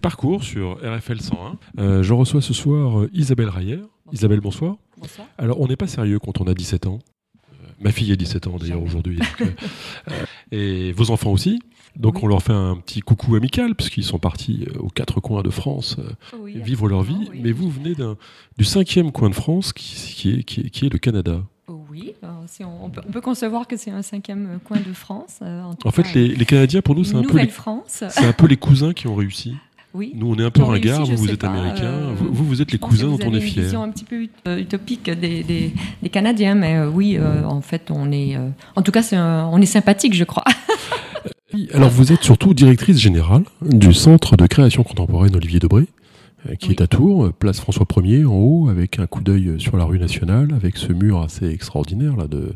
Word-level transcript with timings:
Parcours 0.00 0.42
sur 0.44 0.78
RFL 0.82 1.20
101. 1.20 1.58
Euh, 1.78 2.02
je 2.02 2.12
reçois 2.14 2.40
ce 2.42 2.52
soir 2.54 3.00
euh, 3.00 3.10
Isabelle 3.12 3.48
Rayer. 3.48 3.80
Isabelle, 4.12 4.40
bonsoir. 4.40 4.76
Bonsoir. 4.98 5.26
Alors, 5.38 5.60
on 5.60 5.68
n'est 5.68 5.76
pas 5.76 5.86
sérieux 5.86 6.18
quand 6.18 6.40
on 6.40 6.46
a 6.46 6.54
17 6.54 6.86
ans. 6.86 6.98
Euh, 7.36 7.66
ma 7.80 7.92
fille 7.92 8.10
a 8.12 8.16
17 8.16 8.46
ans 8.48 8.56
d'ailleurs 8.58 8.82
aujourd'hui. 8.82 9.18
et 10.52 10.92
vos 10.92 11.10
enfants 11.10 11.30
aussi. 11.32 11.60
Donc, 11.96 12.16
Oui. 12.16 12.20
on 12.24 12.26
leur 12.28 12.42
fait 12.42 12.52
un 12.52 12.76
petit 12.76 13.00
coucou 13.00 13.34
amical, 13.34 13.74
puisqu'ils 13.74 14.04
sont 14.04 14.18
partis 14.18 14.66
aux 14.78 14.88
quatre 14.88 15.20
coins 15.20 15.42
de 15.42 15.50
France 15.50 15.96
Oui, 16.38 16.56
vivre 16.60 16.88
leur 16.88 17.02
vie. 17.02 17.28
oui. 17.32 17.40
Mais 17.42 17.52
vous 17.52 17.68
venez 17.68 17.94
du 18.56 18.64
cinquième 18.64 19.10
coin 19.12 19.28
de 19.28 19.34
France, 19.34 19.72
qui, 19.72 19.94
qui 19.94 20.30
est, 20.32 20.42
qui, 20.44 20.60
est, 20.60 20.70
qui 20.70 20.86
est 20.86 20.92
le 20.92 20.98
Canada. 20.98 21.42
Oui, 21.68 22.14
alors, 22.22 22.44
si 22.46 22.64
on, 22.64 22.84
on 22.84 22.90
peut, 22.90 23.00
on 23.08 23.10
peut 23.10 23.20
concevoir 23.20 23.66
que 23.66 23.76
c'est 23.76 23.90
un 23.90 24.02
cinquième 24.02 24.60
coin 24.64 24.78
de 24.78 24.92
France. 24.92 25.38
euh, 25.42 25.62
en, 25.84 25.90
fait, 25.90 26.14
les, 26.14 26.28
les 26.28 26.44
Canadiens, 26.44 26.80
pour 26.82 26.94
nous, 26.94 27.02
c'est 27.04 27.16
un, 27.16 27.22
peu 27.22 27.26
les, 27.28 27.32
Nouvelle-France. 27.34 28.04
c'est 28.08 28.24
un 28.24 28.32
peu 28.32 28.46
les 28.46 28.56
cousins 28.56 28.92
qui 28.92 29.08
ont 29.08 29.14
réussi. 29.16 29.54
Oui. 29.92 30.12
Nous, 30.14 30.30
on 30.30 30.36
est 30.38 30.44
un 30.44 30.50
peu 30.50 30.62
ringards, 30.62 31.04
vous, 31.04 31.16
vous 31.16 31.30
êtes 31.30 31.42
américains, 31.42 31.84
euh, 31.84 32.12
vous, 32.16 32.28
vous, 32.32 32.44
vous 32.44 32.62
êtes 32.62 32.70
les 32.70 32.78
cousins 32.78 33.08
dont 33.08 33.18
on 33.26 33.32
est 33.34 33.38
une 33.38 33.40
fiers. 33.40 33.62
vision 33.62 33.82
un 33.82 33.90
petit 33.90 34.04
peu 34.04 34.26
euh, 34.46 34.58
utopique 34.58 35.10
des, 35.10 35.42
des- 35.42 35.72
des 36.02 36.08
Canadiens, 36.08 36.54
mais 36.54 36.76
euh, 36.76 36.88
oui, 36.88 37.18
en 37.18 37.60
fait, 37.60 37.90
on 37.90 38.12
est. 38.12 38.36
en 38.76 38.82
tout 38.82 38.92
cas, 38.92 39.02
c'est 39.02 39.18
on 39.18 39.58
est 39.60 39.66
sympathique, 39.66 40.14
je 40.14 40.24
crois. 40.24 40.44
Alors 41.74 41.90
vous 41.90 42.12
êtes 42.12 42.22
surtout 42.22 42.54
directrice 42.54 42.98
générale 42.98 43.42
du 43.62 43.92
Centre 43.92 44.36
de 44.36 44.46
création 44.46 44.84
contemporaine 44.84 45.34
Olivier 45.34 45.58
Debré, 45.58 45.86
qui 46.60 46.68
Oui. 46.68 46.76
est 46.78 46.82
à 46.82 46.86
Tours, 46.86 47.32
place 47.32 47.58
François 47.60 47.86
1er 47.86 48.24
en 48.24 48.32
haut, 48.34 48.68
avec 48.68 49.00
un 49.00 49.06
coup 49.08 49.20
d'œil 49.22 49.54
sur 49.58 49.76
la 49.76 49.84
rue 49.84 49.98
nationale, 49.98 50.50
avec 50.54 50.76
ce 50.76 50.92
mur 50.92 51.20
assez 51.20 51.48
extraordinaire 51.50 52.16
là, 52.16 52.28
de, 52.28 52.52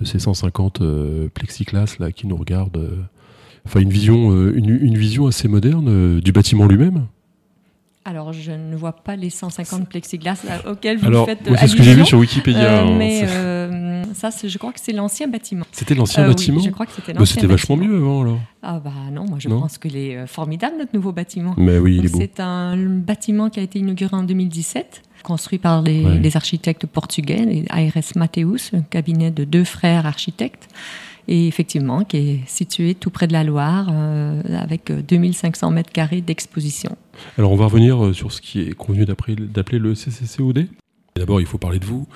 de 0.00 0.04
ces 0.04 0.18
150 0.18 0.80
euh, 0.80 1.28
plexiglas 1.32 1.94
là, 2.00 2.10
qui 2.10 2.26
nous 2.26 2.36
regardent. 2.36 2.88
Euh, 3.64 3.68
Enfin, 3.68 3.80
une 3.80 3.90
vision, 3.90 4.30
euh, 4.32 4.52
une, 4.56 4.68
une 4.70 4.96
vision 4.96 5.26
assez 5.26 5.48
moderne 5.48 5.86
euh, 5.88 6.20
du 6.20 6.32
bâtiment 6.32 6.66
lui-même. 6.66 7.06
Alors, 8.06 8.34
je 8.34 8.52
ne 8.52 8.76
vois 8.76 8.92
pas 8.92 9.16
les 9.16 9.30
150 9.30 9.88
plexiglas 9.88 10.38
là, 10.46 10.60
auxquels 10.70 10.98
vous 10.98 11.06
Alors, 11.06 11.24
faites 11.24 11.38
euh, 11.48 11.54
c'est 11.58 11.68
ce 11.68 11.74
que 11.74 11.82
j'ai 11.82 11.92
vu 11.92 12.00
allusion, 12.00 12.04
sur 12.04 12.18
Wikipédia. 12.18 12.60
euh, 12.62 12.84
hein. 12.86 12.94
mais 12.98 13.22
euh, 13.26 14.04
ça, 14.12 14.28
je 14.46 14.58
crois 14.58 14.72
que 14.74 14.80
c'est 14.82 14.92
l'ancien 14.92 15.26
bâtiment. 15.26 15.64
C'était 15.72 15.94
l'ancien 15.94 16.22
Euh, 16.22 16.26
oui, 16.26 16.34
bâtiment 16.34 16.60
je 16.60 16.68
crois 16.68 16.84
que 16.84 16.92
c'était 16.92 17.14
Bah, 17.14 17.20
l'ancien 17.20 17.36
C'était 17.40 17.46
vachement 17.46 17.78
mieux 17.78 17.96
avant 17.96 18.20
alors. 18.20 18.38
Ah 18.62 18.78
bah 18.78 18.92
non, 19.10 19.24
moi 19.26 19.38
je 19.40 19.48
Non 19.48 19.58
pense 19.62 19.78
qu'il 19.78 19.96
est 19.96 20.18
euh, 20.18 20.26
formidable 20.26 20.76
notre 20.78 20.94
nouveau 20.94 21.12
bâtiment. 21.12 21.54
Mais 21.56 21.78
oui, 21.78 21.96
il 21.96 22.04
est 22.04 22.12
beau. 22.12 22.18
C'est 22.20 22.40
un 22.40 22.76
bâtiment 22.76 23.48
qui 23.48 23.60
a 23.60 23.62
été 23.62 23.78
inauguré 23.78 24.14
en 24.14 24.22
2017, 24.22 25.00
construit 25.22 25.58
par 25.58 25.80
les, 25.80 26.04
Ouais. 26.04 26.18
les 26.18 26.36
architectes 26.36 26.84
portugais, 26.86 27.46
les 27.46 27.64
ARS 27.70 28.04
Mateus, 28.16 28.74
un 28.74 28.82
cabinet 28.82 29.30
de 29.30 29.44
deux 29.44 29.64
frères 29.64 30.04
architectes, 30.04 30.68
et 31.28 31.46
effectivement 31.48 32.04
qui 32.04 32.16
est 32.16 32.40
situé 32.46 32.94
tout 32.94 33.10
près 33.10 33.26
de 33.26 33.32
la 33.32 33.44
Loire, 33.44 33.88
euh, 33.90 34.40
avec 34.58 34.90
euh, 34.90 35.02
2500 35.02 35.70
mètres 35.70 35.92
carrés 35.92 36.20
d'exposition. 36.20 36.96
Alors 37.38 37.52
on 37.52 37.56
va 37.56 37.64
revenir 37.66 38.04
euh, 38.04 38.12
sur 38.12 38.32
ce 38.32 38.40
qui 38.40 38.60
est 38.60 38.72
convenu 38.74 39.04
d'appeler 39.06 39.78
le 39.78 39.94
CCCOD. 39.94 40.66
D'abord, 41.16 41.40
il 41.40 41.46
faut 41.46 41.58
parler 41.58 41.78
de 41.78 41.84
vous. 41.84 42.08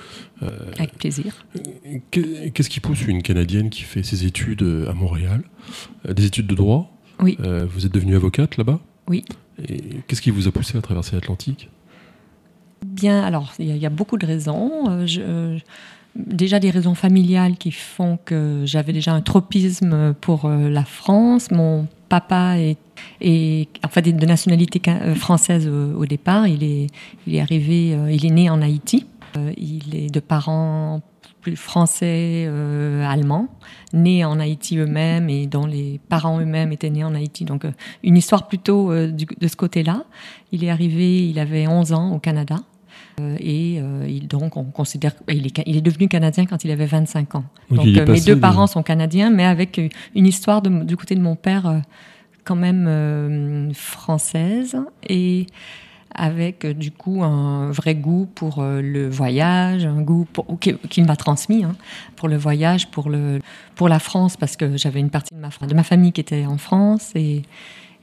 Avec 0.77 0.91
plaisir. 0.97 1.45
Qu'est- 2.11 2.51
Qu'est-ce 2.53 2.69
qui 2.69 2.81
pousse 2.81 3.07
une 3.07 3.21
Canadienne 3.23 3.69
qui 3.69 3.83
fait 3.83 4.03
ses 4.03 4.25
études 4.25 4.61
euh, 4.61 4.89
à 4.89 4.93
Montréal, 4.93 5.43
euh, 6.07 6.13
des 6.13 6.25
études 6.25 6.47
de 6.47 6.55
droit? 6.55 6.91
Oui. 7.21 7.37
Euh, 7.39 7.65
Vous 7.69 7.85
êtes 7.85 7.93
devenue 7.93 8.17
avocate 8.17 8.57
là-bas? 8.57 8.79
Oui. 9.07 9.23
Et 9.69 9.81
qu'est-ce 10.07 10.21
qui 10.21 10.31
vous 10.31 10.49
a 10.49 10.51
poussé 10.51 10.77
à 10.77 10.81
traverser 10.81 11.15
l'Atlantique? 11.15 11.69
Bien, 12.85 13.23
alors 13.23 13.53
il 13.59 13.67
y, 13.67 13.71
a- 13.71 13.75
il 13.75 13.81
y 13.81 13.85
a 13.85 13.89
beaucoup 13.89 14.17
de 14.17 14.25
raisons. 14.25 14.89
Euh, 14.89 15.05
je- 15.07 15.21
euh, 15.21 15.57
déjà 16.15 16.59
des 16.59 16.69
raisons 16.69 16.95
familiales 16.95 17.57
qui 17.57 17.71
font 17.71 18.17
que 18.23 18.63
j'avais 18.65 18.93
déjà 18.93 19.13
un 19.13 19.21
tropisme 19.21 20.13
pour 20.21 20.45
euh, 20.45 20.69
la 20.69 20.83
France. 20.83 21.51
Mon 21.51 21.87
papa 22.09 22.57
est, 22.57 22.77
est 23.21 23.69
en 23.85 23.89
fait, 23.89 24.07
est 24.07 24.13
de 24.13 24.25
nationalité 24.25 24.81
euh, 24.89 25.15
française 25.15 25.67
au, 25.67 26.01
au 26.01 26.05
départ. 26.05 26.47
Il 26.47 26.63
est, 26.63 26.87
il 27.27 27.35
est 27.35 27.41
arrivé, 27.41 27.93
euh, 27.93 28.11
il 28.11 28.25
est 28.25 28.31
né 28.31 28.49
en 28.49 28.61
Haïti. 28.61 29.05
Euh, 29.37 29.53
il 29.57 29.95
est 29.95 30.09
de 30.09 30.19
parents 30.19 31.01
français, 31.55 32.45
euh, 32.47 33.07
allemands, 33.07 33.47
nés 33.93 34.25
en 34.25 34.39
Haïti 34.39 34.77
eux-mêmes 34.77 35.29
et 35.29 35.47
dont 35.47 35.65
les 35.65 35.99
parents 36.09 36.39
eux-mêmes 36.39 36.71
étaient 36.71 36.89
nés 36.89 37.03
en 37.03 37.15
Haïti. 37.15 37.45
Donc 37.45 37.65
euh, 37.65 37.71
une 38.03 38.17
histoire 38.17 38.47
plutôt 38.47 38.91
euh, 38.91 39.11
de 39.11 39.47
ce 39.47 39.55
côté-là. 39.55 40.03
Il 40.51 40.63
est 40.63 40.69
arrivé, 40.69 41.27
il 41.27 41.39
avait 41.39 41.67
11 41.67 41.93
ans 41.93 42.11
au 42.13 42.19
Canada. 42.19 42.57
Euh, 43.19 43.35
et 43.39 43.79
euh, 43.81 44.05
il, 44.07 44.27
donc, 44.27 44.55
on 44.57 44.63
considère 44.63 45.13
il 45.27 45.45
est, 45.47 45.61
il 45.67 45.75
est 45.77 45.81
devenu 45.81 46.07
canadien 46.07 46.45
quand 46.45 46.63
il 46.63 46.71
avait 46.71 46.85
25 46.85 47.35
ans. 47.35 47.43
Donc, 47.69 47.85
euh, 47.99 48.05
mes 48.13 48.21
deux 48.21 48.35
de- 48.35 48.39
parents 48.39 48.67
sont 48.67 48.81
canadiens, 48.83 49.29
mais 49.29 49.45
avec 49.45 49.79
une 50.15 50.25
histoire 50.25 50.61
de- 50.61 50.83
du 50.83 50.95
côté 50.97 51.15
de 51.15 51.21
mon 51.21 51.35
père 51.35 51.81
quand 52.45 52.55
même 52.55 53.71
française 53.73 54.77
et 55.07 55.45
avec 56.15 56.65
du 56.65 56.89
coup 56.91 57.23
un 57.23 57.69
vrai 57.71 57.93
goût 57.95 58.27
pour 58.33 58.63
le 58.63 59.07
voyage, 59.07 59.85
un 59.85 60.01
goût 60.01 60.25
qu'il 60.89 61.05
m'a 61.05 61.15
transmis 61.15 61.63
hein, 61.63 61.75
pour 62.15 62.27
le 62.27 62.37
voyage, 62.37 62.89
pour 62.89 63.09
le 63.09 63.39
pour 63.75 63.87
la 63.89 63.99
France 63.99 64.35
parce 64.35 64.55
que 64.55 64.75
j'avais 64.77 64.99
une 64.99 65.11
partie 65.11 65.33
de 65.35 65.39
ma 65.39 65.49
de 65.67 65.73
ma 65.75 65.83
famille 65.83 66.11
qui 66.11 66.21
était 66.21 66.45
en 66.47 66.57
France 66.57 67.11
et 67.15 67.43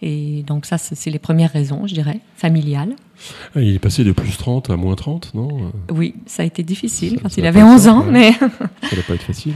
et 0.03 0.43
donc 0.47 0.67
ça 0.67 0.79
c'est 0.79 1.11
les 1.11 1.19
premières 1.19 1.51
raisons, 1.53 1.87
je 1.87 1.95
dirais, 1.95 2.21
familiales. 2.37 2.95
Il 3.55 3.75
est 3.75 3.79
passé 3.79 4.05
de 4.05 4.12
plus 4.12 4.37
30 4.37 4.71
à 4.71 4.77
moins 4.77 4.95
30, 4.95 5.33
non? 5.34 5.73
Oui, 5.91 6.15
ça 6.27 6.43
a 6.43 6.47
été 6.47 6.62
difficile 6.62 7.12
Ça- 7.15 7.17
quand 7.23 7.29
ça 7.31 7.34
il 7.39 7.43
va 7.43 7.49
avait 7.49 7.61
pas 7.61 7.67
être 7.67 7.75
11 7.75 7.83
simple, 7.83 8.09
ans, 8.09 8.12
mais 8.12 8.33
Ça 8.33 8.97
va 8.97 9.03
pas 9.07 9.15
être 9.15 9.23
facile. 9.23 9.55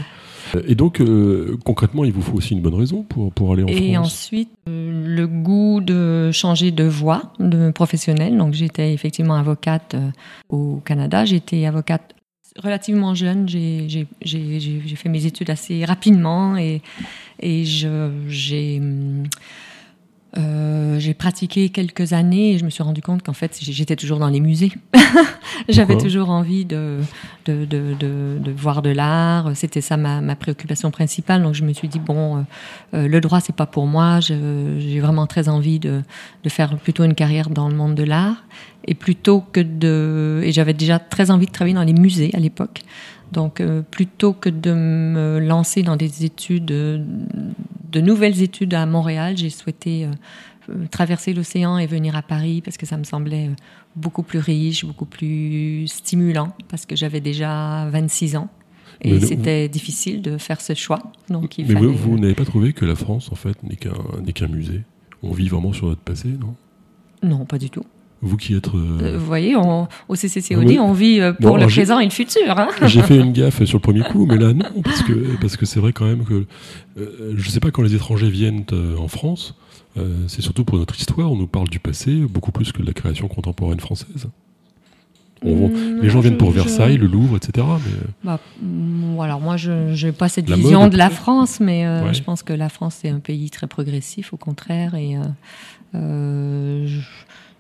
Et 0.66 0.74
donc, 0.74 1.00
euh, 1.00 1.56
concrètement, 1.64 2.04
il 2.04 2.10
vous 2.12 2.22
faut 2.22 2.32
aussi 2.36 2.54
une 2.54 2.60
bonne 2.60 2.74
raison 2.74 3.04
pour, 3.04 3.30
pour 3.32 3.52
aller 3.52 3.62
en 3.62 3.68
Et 3.68 3.94
France? 3.94 4.06
ensuite, 4.06 4.48
euh, 4.68 5.14
le 5.16 5.28
goût 5.28 5.80
de 5.80 6.30
changer 6.32 6.72
de 6.72 6.82
voie 6.82 7.32
de 7.38 7.70
professionnelle. 7.70 8.36
Donc, 8.36 8.54
j'étais 8.54 8.92
effectivement 8.92 9.34
avocate 9.34 9.94
euh, 9.94 10.08
au 10.48 10.80
Canada. 10.84 11.24
J'étais 11.24 11.66
avocate 11.66 12.14
relativement 12.60 13.14
jeune. 13.14 13.48
J'ai 13.48 14.06
fait 14.96 15.08
mes 15.08 15.24
études 15.26 15.50
assez 15.50 15.84
rapidement 15.84 16.56
et, 16.56 16.82
et 17.38 17.64
j'ai 17.64 18.78
hum, 18.80 19.24
euh, 20.38 20.98
j'ai 21.00 21.12
pratiqué 21.12 21.70
quelques 21.70 22.12
années 22.12 22.52
et 22.52 22.58
je 22.58 22.64
me 22.64 22.70
suis 22.70 22.82
rendu 22.82 23.02
compte 23.02 23.22
qu'en 23.22 23.32
fait, 23.32 23.58
j'étais 23.60 23.96
toujours 23.96 24.18
dans 24.20 24.28
les 24.28 24.38
musées. 24.38 24.72
J'avais 25.68 25.96
toujours 25.96 26.30
envie 26.30 26.64
de, 26.64 27.00
de, 27.46 27.64
de, 27.64 27.94
de, 27.98 28.38
de 28.38 28.50
voir 28.52 28.80
de 28.82 28.90
l'art. 28.90 29.50
C'était 29.56 29.80
ça 29.80 29.96
ma, 29.96 30.20
ma 30.20 30.36
préoccupation 30.36 30.90
principale. 30.92 31.42
Donc, 31.42 31.54
je 31.54 31.64
me 31.64 31.72
suis 31.72 31.88
dit, 31.88 31.98
bon, 31.98 32.38
euh, 32.38 32.40
euh, 32.94 33.08
le 33.08 33.20
droit, 33.20 33.40
c'est 33.40 33.54
pas 33.54 33.66
pour 33.66 33.86
moi. 33.86 34.20
J'ai 34.20 35.00
vraiment 35.00 35.26
très 35.26 35.48
envie 35.48 35.80
de, 35.80 36.02
de 36.44 36.48
faire 36.48 36.76
plutôt 36.76 37.02
une 37.04 37.14
carrière 37.14 37.50
dans 37.50 37.68
le 37.68 37.74
monde 37.74 37.96
de 37.96 38.04
l'art. 38.04 38.44
Et 38.86 38.94
plutôt 38.94 39.40
que 39.40 39.60
de. 39.60 40.40
Et 40.44 40.52
j'avais 40.52 40.74
déjà 40.74 40.98
très 40.98 41.30
envie 41.30 41.46
de 41.46 41.52
travailler 41.52 41.74
dans 41.74 41.82
les 41.82 41.92
musées 41.92 42.30
à 42.34 42.38
l'époque. 42.38 42.82
Donc, 43.32 43.60
euh, 43.60 43.82
plutôt 43.82 44.32
que 44.32 44.48
de 44.48 44.72
me 44.72 45.38
lancer 45.38 45.82
dans 45.82 45.96
des 45.96 46.24
études, 46.24 46.72
de 47.90 48.00
nouvelles 48.00 48.42
études 48.42 48.74
à 48.74 48.86
Montréal, 48.86 49.36
j'ai 49.36 49.50
souhaité 49.50 50.04
euh, 50.04 50.10
euh, 50.70 50.86
traverser 50.90 51.32
l'océan 51.32 51.78
et 51.78 51.86
venir 51.86 52.16
à 52.16 52.22
Paris 52.22 52.62
parce 52.62 52.76
que 52.76 52.86
ça 52.86 52.96
me 52.96 53.04
semblait 53.04 53.48
euh, 53.48 53.54
beaucoup 53.96 54.22
plus 54.22 54.38
riche, 54.38 54.84
beaucoup 54.84 55.06
plus 55.06 55.86
stimulant 55.88 56.54
parce 56.68 56.86
que 56.86 56.96
j'avais 56.96 57.20
déjà 57.20 57.88
26 57.90 58.36
ans. 58.36 58.48
Et 59.02 59.18
c'était 59.20 59.66
difficile 59.70 60.20
de 60.20 60.36
faire 60.36 60.60
ce 60.60 60.74
choix. 60.74 60.98
Donc, 61.30 61.56
il 61.56 61.66
Mais 61.66 61.72
fallait... 61.72 61.86
vous, 61.86 61.94
vous 61.94 62.18
n'avez 62.18 62.34
pas 62.34 62.44
trouvé 62.44 62.74
que 62.74 62.84
la 62.84 62.94
France, 62.94 63.32
en 63.32 63.34
fait, 63.34 63.62
n'est 63.62 63.76
qu'un 63.76 63.94
n'est 64.22 64.34
qu'un 64.34 64.48
musée? 64.48 64.82
On 65.22 65.32
vit 65.32 65.48
vraiment 65.48 65.72
sur 65.72 65.86
notre 65.86 66.02
passé, 66.02 66.28
non? 66.28 66.54
Non, 67.22 67.46
pas 67.46 67.56
du 67.56 67.70
tout. 67.70 67.84
Vous 68.22 68.36
qui 68.36 68.54
êtes... 68.54 68.68
euh, 68.68 68.98
Euh, 69.02 69.18
vous 69.18 69.24
voyez, 69.26 69.56
on- 69.56 69.88
au 70.08 70.14
CCCOD, 70.14 70.64
Oui. 70.66 70.78
on 70.78 70.92
vit 70.92 71.20
euh, 71.20 71.32
Bon, 71.40 71.48
pour 71.48 71.58
le 71.58 71.66
présent 71.66 71.98
et 72.00 72.04
le 72.04 72.10
futur. 72.10 72.58
hein. 72.58 72.68
J'ai 72.86 73.00
fait 73.02 73.16
une 73.16 73.32
gaffe 73.32 73.64
sur 73.64 73.78
le 73.78 73.82
premier 73.82 74.02
coup, 74.02 74.26
mais 74.26 74.36
là 74.36 74.52
non, 74.52 74.82
parce 74.84 75.02
que 75.02 75.36
parce 75.40 75.56
que 75.56 75.64
c'est 75.66 75.80
vrai 75.80 75.92
quand 75.92 76.04
même 76.04 76.24
que 76.24 76.46
je 77.34 77.48
sais 77.50 77.60
pas 77.60 77.70
quand 77.70 77.82
les 77.82 77.94
étrangers 77.94 78.28
viennent 78.30 78.64
en 78.98 79.08
France, 79.08 79.54
c'est 80.26 80.42
surtout 80.42 80.64
pour 80.64 80.76
notre 80.78 80.96
histoire. 80.98 81.32
On 81.32 81.36
nous 81.36 81.46
parle 81.46 81.68
du 81.68 81.78
passé 81.80 82.14
beaucoup 82.16 82.52
plus 82.52 82.72
que 82.72 82.82
de 82.82 82.86
la 82.86 82.92
création 82.92 83.26
contemporaine 83.28 83.80
française. 83.80 84.28
On- 85.42 85.68
Mm, 85.68 86.00
les 86.02 86.10
gens 86.10 86.20
je- 86.20 86.28
viennent 86.28 86.36
pour 86.36 86.50
je- 86.50 86.56
Versailles, 86.56 86.98
le 86.98 87.06
Louvre, 87.06 87.38
etc. 87.38 87.66
Mais 87.86 87.92
Bah, 88.22 88.38
mm, 88.60 89.18
alors 89.20 89.40
moi, 89.40 89.56
je 89.56 90.04
n'ai 90.04 90.12
pas 90.12 90.28
cette 90.28 90.50
La 90.50 90.56
vision 90.56 90.80
mode, 90.82 90.92
de 90.92 90.98
la 90.98 91.08
France, 91.08 91.60
mais 91.60 91.86
euh, 91.86 92.04
Ouais. 92.04 92.12
je 92.12 92.22
pense 92.22 92.42
que 92.42 92.52
la 92.52 92.68
France 92.68 93.00
est 93.04 93.08
un 93.08 93.20
pays 93.20 93.48
très 93.48 93.66
progressif, 93.66 94.34
au 94.34 94.36
contraire, 94.36 94.94
et 94.94 95.16
euh, 95.16 95.20
euh, 95.94 96.86
je, 96.86 97.00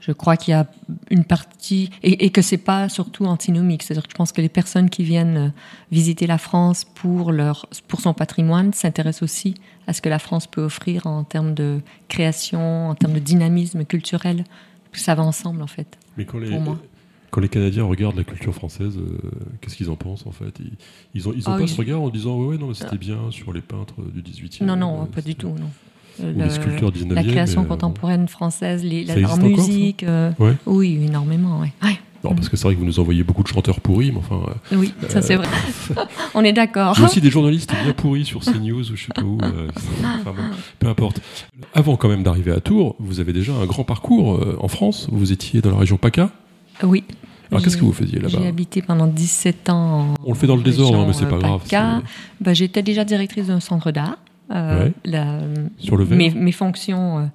je 0.00 0.12
crois 0.12 0.36
qu'il 0.36 0.52
y 0.52 0.54
a 0.54 0.66
une 1.10 1.24
partie 1.24 1.90
et, 2.02 2.24
et 2.24 2.30
que 2.30 2.42
c'est 2.42 2.56
pas 2.58 2.88
surtout 2.88 3.26
antinomique. 3.26 3.82
C'est-à-dire 3.82 4.04
que 4.04 4.10
je 4.10 4.16
pense 4.16 4.32
que 4.32 4.40
les 4.40 4.48
personnes 4.48 4.90
qui 4.90 5.04
viennent 5.04 5.36
euh, 5.36 5.48
visiter 5.92 6.26
la 6.26 6.38
France 6.38 6.84
pour 6.84 7.32
leur 7.32 7.66
pour 7.88 8.00
son 8.00 8.14
patrimoine 8.14 8.72
s'intéressent 8.72 9.22
aussi 9.22 9.54
à 9.86 9.92
ce 9.92 10.00
que 10.02 10.08
la 10.08 10.18
France 10.18 10.46
peut 10.46 10.62
offrir 10.62 11.06
en 11.06 11.24
termes 11.24 11.54
de 11.54 11.80
création, 12.08 12.88
en 12.88 12.94
termes 12.94 13.14
de 13.14 13.18
dynamisme 13.18 13.84
culturel. 13.84 14.44
Ça 14.92 15.14
va 15.14 15.22
ensemble 15.22 15.62
en 15.62 15.66
fait. 15.68 15.98
mais 16.16 16.24
quand 16.24 16.38
les 16.38 16.50
quand 17.30 17.40
les 17.40 17.48
Canadiens 17.48 17.84
regardent 17.84 18.16
la 18.16 18.24
culture 18.24 18.52
française, 18.52 18.96
euh, 18.98 19.18
qu'est-ce 19.60 19.76
qu'ils 19.76 19.88
en 19.88 19.94
pensent 19.94 20.26
en 20.26 20.32
fait? 20.32 20.52
Ils, 20.58 20.72
ils 21.14 21.28
ont 21.28 21.32
ils 21.32 21.48
ont 21.48 21.52
Ah 21.52 21.58
pas 21.58 21.62
oui. 21.62 21.68
ce 21.68 21.76
regard 21.76 22.00
en 22.00 22.08
disant 22.08 22.36
ouais, 22.36 22.46
ouais 22.48 22.58
non 22.58 22.74
c'était 22.74 22.98
bien 22.98 23.30
sur 23.30 23.52
les 23.52 23.60
peintres 23.60 23.94
du 24.12 24.20
18e. 24.20 24.64
Non, 24.64 24.74
non, 24.74 25.02
euh, 25.02 25.04
pas 25.06 25.20
du 25.20 25.36
tout. 25.36 25.50
Non. 25.50 25.70
Les 26.24 26.50
sculptures 26.50 26.90
19e, 26.92 27.14
la 27.14 27.24
création 27.24 27.60
mais, 27.62 27.66
euh, 27.66 27.68
contemporaine 27.70 28.28
française, 28.28 28.84
les, 28.84 29.04
la, 29.04 29.14
encore, 29.16 29.30
ça 29.36 29.42
musique. 29.42 30.02
euh, 30.04 30.30
Ouais. 30.38 30.54
Oui, 30.66 31.00
énormément. 31.06 31.60
Ouais. 31.60 31.72
Ouais. 31.82 31.98
Non, 32.22 32.34
parce 32.34 32.50
que 32.50 32.56
c'est 32.58 32.64
vrai 32.64 32.74
que 32.74 32.80
vous 32.80 32.84
nous 32.84 33.00
envoyez 33.00 33.22
beaucoup 33.22 33.42
de 33.42 33.48
chanteurs 33.48 33.80
pourris, 33.80 34.12
mais 34.12 34.18
enfin. 34.18 34.42
euh, 34.72 34.76
Oui, 34.76 34.92
ça 35.08 35.22
c'est 35.22 35.36
vrai. 35.36 35.46
On 36.34 36.44
est 36.44 36.52
d'accord. 36.52 36.92
Il 36.98 37.00
y 37.00 37.04
a 37.04 37.06
aussi 37.08 37.20
des 37.22 37.30
journalistes 37.30 37.72
bien 37.82 37.94
pourris 37.94 38.26
sur 38.26 38.40
CNews 38.40 38.90
ou 38.90 38.94
je 38.96 39.06
sais 39.06 39.12
pas 39.14 39.22
où. 39.22 39.38
euh, 39.42 39.68
enfin 40.04 40.32
bon, 40.36 40.42
peu 40.78 40.88
importe. 40.88 41.22
Avant 41.74 41.96
quand 41.96 42.08
même 42.08 42.22
d'arriver 42.22 42.52
à 42.52 42.60
Tours, 42.60 42.94
vous 42.98 43.20
avez 43.20 43.32
déjà 43.32 43.52
un 43.54 43.64
grand 43.64 43.84
parcours 43.84 44.34
euh, 44.34 44.56
en 44.60 44.68
France. 44.68 45.08
Vous 45.10 45.32
étiez 45.32 45.62
dans 45.62 45.70
la 45.70 45.78
région 45.78 45.96
PACA. 45.96 46.30
Oui. 46.82 47.04
Alors 47.50 47.64
qu'est-ce 47.64 47.78
que 47.78 47.84
vous 47.84 47.92
faisiez 47.94 48.18
là-bas? 48.20 48.38
J'ai 48.40 48.46
habité 48.46 48.82
pendant 48.82 49.06
17 49.06 49.70
ans. 49.70 50.00
en 50.10 50.14
On 50.24 50.28
le 50.32 50.38
fait 50.38 50.46
dans 50.46 50.56
le 50.56 50.62
désordre, 50.62 50.98
hein, 51.00 51.04
mais 51.06 51.14
c'est 51.14 51.26
pas 51.26 51.38
grave. 51.38 51.62
PACA. 51.62 52.02
c'est- 52.04 52.44
Ben, 52.44 52.54
J'étais 52.54 52.82
déjà 52.82 53.04
directrice 53.04 53.46
d'un 53.46 53.60
centre 53.60 53.90
d'art. 53.92 54.18
Euh, 54.50 54.84
Ouais. 54.86 54.92
la- 55.04 55.40
Sur 55.78 55.96
le 55.96 56.04
verre 56.04 56.18
mes, 56.18 56.30
mes 56.30 56.52
fonctions 56.52 57.18
euh, 57.20 57.26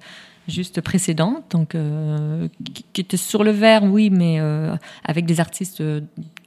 juste 0.48 0.80
précédentes, 0.80 1.44
donc 1.50 1.74
euh, 1.74 2.48
qui, 2.92 3.00
étaient 3.00 3.16
sur 3.16 3.42
le 3.44 3.50
verre, 3.52 3.84
oui, 3.84 4.10
mais 4.10 4.36
euh, 4.40 4.76
avec 5.04 5.24
des 5.26 5.40
artistes 5.40 5.82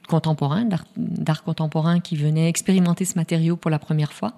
contemporains, 0.08 0.66
d'art 0.96 1.42
contemporain 1.44 2.00
qui 2.00 2.16
venaient 2.16 2.48
expérimenter 2.48 3.04
ce 3.04 3.16
matériau 3.18 3.56
pour 3.56 3.70
la 3.70 3.78
première 3.78 4.12
fois. 4.12 4.32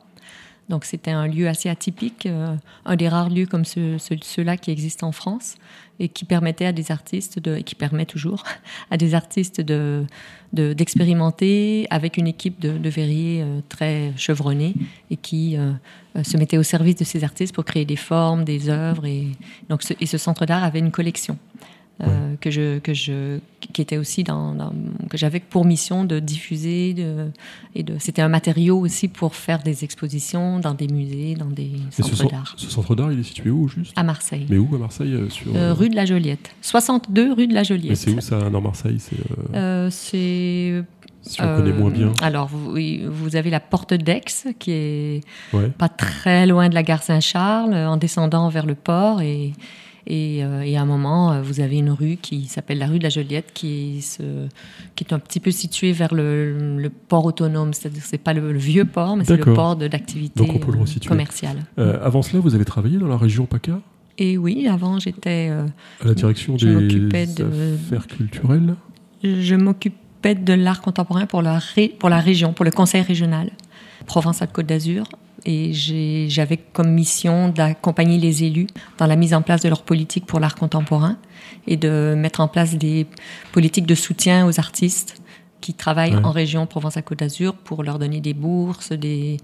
Donc 0.69 0.85
c'était 0.85 1.11
un 1.11 1.27
lieu 1.27 1.49
assez 1.49 1.69
atypique, 1.69 2.27
euh, 2.27 2.55
un 2.87 2.97
des 2.97 3.09
rares 3.09 3.29
lieux 3.31 3.47
comme 3.47 3.65
ce- 3.65 3.99
ce- 3.99 4.15
ceux-là 4.23 4.57
qui 4.57 4.71
existent 4.71 5.07
en 5.09 5.13
France 5.13 5.57
et 6.01 6.09
qui 6.09 6.25
permettait 6.25 6.65
à 6.67 6.73
des 6.73 6.91
artistes, 6.91 7.39
et 7.47 7.63
qui 7.63 7.75
permet 7.75 8.07
toujours 8.07 8.45
à 8.91 8.97
des 8.97 9.15
artistes 9.15 9.61
de 9.61 10.05
de- 10.55 10.75
d'expérimenter 10.75 11.87
avec 11.91 12.19
une 12.19 12.27
équipe 12.27 12.61
de, 12.61 12.89
verriers 12.91 13.43
euh, 13.43 13.61
très 13.71 14.13
chevronnée 14.17 14.75
et 15.11 15.17
qui 15.17 15.57
euh, 15.57 15.73
se 16.23 16.37
mettait 16.37 16.59
au 16.59 16.63
service 16.63 16.97
de 16.97 17.05
ces 17.05 17.25
artistes 17.25 17.55
pour 17.55 17.65
créer 17.65 17.87
des 17.87 17.97
formes, 17.97 18.45
des 18.45 18.69
œuvres. 18.69 19.07
Et, 19.07 19.29
donc 19.71 19.83
et 19.99 20.07
ce 20.07 20.19
centre 20.19 20.45
d'art 20.47 20.63
avait 20.63 20.79
une 20.81 20.91
collection. 20.91 21.39
Euh, 22.03 22.35
que 22.41 22.51
je 22.51 22.79
que 22.81 22.95
je 22.95 23.39
qui 23.73 23.81
était 23.81 23.97
aussi 23.97 24.25
dans, 24.25 24.55
dans- 24.55 24.73
que 25.09 25.17
j'avais 25.17 25.39
pour 25.41 25.65
mission 25.65 26.05
de 26.05 26.19
diffuser 26.19 26.95
de, 26.95 27.29
et 27.75 27.83
de 27.85 27.95
c'était 28.01 28.23
un 28.23 28.29
matériau 28.29 28.79
aussi 28.81 29.07
pour 29.09 29.35
faire 29.37 29.63
des 29.63 29.85
expositions 29.85 30.59
dans 30.59 30.75
des 30.75 30.89
musées 30.89 31.35
dans 31.37 31.47
des 31.47 31.71
Mais 31.73 31.91
ce, 31.91 32.03
centres 32.03 32.25
cen- 32.25 32.31
d'art 32.31 32.55
ce 32.57 32.69
centre 32.71 32.95
d'art, 32.97 33.13
il 33.13 33.21
est 33.21 33.23
situé 33.23 33.51
où 33.51 33.69
juste? 33.69 33.93
À 33.97 34.03
Marseille 34.03 34.47
Mais 34.49 34.59
où 34.59 34.69
à 34.75 34.79
Marseille 34.79 35.15
euh, 35.15 35.29
sur, 35.31 35.55
Euh, 35.55 35.71
euh, 35.71 35.73
rue 35.75 35.89
de 35.91 35.95
la 35.97 36.05
Joliette 36.05 36.51
62 36.63 37.33
rue 37.33 37.47
de 37.47 37.55
la 37.55 37.61
Mais 37.61 37.65
Joliette 37.65 37.97
c'est 37.97 38.11
où 38.13 38.21
ça 38.21 38.51
dans 38.51 38.61
Marseille? 38.61 38.99
C'est 38.99 39.17
euh, 39.55 39.89
c'est 39.91 40.83
si 41.25 41.41
on 41.41 41.45
connaît 41.57 41.71
Euh, 41.71 41.79
moins 41.79 41.91
bien. 41.91 42.13
Alors, 42.21 42.49
vous, 42.49 43.37
avez 43.37 43.49
la 43.51 43.61
porte 43.61 43.95
d'Aix, 43.95 44.25
qui 44.59 44.73
est 44.73 45.21
Ouais. 45.53 45.69
pas 45.69 45.89
très 45.89 46.47
loin 46.49 46.69
de 46.69 46.75
la 46.75 46.83
gare 46.83 47.01
Saint-Charles, 47.05 47.73
en 47.75 47.97
descendant 47.97 48.49
vers 48.49 48.67
le 48.67 48.75
port. 48.75 49.21
Et, 49.23 49.53
et, 50.07 50.45
euh, 50.45 50.63
et 50.63 50.77
à 50.77 50.83
un 50.83 50.85
moment, 50.87 51.33
euh, 51.33 51.43
vous 51.43 51.61
avez 51.61 51.79
une 51.79 51.91
rue 51.91 52.17
qui 52.21 52.47
s'appelle 52.47 52.79
la 52.79 52.87
rue 52.87 52.99
de 52.99 53.05
la 53.05 53.09
Joliette, 53.11 53.51
qui, 53.55 54.03
se, 54.03 54.23
qui 54.97 55.05
est 55.05 55.13
un 55.13 55.19
petit 55.19 55.41
peu 55.41 55.51
située 55.51 55.93
vers 55.93 56.13
le, 56.15 56.79
le 56.79 56.91
port 56.91 57.25
autonome. 57.25 57.73
C'est-à-dire, 57.73 58.03
c'est 58.05 58.19
pas 58.19 58.33
le, 58.35 58.53
le 58.53 58.59
vieux 58.59 58.85
port, 58.85 59.17
mais 59.17 59.25
c'est 59.25 59.37
le 59.37 59.55
port 59.55 59.77
de 59.77 59.89
resituer. 60.79 61.09
commerciale. 61.09 61.59
Euh, 61.79 61.99
avant 62.03 62.23
cela, 62.23 62.41
vous 62.41 62.55
avez 62.55 62.65
travaillé 62.65 62.99
dans 62.99 63.07
la 63.09 63.17
région 63.17 63.47
PACA? 63.47 63.81
Et 64.19 64.37
oui, 64.37 64.69
avant, 64.69 64.99
j'étais, 64.99 65.49
euh, 65.51 65.65
à 66.03 66.07
la 66.09 66.15
direction 66.15 66.57
des 66.57 66.67
de- 66.67 67.75
affaires 67.75 68.07
culturelles? 68.07 68.75
je 69.25 69.55
m'occupais 69.55 70.35
de 70.35 70.53
l'art 70.53 70.83
contemporain 70.83 71.27
pour 71.27 71.43
la, 71.43 71.59
ré- 71.59 71.95
pour 71.99 72.09
la 72.11 72.19
région, 72.19 72.53
pour 72.53 72.65
le 72.65 72.71
conseil 72.73 73.03
régional 73.03 73.51
Provence-Alpes-Côte 74.07 74.67
d'Azur. 74.67 75.05
Et 75.45 75.73
j'avais 76.29 76.57
comme 76.57 76.91
mission 76.93 77.49
d'accompagner 77.49 78.19
les 78.19 78.45
élus 78.45 78.69
dans 78.99 79.07
la 79.07 79.17
mise 79.17 79.35
en 79.35 79.43
place 79.43 79.61
de 79.63 79.69
leur 79.69 79.83
politique 79.83 80.25
pour 80.27 80.39
l'art 80.41 80.55
contemporain 80.55 81.17
et 81.67 81.77
de 81.77 82.15
mettre 82.17 82.41
en 82.41 82.49
place 82.49 82.77
des 82.77 83.07
politiques 83.53 83.87
de 83.87 83.95
soutien 83.95 84.47
aux 84.47 84.59
artistes 84.61 85.21
qui 85.61 85.75
travaillent 85.75 86.15
Ouais. 86.17 86.25
en 86.25 86.31
région 86.33 86.67
Provence-Alpes-Côte 86.67 87.19
d'Azur 87.21 87.55
pour 87.55 87.83
leur 87.83 87.99
donner 87.99 88.21
des 88.21 88.35
bourses, 88.35 88.93
des, 88.93 89.37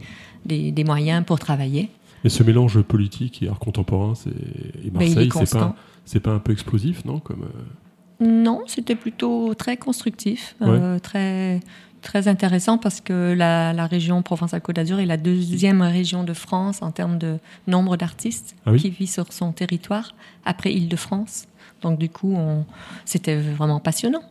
des, 0.45 0.73
des 0.73 0.85
moyens 0.85 1.25
pour 1.25 1.39
travailler. 1.39 1.91
Mais 2.25 2.31
ce 2.31 2.43
mélange 2.43 2.81
politique 2.83 3.43
et 3.43 3.49
art 3.49 3.61
contemporain, 3.61 4.15
c'est 4.17 4.31
et 4.31 4.91
Ben, 4.91 5.05
Marseille, 5.06 5.15
c'est 5.33 5.39
constant. 5.39 5.59
pas 5.61 5.77
c'est 6.05 6.21
pas 6.21 6.31
un 6.33 6.39
peu 6.41 6.53
explosif, 6.53 7.05
non 7.05 7.21
Comme 7.21 7.45
euh, 7.45 8.27
Non, 8.27 8.62
c'était 8.67 8.97
plutôt 8.97 9.55
très 9.55 9.77
constructif, 9.77 10.56
euh, 10.62 10.99
très, 10.99 11.61
très 12.03 12.29
intéressant 12.29 12.79
parce 12.79 13.00
que 13.00 13.35
la, 13.37 13.73
la 13.73 13.87
région 13.87 14.23
Provence-Alpes-Côte 14.23 14.77
d'Azur 14.77 15.00
est 15.00 15.06
la 15.06 15.17
deuxième 15.17 15.83
région 15.83 16.25
de 16.25 16.33
France 16.33 16.81
en 16.83 16.91
termes 16.91 17.19
de 17.19 17.39
nombre 17.67 17.97
d'artistes 17.97 18.55
Ah 18.67 18.73
oui 18.73 18.79
qui 18.81 18.91
vivent 18.91 19.09
sur 19.11 19.33
son 19.33 19.53
territoire, 19.53 20.15
après 20.45 20.73
Île-de-France. 20.73 21.47
Donc 21.83 21.99
du 21.99 22.09
coup, 22.09 22.35
on- 22.37 22.65
c'était 23.05 23.37
vraiment 23.37 23.81
passionnant. 23.81 24.23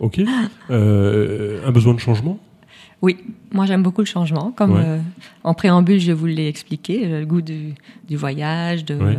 Ok. 0.00 0.20
Euh, 0.70 1.60
un 1.66 1.70
besoin 1.72 1.94
de 1.94 2.00
changement? 2.00 2.38
Oui, 3.02 3.18
moi 3.52 3.66
j'aime 3.66 3.82
beaucoup 3.82 4.00
le 4.00 4.06
changement. 4.06 4.50
Comme 4.52 4.72
Ouais. 4.72 4.82
euh, 4.84 4.98
en 5.44 5.54
préambule, 5.54 6.00
je 6.00 6.12
vous 6.12 6.26
l'ai 6.26 6.48
expliqué, 6.48 7.00
j'ai 7.02 7.20
le 7.20 7.26
goût 7.26 7.42
du, 7.42 7.74
du 8.08 8.16
voyage, 8.16 8.84
de, 8.84 8.94
Ouais. 8.96 9.18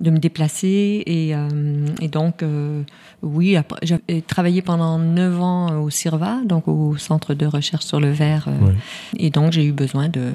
De 0.00 0.10
me 0.10 0.18
déplacer. 0.18 1.02
Et, 1.06 1.34
euh, 1.34 1.86
et 2.00 2.08
donc, 2.08 2.42
euh, 2.42 2.82
oui, 3.22 3.56
j'ai 3.82 4.22
travaillé 4.22 4.62
pendant 4.62 4.98
neuf 4.98 5.40
ans 5.40 5.80
au 5.82 5.90
CIRVA, 5.90 6.40
donc 6.44 6.68
au 6.68 6.96
Centre 6.96 7.34
de 7.34 7.46
recherche 7.46 7.84
sur 7.84 8.00
le 8.00 8.10
verre. 8.10 8.46
euh, 8.48 8.66
Ouais. 8.66 8.74
Et 9.18 9.30
donc, 9.30 9.52
j'ai 9.52 9.64
eu 9.64 9.72
besoin 9.72 10.08
de, 10.08 10.32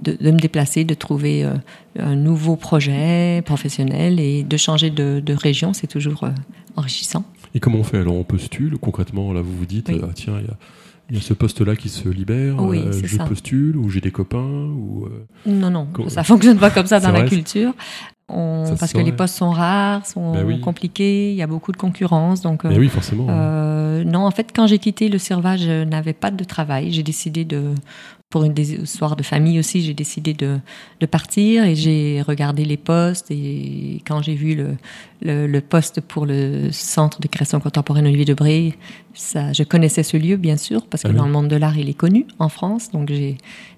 de, 0.00 0.16
de 0.20 0.30
me 0.30 0.38
déplacer, 0.38 0.84
de 0.84 0.94
trouver 0.94 1.44
euh, 1.44 1.54
un 1.98 2.14
nouveau 2.16 2.56
projet 2.56 3.42
professionnel 3.44 4.20
et 4.20 4.42
de 4.44 4.56
changer 4.56 4.90
de, 4.90 5.20
de 5.24 5.34
région. 5.34 5.72
C'est 5.72 5.86
toujours 5.88 6.24
euh, 6.24 6.30
enrichissant. 6.76 7.24
Et 7.54 7.60
comment 7.60 7.78
on 7.78 7.84
fait 7.84 7.98
Alors 7.98 8.14
on 8.14 8.24
postule 8.24 8.78
concrètement 8.78 9.32
Là, 9.32 9.42
vous 9.42 9.54
vous 9.56 9.66
dites 9.66 9.88
Oui. 9.88 10.00
ah, 10.02 10.06
tiens, 10.14 10.34
il 10.40 10.46
y 10.46 10.48
a, 10.48 10.56
il 11.10 11.16
y 11.16 11.18
a 11.18 11.22
ce 11.22 11.34
poste-là 11.34 11.76
qui 11.76 11.90
se 11.90 12.08
libère. 12.08 12.62
Oui, 12.62 12.78
euh, 12.78 12.92
je 13.04 13.16
ça. 13.16 13.24
postule 13.24 13.76
ou 13.76 13.90
j'ai 13.90 14.00
des 14.00 14.10
copains 14.10 14.38
ou 14.38 15.04
euh, 15.04 15.26
Non, 15.50 15.68
non, 15.68 15.86
ça 16.08 16.24
fonctionne 16.24 16.56
pas 16.58 16.70
comme 16.70 16.86
ça 16.86 16.98
dans 17.00 17.12
la 17.12 17.24
culture. 17.24 17.74
On- 18.32 18.74
parce 18.78 18.92
que 18.92 18.98
les 18.98 19.12
postes 19.12 19.36
sont 19.36 19.50
rares, 19.50 20.06
sont 20.06 20.32
Ben 20.32 20.44
oui. 20.46 20.60
compliqués, 20.60 21.30
il 21.30 21.36
y 21.36 21.42
a 21.42 21.46
beaucoup 21.46 21.72
de 21.72 21.76
concurrence. 21.76 22.40
Donc, 22.40 22.64
euh, 22.64 22.74
oui, 22.76 22.88
forcément. 22.88 23.26
euh, 23.28 24.04
non, 24.04 24.26
en 24.26 24.30
fait, 24.30 24.48
quand 24.54 24.66
j'ai 24.66 24.78
quitté 24.78 25.08
le 25.08 25.18
Cerva, 25.18 25.56
je 25.56 25.84
n'avais 25.84 26.12
pas 26.14 26.30
de 26.30 26.44
travail. 26.44 26.90
J'ai 26.92 27.02
décidé 27.02 27.44
de, 27.44 27.74
pour 28.32 28.44
une 28.44 28.54
des 28.54 28.72
histoires 28.72 29.14
de 29.14 29.22
famille 29.22 29.58
aussi, 29.58 29.82
j'ai 29.82 29.92
décidé 29.92 30.32
de, 30.32 30.58
de 31.00 31.06
partir 31.06 31.64
et 31.64 31.74
j'ai 31.76 32.22
regardé 32.26 32.64
les 32.64 32.78
postes. 32.78 33.30
Et 33.30 34.00
quand 34.06 34.22
j'ai 34.22 34.34
vu 34.34 34.54
le, 34.54 34.76
le, 35.20 35.46
le 35.46 35.60
poste 35.60 36.00
pour 36.00 36.24
le 36.24 36.70
Centre 36.72 37.20
de 37.20 37.28
création 37.28 37.60
contemporaine 37.60 38.06
Olivier 38.06 38.24
Debré, 38.24 38.74
ça, 39.12 39.52
je 39.52 39.62
connaissais 39.64 40.02
ce 40.02 40.16
lieu, 40.16 40.36
bien 40.38 40.56
sûr, 40.56 40.86
parce 40.86 41.02
que 41.02 41.08
Ah 41.08 41.12
oui. 41.12 41.18
dans 41.18 41.26
le 41.26 41.32
monde 41.32 41.48
de 41.48 41.56
l'art, 41.56 41.76
il 41.76 41.90
est 41.90 41.94
connu 42.04 42.24
en 42.38 42.48
France. 42.48 42.90
Donc, 42.90 43.10
j'ai 43.12 43.36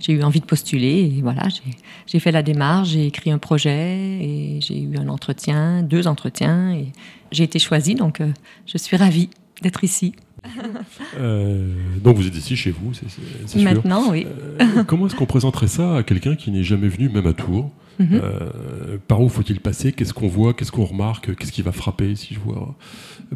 eu 0.09 0.23
envie 0.23 0.41
de 0.41 0.47
postuler 0.47 1.13
et 1.17 1.21
voilà, 1.21 1.49
j'ai- 1.49 1.77
j'ai 2.07 2.21
fait 2.21 2.31
la 2.31 2.45
démarche, 2.45 2.91
j'ai 2.91 3.07
écrit 3.07 3.33
un 3.33 3.39
projet 3.39 3.99
et 4.23 4.61
j'ai 4.61 4.79
eu 4.81 4.97
un 4.97 5.09
entretien, 5.09 5.83
deux 5.83 6.07
entretiens 6.07 6.73
et 6.75 6.87
j'ai 7.33 7.43
été 7.43 7.59
choisie. 7.59 7.97
Donc, 7.97 8.21
euh, 8.21 8.29
je 8.67 8.79
suis 8.79 8.97
ravie 8.97 9.31
d'être 9.63 9.83
ici. 9.83 10.15
Euh, 11.19 11.75
donc 12.03 12.17
vous 12.17 12.27
êtes 12.27 12.37
ici 12.37 12.57
chez 12.57 12.71
vous, 12.71 12.93
c'est 12.95 13.09
sûr. 13.09 13.63
Maintenant, 13.63 14.11
oui. 14.11 14.27
Euh, 14.61 14.85
comment 14.85 15.07
est-ce 15.07 15.15
qu'on 15.17 15.27
présenterait 15.27 15.69
ça 15.69 15.97
à 15.97 16.03
quelqu'un 16.03 16.35
qui 16.37 16.51
n'est 16.51 16.63
jamais 16.65 16.89
venu, 16.89 17.09
même 17.09 17.27
à 17.27 17.33
Tours 17.33 17.71
Mhm. 18.01 18.09
Euh, 18.21 18.99
Par 19.07 19.21
où 19.21 19.29
faut-il 19.29 19.61
passer? 19.61 19.93
Qu'est-ce 19.93 20.13
qu'on 20.13 20.27
voit? 20.27 20.53
Qu'est-ce 20.53 20.73
qu'on 20.73 20.85
remarque? 20.85 21.37
Qu'est-ce 21.37 21.53
qui 21.53 21.63
va 21.63 21.71
frapper 21.71 22.17
si 22.17 22.35
je 22.35 22.41
vois 22.41 22.75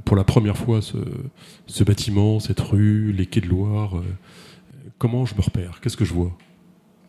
pour 0.05 0.17
la 0.17 0.25
première 0.25 0.57
fois 0.57 0.83
ce, 0.83 0.97
ce 1.69 1.85
bâtiment, 1.85 2.41
cette 2.41 2.59
rue, 2.59 3.13
les 3.13 3.27
quais 3.27 3.41
de 3.41 3.47
Loire 3.47 3.93
Comment 4.99 5.25
je 5.27 5.37
me 5.37 5.43
repère? 5.43 5.79
Qu'est-ce 5.81 5.97
que 5.97 6.05
je 6.05 6.13
vois? 6.13 6.37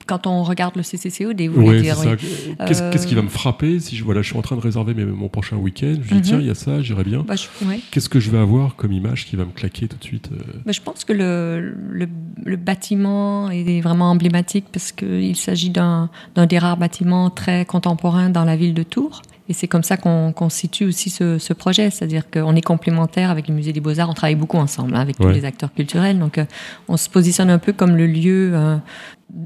Quand 0.09 0.25
on 0.25 0.41
regarde 0.41 0.75
le 0.75 0.81
CCCOD, 0.81 1.39
vous 1.43 1.53
voulez 1.53 1.67
Ouais, 1.67 1.81
dire, 1.83 1.95
c'est 1.95 2.09
oui. 2.09 2.17
ça. 2.57 2.65
Qu'est-ce 2.65 2.81
Euh, 2.81 3.05
qui 3.07 3.13
va 3.13 3.21
me 3.21 3.29
frapper 3.29 3.79
si 3.79 3.95
je, 3.95 4.03
voilà, 4.03 4.23
je 4.23 4.27
suis 4.29 4.37
en 4.37 4.41
train 4.41 4.55
de 4.55 4.61
réserver 4.61 4.95
mes- 4.95 5.05
mon 5.05 5.29
prochain 5.29 5.55
week-end? 5.57 5.97
Je 6.01 6.07
dis 6.09 6.15
Mhm. 6.15 6.21
tiens, 6.21 6.39
il 6.39 6.47
y 6.47 6.49
a 6.49 6.55
ça, 6.55 6.81
j'irai 6.81 7.03
bien. 7.03 7.23
Bah, 7.27 7.35
ouais. 7.67 7.79
Qu'est-ce 7.91 8.09
que 8.09 8.19
je 8.19 8.31
vais 8.31 8.39
avoir 8.39 8.75
comme 8.75 8.91
image 8.91 9.27
qui 9.27 9.35
va 9.35 9.45
me 9.45 9.51
claquer 9.51 9.87
tout 9.87 9.97
de 9.97 10.03
suite 10.03 10.29
euh, 10.33 10.37
Bah, 10.65 10.71
je 10.71 10.81
pense 10.81 11.03
que 11.03 11.13
le, 11.13 11.75
le, 11.91 12.07
le 12.43 12.55
bâtiment 12.55 13.51
est 13.51 13.81
vraiment 13.81 14.09
emblématique 14.09 14.65
parce 14.73 14.91
qu'il 14.91 15.35
s'agit 15.35 15.69
d'un 15.69 16.09
des 16.35 16.57
rares 16.57 16.77
bâtiments 16.77 17.29
très 17.29 17.65
contemporains 17.65 18.31
dans 18.31 18.45
la 18.45 18.55
ville 18.55 18.73
de 18.73 18.81
Tours. 18.83 19.21
Et 19.49 19.53
c'est 19.53 19.67
comme 19.67 19.83
ça 19.83 19.97
qu'on 19.97 20.49
situe 20.49 20.85
aussi 20.85 21.09
ce, 21.09 21.39
ce 21.39 21.53
projet, 21.53 21.89
c'est-à-dire 21.89 22.29
qu'on 22.29 22.55
est 22.55 22.61
complémentaires 22.61 23.31
avec 23.31 23.47
le 23.47 23.55
musée 23.55 23.73
des 23.73 23.81
beaux-arts, 23.81 24.09
on 24.09 24.13
travaille 24.13 24.35
beaucoup 24.35 24.57
ensemble 24.57 24.95
hein, 24.95 25.01
avec 25.01 25.17
tous 25.17 25.27
les 25.27 25.43
acteurs 25.43 25.73
culturels, 25.73 26.19
donc 26.19 26.37
euh, 26.37 26.45
on 26.87 26.97
se 26.97 27.09
positionne 27.09 27.49
un 27.49 27.57
peu 27.57 27.73
comme 27.73 27.95
le 27.97 28.05
lieu 28.05 28.51
euh, 28.53 28.77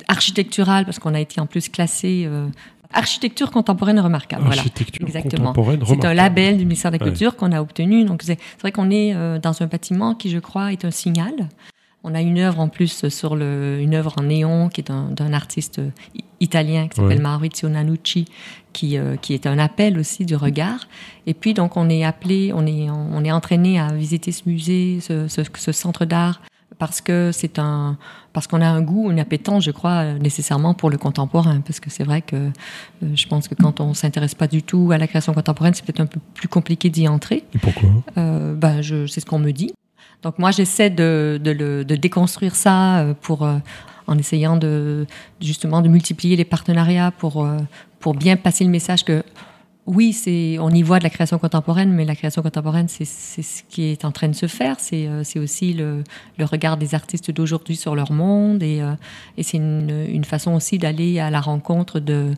architectural 0.08 0.86
parce 0.86 1.00
qu'on 1.00 1.14
a 1.14 1.20
été 1.20 1.40
en 1.40 1.46
plus 1.46 1.70
classé 1.70 2.26
euh, 2.28 2.48
architecture 2.94 3.52
contemporaine 3.52 4.00
remarquable. 4.00 4.44
Voilà. 4.46 4.62
Architecture 4.62 5.06
Exactement. 5.06 5.54
contemporaine 5.54 5.82
C'est 5.86 6.06
un 6.06 6.14
label 6.14 6.58
du 6.58 6.66
ministère 6.66 6.92
de 6.92 6.98
la 6.98 7.04
Ouais. 7.04 7.10
Culture 7.10 7.36
qu'on 7.36 7.52
a 7.52 7.60
obtenu. 7.62 8.06
Donc 8.06 8.22
c'est 8.24 8.38
c'est 8.40 8.62
vrai 8.62 8.72
qu'on 8.72 8.92
est 8.92 9.14
euh, 9.14 9.40
dans 9.40 9.62
un 9.62 9.66
bâtiment 9.66 10.16
qui, 10.16 10.30
je 10.30 10.40
crois, 10.40 10.72
est 10.72 10.86
un 10.86 10.92
signal 10.92 11.34
on 12.04 12.14
a 12.14 12.22
une 12.22 12.40
œuvre 12.40 12.60
en 12.60 12.68
plus 12.68 13.08
sur 13.08 13.36
le, 13.36 13.80
une 13.82 13.96
œuvre 13.96 14.14
en 14.18 14.24
néon 14.24 14.70
qui 14.70 14.82
est 14.82 14.92
d'un 14.92 15.34
artiste 15.34 15.82
italien 16.40 16.88
qui 16.88 16.98
s'appelle 16.98 17.22
Maurizio 17.22 17.70
Nanucci, 17.70 18.26
qui, 18.74 18.98
euh, 18.98 19.16
qui 19.16 19.34
est 19.34 19.48
un 19.48 19.58
appel 19.58 19.98
aussi 19.98 20.26
du 20.26 20.36
regard. 20.36 20.88
Et 21.26 21.34
puis 21.34 21.54
donc 21.54 21.78
on 21.78 21.90
est 21.90 22.04
appelé, 22.04 22.52
on 22.54 22.66
est, 22.66 22.90
on 22.90 23.24
est 23.24 23.32
entraîné 23.32 23.80
à 23.80 23.94
visiter 23.94 24.32
ce 24.32 24.44
musée, 24.46 25.00
ce, 25.02 25.28
ce, 25.28 25.72
centre 25.72 26.06
d'art 26.06 26.42
parce 26.80 27.02
que 27.02 27.32
c'est 27.32 27.60
un 27.60 27.98
parce 28.34 28.48
qu'on 28.48 28.62
a 28.62 28.68
un 28.68 28.82
goût, 28.82 29.12
une 29.12 29.20
appétence, 29.20 29.64
je 29.64 29.70
crois, 29.70 30.14
nécessairement 30.14 30.74
pour 30.74 30.90
le 30.90 30.98
contemporain. 30.98 31.62
Parce 31.62 31.80
que 31.80 31.92
c'est 31.92 32.04
vrai 32.04 32.24
que 32.24 32.36
euh, 32.36 32.50
je 33.14 33.28
pense 33.28 33.48
que 33.48 33.54
quand 33.54 33.80
on 33.80 33.94
s'intéresse 33.94 34.34
pas 34.34 34.48
du 34.48 34.64
tout 34.64 34.90
à 34.92 34.98
la 34.98 35.06
création 35.06 35.36
contemporaine, 35.36 35.76
c'est 35.76 35.86
peut-être 35.86 36.02
un 36.02 36.08
peu 36.08 36.20
plus 36.34 36.48
compliqué 36.48 36.90
d'y 36.90 37.08
entrer. 37.08 37.44
Et 37.54 37.60
pourquoi? 37.60 37.90
Euh, 38.18 38.56
ben, 38.56 38.82
je, 38.82 39.06
c'est 39.06 39.20
ce 39.22 39.28
qu'on 39.28 39.38
me 39.38 39.52
dit. 39.52 39.72
Donc 40.24 40.40
moi, 40.40 40.52
j'essaie 40.52 40.90
de, 40.90 41.40
de, 41.44 41.96
déconstruire 41.96 42.56
ça 42.56 43.00
euh, 43.00 43.14
pour, 43.22 43.44
euh, 43.44 43.58
en 44.08 44.18
essayant 44.18 44.58
de, 44.58 45.06
justement 45.42 45.82
de 45.82 45.90
multiplier 45.90 46.36
les 46.36 46.46
partenariats 46.46 47.12
pour, 47.12 47.46
euh, 47.46 47.58
pour 48.00 48.16
bien 48.16 48.38
passer 48.38 48.64
le 48.64 48.70
message 48.70 49.04
que 49.04 49.24
oui, 49.86 50.14
c'est, 50.14 50.58
on 50.60 50.70
y 50.70 50.82
voit 50.82 51.00
de 51.00 51.04
la 51.04 51.10
création 51.10 51.38
contemporaine, 51.38 51.92
mais 51.92 52.06
la 52.06 52.16
création 52.16 52.42
contemporaine, 52.42 52.88
c'est, 52.88 53.06
ce 53.06 53.64
qui 53.68 53.84
est 53.84 54.06
en 54.06 54.12
train 54.12 54.30
de 54.30 54.36
se 54.36 54.48
faire. 54.48 54.78
C'est, 54.80 55.10
c'est 55.24 55.40
aussi 55.40 55.74
le, 55.74 56.04
le, 56.38 56.46
regard 56.46 56.78
des 56.78 56.96
artistes 56.96 57.32
d'aujourd'hui 57.32 57.76
sur 57.76 57.96
leur 57.96 58.12
monde, 58.12 58.64
et, 58.64 58.82
et 59.38 59.44
c'est 59.44 59.58
une, 59.58 60.06
une, 60.10 60.24
façon 60.24 60.54
aussi 60.54 60.78
d'aller 60.78 61.20
à 61.20 61.30
la 61.30 61.42
rencontre 61.42 62.00
de, 62.00 62.34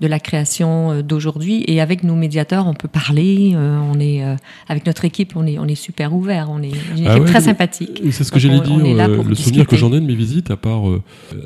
de 0.00 0.06
la 0.06 0.20
création 0.20 0.90
euh, 0.90 1.02
d'aujourd'hui. 1.02 1.64
Et 1.66 1.80
avec 1.80 2.02
nos 2.04 2.14
médiateurs, 2.14 2.66
on 2.66 2.74
peut 2.74 2.88
parler. 2.88 3.52
Euh, 3.54 3.78
on 3.92 3.98
est 3.98 4.22
euh, 4.22 4.36
avec 4.68 4.86
notre 4.86 5.04
équipe, 5.04 5.32
on 5.36 5.46
est 5.46 5.58
on 5.58 5.66
est 5.66 5.74
super 5.74 6.14
ouvert. 6.14 6.48
On 6.50 6.62
est 6.62 6.72
une 6.96 7.06
ah 7.06 7.18
très 7.20 7.42
sympathique. 7.42 8.02
C'est 8.10 8.24
ce 8.24 8.32
que 8.32 8.38
j'allais 8.38 8.60
dire. 8.60 8.76
le 8.76 9.34
souvenir 9.34 9.66
que 9.66 9.76
j'en 9.76 9.92
ai 9.92 10.00
de 10.00 10.06
mes 10.06 10.14
visites, 10.14 10.50
à 10.50 10.56
part 10.56 10.82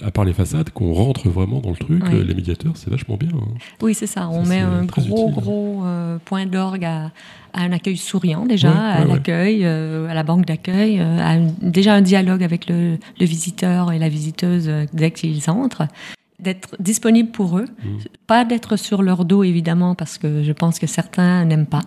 à 0.02 0.10
part 0.10 0.24
les 0.24 0.32
façades, 0.32 0.70
qu'on 0.70 0.92
rentre 0.92 1.28
vraiment 1.28 1.60
dans 1.60 1.70
le 1.70 1.76
truc, 1.76 2.02
les 2.10 2.34
médiateurs, 2.34 2.72
c'est 2.74 2.90
vachement 2.90 3.16
bien. 3.16 3.30
Hein. 3.34 3.54
Oui, 3.82 3.94
c'est 3.94 4.06
ça. 4.06 4.28
On 4.28 4.44
met 4.44 4.60
un 4.60 4.84
gros 4.84 5.29
gros 5.30 5.82
point 6.24 6.46
d'orgue 6.46 6.84
à, 6.84 7.10
un 7.54 7.72
accueil 7.72 7.96
souriant 7.96 8.46
déjà, 8.46 8.70
à 8.70 9.04
l'accueil, 9.04 9.64
à 9.64 10.14
la 10.14 10.22
banque 10.22 10.46
d'accueil, 10.46 11.02
déjà 11.60 11.94
un 11.94 12.00
dialogue 12.00 12.42
avec 12.42 12.68
le, 12.68 12.98
le, 13.18 13.26
visiteur 13.26 13.92
et 13.92 13.98
la 13.98 14.08
visiteuse 14.08 14.70
dès 14.92 15.10
qu'ils 15.10 15.50
entrent 15.50 15.88
d'être 16.40 16.76
disponible 16.78 17.30
pour 17.30 17.58
eux, 17.58 17.66
mmh. 17.66 17.88
pas 18.26 18.44
d'être 18.44 18.76
sur 18.76 19.02
leur 19.02 19.24
dos 19.24 19.44
évidemment 19.44 19.94
parce 19.94 20.18
que 20.18 20.42
je 20.42 20.52
pense 20.52 20.78
que 20.78 20.86
certains 20.86 21.44
n'aiment 21.44 21.66
pas. 21.66 21.82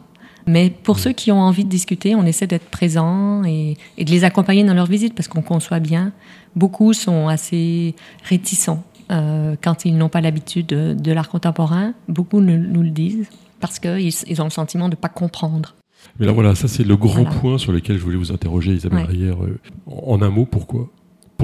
Mais 0.45 0.69
pour 0.69 0.95
mmh. 0.95 0.99
ceux 0.99 1.11
qui 1.13 1.31
ont 1.31 1.39
envie 1.39 1.63
de 1.63 1.69
discuter, 1.69 2.15
on 2.15 2.25
essaie 2.25 2.47
d'être 2.47 2.69
présent 2.69 3.43
et, 3.43 3.77
de 3.97 4.09
les 4.09 4.23
accompagner 4.23 4.63
dans 4.63 4.73
leur 4.73 4.87
visite 4.87 5.15
parce 5.15 5.27
qu'on 5.27 5.41
conçoit 5.41 5.79
bien. 5.79 6.11
Beaucoup 6.55 6.93
sont 6.93 7.27
assez 7.27 7.95
réticents 8.23 8.83
euh, 9.11 9.55
quand 9.61 9.85
ils 9.85 9.97
n'ont 9.97 10.09
pas 10.09 10.21
l'habitude 10.21 10.67
de, 10.67 11.11
l'art 11.11 11.29
contemporain. 11.29 11.93
Beaucoup 12.07 12.41
nous, 12.41 12.81
le 12.81 12.89
disent 12.89 13.27
parce 13.59 13.79
qu'ils 13.79 14.13
ils 14.27 14.41
ont 14.41 14.45
le 14.45 14.49
sentiment 14.49 14.85
de 14.85 14.95
ne 14.95 14.99
pas 14.99 15.09
comprendre. 15.09 15.75
Mais 16.19 16.25
là 16.25 16.31
voilà, 16.31 16.53
ça 16.55 16.67
c'est 16.67 16.83
le 16.83 16.97
grand 16.97 17.25
point 17.25 17.57
sur 17.57 17.71
lequel 17.71 17.97
je 17.97 18.03
voulais 18.03 18.17
vous 18.17 18.31
interroger 18.31 18.73
Isabelle 18.73 19.07
ouais. 19.07 19.27
Euh, 19.29 19.57
en 19.87 20.21
un 20.21 20.29
mot, 20.29 20.45
pourquoi? 20.45 20.89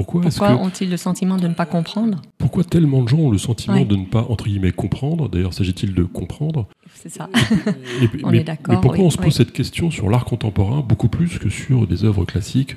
Pourquoi, 0.04 0.52
ont-ils 0.52 0.88
le 0.88 0.96
sentiment 0.96 1.36
de 1.36 1.46
ne 1.46 1.52
pas 1.52 1.66
comprendre 1.66 2.22
Pourquoi 2.38 2.64
tellement 2.64 3.02
de 3.02 3.08
gens 3.08 3.18
ont 3.18 3.30
le 3.30 3.38
sentiment 3.38 3.84
de 3.84 3.96
ne 3.96 4.06
pas, 4.06 4.26
entre 4.28 4.44
guillemets, 4.44 4.72
comprendre? 4.72 5.28
D'ailleurs, 5.28 5.52
s'agit-il 5.52 5.94
de 5.94 6.04
comprendre? 6.04 6.66
C'est 6.94 7.10
ça. 7.10 7.28
on 8.24 8.32
est 8.32 8.42
d'accord. 8.42 8.74
Mais 8.74 8.80
pourquoi 8.80 9.04
on 9.04 9.10
se 9.10 9.18
pose 9.18 9.34
cette 9.34 9.52
question 9.52 9.90
sur 9.90 10.08
l'art 10.08 10.24
contemporain 10.24 10.80
beaucoup 10.80 11.08
plus 11.08 11.38
que 11.38 11.50
sur 11.50 11.86
des 11.86 12.04
œuvres 12.04 12.24
classiques? 12.24 12.76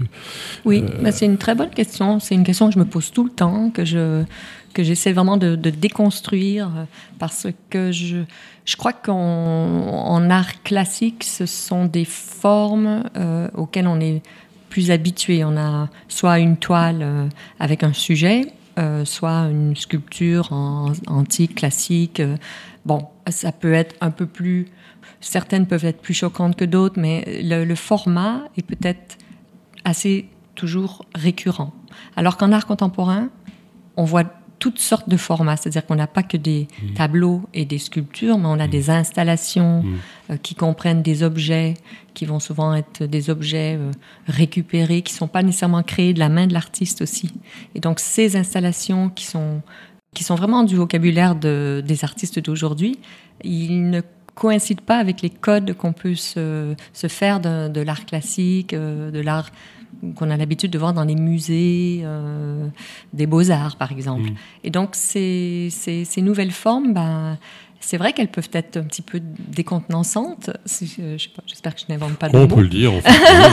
Oui, 0.65 0.84
euh, 0.84 1.01
bah, 1.01 1.12
c'est 1.12 1.25
une 1.25 1.38
très 1.38 1.56
bonne 1.56 1.70
question. 1.70 2.20
C'est 2.20 2.36
une 2.36 2.44
question 2.44 2.68
que 2.68 2.74
je 2.74 2.80
me 2.80 2.86
pose 2.86 3.12
tout 3.12 3.24
le 3.24 3.32
temps, 3.32 3.70
que 3.70 3.86
je 3.86 4.24
que 4.74 4.82
j'essaie 4.82 5.13
vraiment 5.13 5.38
de, 5.38 5.56
déconstruire 5.56 6.72
parce 7.20 7.46
que 7.70 7.92
je, 7.92 8.24
je 8.65 8.75
crois 8.75 8.92
qu'en 8.92 10.30
art 10.32 10.63
classique, 10.63 11.24
ce 11.24 11.46
sont 11.46 11.86
des 11.86 12.06
formes 12.06 13.03
euh, 13.15 13.50
auxquelles 13.53 13.88
on 13.88 14.00
est 14.00 14.24
plus 14.74 14.89
habitués. 14.89 15.44
On 15.44 15.56
a 15.56 15.88
soit 16.08 16.39
une 16.39 16.58
toile 16.58 17.03
euh, 17.03 17.30
avec 17.60 17.84
un 17.84 17.94
sujet, 17.94 18.48
euh, 18.80 19.06
soit 19.06 19.42
une 19.51 19.75
sculpture 19.75 20.51
en, 20.51 20.94
antique, 21.06 21.53
classique. 21.53 22.20
Euh, 22.20 22.38
bon, 22.84 23.06
ça 23.30 23.51
peut 23.51 23.74
être 23.74 23.96
un 24.01 24.10
peu 24.10 24.25
plus... 24.25 24.65
Certaines 25.22 25.68
peuvent 25.68 25.86
être 25.86 26.01
plus 26.01 26.15
choquantes 26.15 26.56
que 26.56 26.65
d'autres, 26.65 27.00
mais 27.00 27.44
le, 27.44 27.75
format 27.75 28.46
est 28.58 28.65
peut-être 28.65 29.20
assez 29.86 30.27
toujours 30.56 31.06
récurrent. 31.13 31.72
Alors 32.15 32.36
qu'en 32.36 32.51
art 32.51 32.65
contemporain, 32.65 33.30
on 33.96 34.06
voit 34.06 34.24
toutes 34.63 34.79
sortes 34.79 35.10
de 35.10 35.17
formats. 35.17 35.58
C'est-à-dire 35.58 35.86
qu'on 35.86 35.98
n'a 35.98 36.08
pas 36.08 36.24
que 36.24 36.38
des 36.38 36.70
mmh. 36.82 36.93
tableaux 36.93 37.41
et 37.53 37.65
des 37.65 37.79
sculptures, 37.79 38.38
mais 38.38 38.48
on 38.48 38.62
a 38.62 38.67
mmh. 38.67 38.70
des 38.70 38.89
installations 38.89 39.84
mmh. 39.84 39.96
euh, 40.29 40.38
qui 40.38 40.55
comprennent 40.55 41.01
des 41.01 41.22
objets, 41.22 41.74
qui 42.13 42.24
vont 42.24 42.39
souvent 42.39 42.74
être 42.74 43.03
des 43.03 43.29
objets 43.29 43.75
euh, 43.77 43.91
récupérés, 44.25 45.01
qui 45.01 45.12
ne 45.12 45.17
sont 45.17 45.27
pas 45.27 45.43
nécessairement 45.43 45.84
créés 45.84 46.13
de 46.13 46.20
la 46.20 46.29
main 46.29 46.48
de 46.48 46.53
l'artiste 46.53 47.01
aussi. 47.01 47.34
Et 47.75 47.82
donc 47.82 48.00
ces 48.00 48.38
installations 48.38 49.10
qui 49.10 49.25
sont, 49.25 49.62
qui 50.15 50.24
sont 50.24 50.36
vraiment 50.36 50.63
du 50.63 50.77
vocabulaire 50.77 51.36
de, 51.36 51.84
des 51.86 52.05
artistes 52.05 52.39
d'aujourd'hui, 52.39 53.00
ils 53.43 53.89
ne 53.89 54.00
coïncident 54.34 54.84
pas 54.86 54.98
avec 54.98 55.22
les 55.22 55.29
codes 55.29 55.74
qu'on 55.74 55.91
peut 55.91 56.15
se, 56.15 56.74
se 56.93 57.08
faire 57.08 57.41
de, 57.41 57.67
de 57.67 57.82
l'art 57.82 58.05
classique, 58.05 58.72
euh, 58.72 59.12
de 59.12 59.20
l'art 59.20 59.51
qu'on 60.16 60.30
a 60.30 60.38
l'habitude 60.38 60.72
de 60.72 60.78
voir 60.78 60.94
dans 60.94 61.04
les 61.04 61.16
musées 61.16 62.02
euh, 62.04 62.68
des 63.14 63.26
beaux-arts, 63.26 63.78
par 63.78 63.92
exemple. 63.92 64.32
Mm. 64.32 64.36
Et 64.64 64.70
donc, 64.70 64.90
ces, 64.94 65.70
ces, 65.72 66.06
ces, 66.06 66.22
nouvelles 66.22 66.52
formes, 66.52 66.94
ben, 66.94 67.38
c'est 67.86 67.98
vrai 67.98 68.14
qu'elles 68.14 68.30
peuvent 68.30 68.50
être 68.54 68.78
un 68.78 68.84
petit 68.84 69.02
peu 69.02 69.20
décontenançantes. 69.22 70.50
J'espère 70.66 71.76
que 71.76 71.82
je 71.82 71.92
n'invente 71.92 72.16
pas 72.16 72.30
de 72.30 72.38
mot. 72.38 72.44
On 72.44 72.48
peut 72.48 72.62
le 72.62 72.70
dire. 72.70 72.94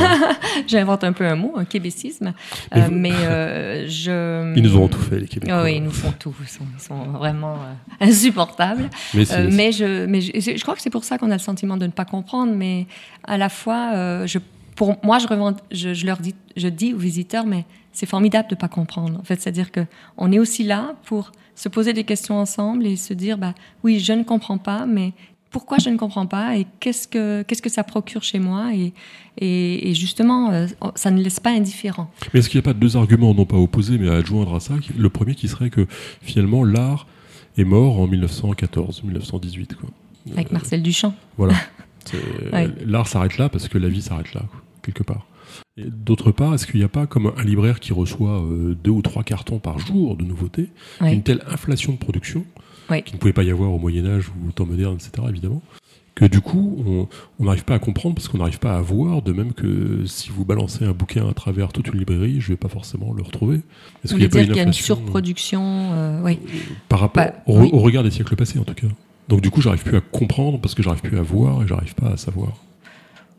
J'invente 0.68 1.02
un 1.02 1.12
peu 1.12 1.26
un 1.26 1.34
mot, 1.34 1.54
un 1.56 1.64
québécisme. 1.64 2.32
Euh, 2.76 2.88
mais 2.92 3.12
euh, 3.12 3.86
je... 3.88 4.54
Ils 4.56 4.62
nous 4.62 4.76
ont 4.76 4.86
tout 4.86 5.00
fait, 5.00 5.18
les 5.18 5.26
Québécois. 5.26 5.64
oui, 5.64 5.76
ils 5.76 5.82
nous 5.82 5.90
font 5.90 6.12
tout. 6.12 6.34
Ils 6.40 6.48
sont, 6.48 6.64
ils 6.78 6.82
sont 6.82 7.04
vraiment 7.10 7.56
insupportables. 8.00 8.88
Mais, 9.14 9.24
mais, 9.50 9.72
je, 9.72 10.06
mais 10.06 10.20
je, 10.20 10.30
je, 10.34 10.62
crois 10.62 10.76
que 10.76 10.82
c'est 10.82 10.90
pour 10.90 11.02
ça 11.02 11.18
qu'on 11.18 11.30
a 11.30 11.34
le 11.34 11.40
sentiment 11.40 11.76
de 11.76 11.86
ne 11.86 11.92
pas 11.92 12.04
comprendre. 12.04 12.52
Mais 12.54 12.86
à 13.24 13.36
la 13.36 13.48
fois, 13.48 14.26
je 14.26 14.38
pour 14.80 14.96
moi, 15.02 15.18
je, 15.18 15.92
je, 15.92 16.06
leur 16.06 16.16
dis, 16.16 16.34
je 16.56 16.66
dis 16.66 16.94
aux 16.94 16.98
visiteurs, 16.98 17.44
mais 17.44 17.66
c'est 17.92 18.06
formidable 18.06 18.48
de 18.48 18.54
ne 18.54 18.60
pas 18.60 18.68
comprendre. 18.68 19.20
En 19.20 19.22
fait, 19.24 19.38
c'est-à-dire 19.38 19.72
que 19.72 19.80
on 20.16 20.32
est 20.32 20.38
aussi 20.38 20.64
là 20.64 20.94
pour 21.04 21.32
se 21.54 21.68
poser 21.68 21.92
des 21.92 22.04
questions 22.04 22.38
ensemble 22.38 22.86
et 22.86 22.96
se 22.96 23.12
dire, 23.12 23.36
bah 23.36 23.52
oui, 23.84 24.00
je 24.00 24.14
ne 24.14 24.22
comprends 24.22 24.56
pas, 24.56 24.86
mais 24.86 25.12
pourquoi 25.50 25.76
je 25.76 25.90
ne 25.90 25.98
comprends 25.98 26.24
pas 26.24 26.56
et 26.56 26.66
qu'est-ce 26.78 27.06
que 27.06 27.42
qu'est-ce 27.42 27.60
que 27.60 27.68
ça 27.68 27.84
procure 27.84 28.22
chez 28.22 28.38
moi 28.38 28.70
et, 28.74 28.94
et, 29.36 29.92
justement 29.92 30.50
euh, 30.50 30.66
ça 30.94 31.10
ne 31.10 31.22
laisse 31.22 31.40
pas 31.40 31.50
indifférent. 31.50 32.10
Mais 32.32 32.40
est-ce 32.40 32.48
qu'il 32.48 32.58
n'y 32.58 32.64
a 32.64 32.72
pas 32.72 32.72
deux 32.72 32.96
arguments 32.96 33.34
non 33.34 33.44
pas 33.44 33.58
opposés 33.58 33.98
mais 33.98 34.08
à 34.08 34.14
adjoindre 34.14 34.54
à 34.54 34.60
ça? 34.60 34.72
Le 34.96 35.10
premier 35.10 35.34
qui 35.34 35.48
serait 35.48 35.68
que 35.68 35.86
finalement 36.22 36.64
l'art 36.64 37.06
est 37.58 37.64
mort 37.64 38.00
en 38.00 38.06
1914, 38.06 39.02
1918 39.02 39.74
quoi. 39.74 39.90
Avec 40.32 40.52
Marcel 40.52 40.82
Duchamp. 40.82 41.12
Voilà. 41.36 41.54
L'art 42.86 43.06
s'arrête 43.06 43.36
là 43.36 43.50
parce 43.50 43.68
que 43.68 43.76
la 43.76 43.88
vie 43.88 44.00
s'arrête 44.00 44.32
là 44.32 44.42
quelque 44.82 45.02
part. 45.02 45.26
D'autre 45.76 46.30
part, 46.30 46.54
est-ce 46.54 46.66
qu'il 46.66 46.78
n'y 46.78 46.84
a 46.84 46.88
pas 46.88 47.06
comme 47.06 47.32
un 47.36 47.44
libraire 47.44 47.80
qui 47.80 47.92
reçoit 47.92 48.42
euh, 48.42 48.76
deux 48.82 48.90
ou 48.90 49.02
trois 49.02 49.22
cartons 49.22 49.58
par 49.58 49.78
jour 49.78 50.16
de 50.16 50.24
nouveautés, 50.24 50.68
une 51.00 51.22
telle 51.22 51.42
inflation 51.48 51.92
de 51.92 51.98
production, 51.98 52.44
qui 53.04 53.14
ne 53.14 53.18
pouvait 53.18 53.32
pas 53.32 53.44
y 53.44 53.50
avoir 53.50 53.72
au 53.72 53.78
Moyen 53.78 54.06
Âge 54.06 54.28
ou 54.28 54.48
au 54.48 54.52
temps 54.52 54.66
moderne, 54.66 54.94
etc., 54.94 55.26
évidemment, 55.28 55.62
que 56.14 56.24
du 56.24 56.40
coup, 56.40 57.08
on 57.38 57.44
n'arrive 57.44 57.64
pas 57.64 57.74
à 57.74 57.78
comprendre 57.78 58.16
parce 58.16 58.28
qu'on 58.28 58.38
n'arrive 58.38 58.58
pas 58.58 58.76
à 58.76 58.80
voir, 58.80 59.22
de 59.22 59.32
même 59.32 59.52
que 59.52 60.04
si 60.06 60.30
vous 60.30 60.44
balancez 60.44 60.84
un 60.84 60.92
bouquin 60.92 61.28
à 61.28 61.32
travers 61.32 61.72
toute 61.72 61.88
une 61.88 61.98
librairie, 61.98 62.40
je 62.40 62.48
ne 62.48 62.54
vais 62.54 62.56
pas 62.56 62.68
forcément 62.68 63.12
le 63.12 63.22
retrouver. 63.22 63.60
Est-ce 64.04 64.14
qu'il 64.14 64.22
y 64.22 64.26
a 64.26 64.28
pas 64.28 64.42
une, 64.42 64.54
y 64.54 64.60
a 64.60 64.64
une 64.64 64.72
surproduction 64.72 65.62
euh, 65.92 66.22
oui. 66.22 66.38
Par 66.88 67.00
rapport 67.00 67.24
bah, 67.24 67.34
au, 67.46 67.62
au, 67.62 67.78
regard 67.78 68.02
des 68.02 68.10
siècles 68.10 68.36
passés, 68.36 68.58
en 68.58 68.64
tout 68.64 68.74
cas? 68.74 68.88
Donc 69.28 69.40
du 69.40 69.50
coup, 69.50 69.62
j'arrive 69.62 69.84
plus 69.84 69.96
à 69.96 70.00
comprendre 70.00 70.60
parce 70.60 70.74
que 70.74 70.82
j'arrive 70.82 71.00
plus 71.00 71.16
à 71.16 71.22
voir 71.22 71.62
et 71.62 71.68
j'arrive 71.68 71.94
pas 71.94 72.08
à 72.08 72.16
savoir. 72.16 72.54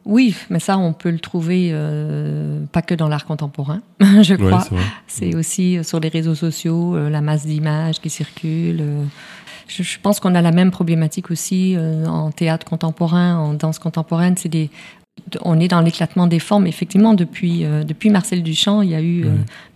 Oui, 0.05 0.35
mais 0.49 0.59
ça, 0.59 0.77
on 0.77 0.93
peut 0.93 1.11
le 1.11 1.19
trouver 1.19 1.69
euh, 1.71 2.63
pas 2.71 2.81
que 2.81 2.95
dans 2.95 3.07
l'art 3.07 3.25
contemporain, 3.25 3.81
je 3.99 4.35
crois. 4.35 4.65
c'est 5.07 5.35
aussi 5.35 5.77
euh, 5.77 5.83
sur 5.83 5.99
les 5.99 6.09
réseaux 6.09 6.35
sociaux, 6.35 6.95
euh, 6.95 7.09
la 7.09 7.21
masse 7.21 7.45
d'images 7.45 7.99
qui 7.99 8.09
circulent. 8.09 8.83
Je, 9.67 9.99
pense 9.99 10.19
qu'on 10.19 10.35
a 10.35 10.41
la 10.41 10.51
même 10.51 10.71
problématique 10.71 11.31
aussi 11.31 11.77
en 12.05 12.31
théâtre 12.31 12.65
contemporain, 12.65 13.37
en 13.37 13.53
danse 13.53 13.79
contemporaine. 13.79 14.35
C'est 14.35 14.49
des, 14.49 14.69
on 15.43 15.59
est 15.59 15.67
dans 15.67 15.81
l'éclatement 15.81 16.27
des 16.27 16.39
formes. 16.39 16.67
Effectivement, 16.67 17.13
depuis, 17.13 17.63
depuis 17.63 18.09
Marcel 18.09 18.43
Duchamp, 18.43 18.81
il 18.81 18.89
y 18.89 18.95
a 18.95 19.01
eu 19.01 19.25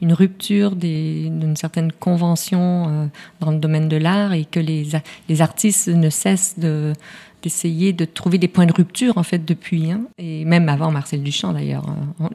une 0.01 0.13
rupture 0.13 0.75
d'une 0.75 1.55
certaine 1.55 1.91
convention 1.91 3.09
dans 3.39 3.51
le 3.51 3.57
domaine 3.57 3.87
de 3.87 3.97
l'art 3.97 4.33
et 4.33 4.45
que 4.45 4.59
les, 4.59 4.87
les 5.29 5.41
artistes 5.41 5.87
ne 5.87 6.09
cessent 6.09 6.59
de 6.59 6.93
d'essayer 7.45 7.93
de 7.93 8.05
trouver 8.05 8.39
des 8.39 8.47
points 8.47 8.65
de 8.65 8.73
rupture 8.73 9.19
en 9.19 9.23
fait 9.23 9.45
depuis, 9.45 9.91
hein, 9.91 10.01
et 10.17 10.43
même 10.45 10.67
avant 10.67 10.89
Marcel 10.89 11.21
Duchamp 11.21 11.53
d'ailleurs. 11.53 11.85
Hein, 12.19 12.29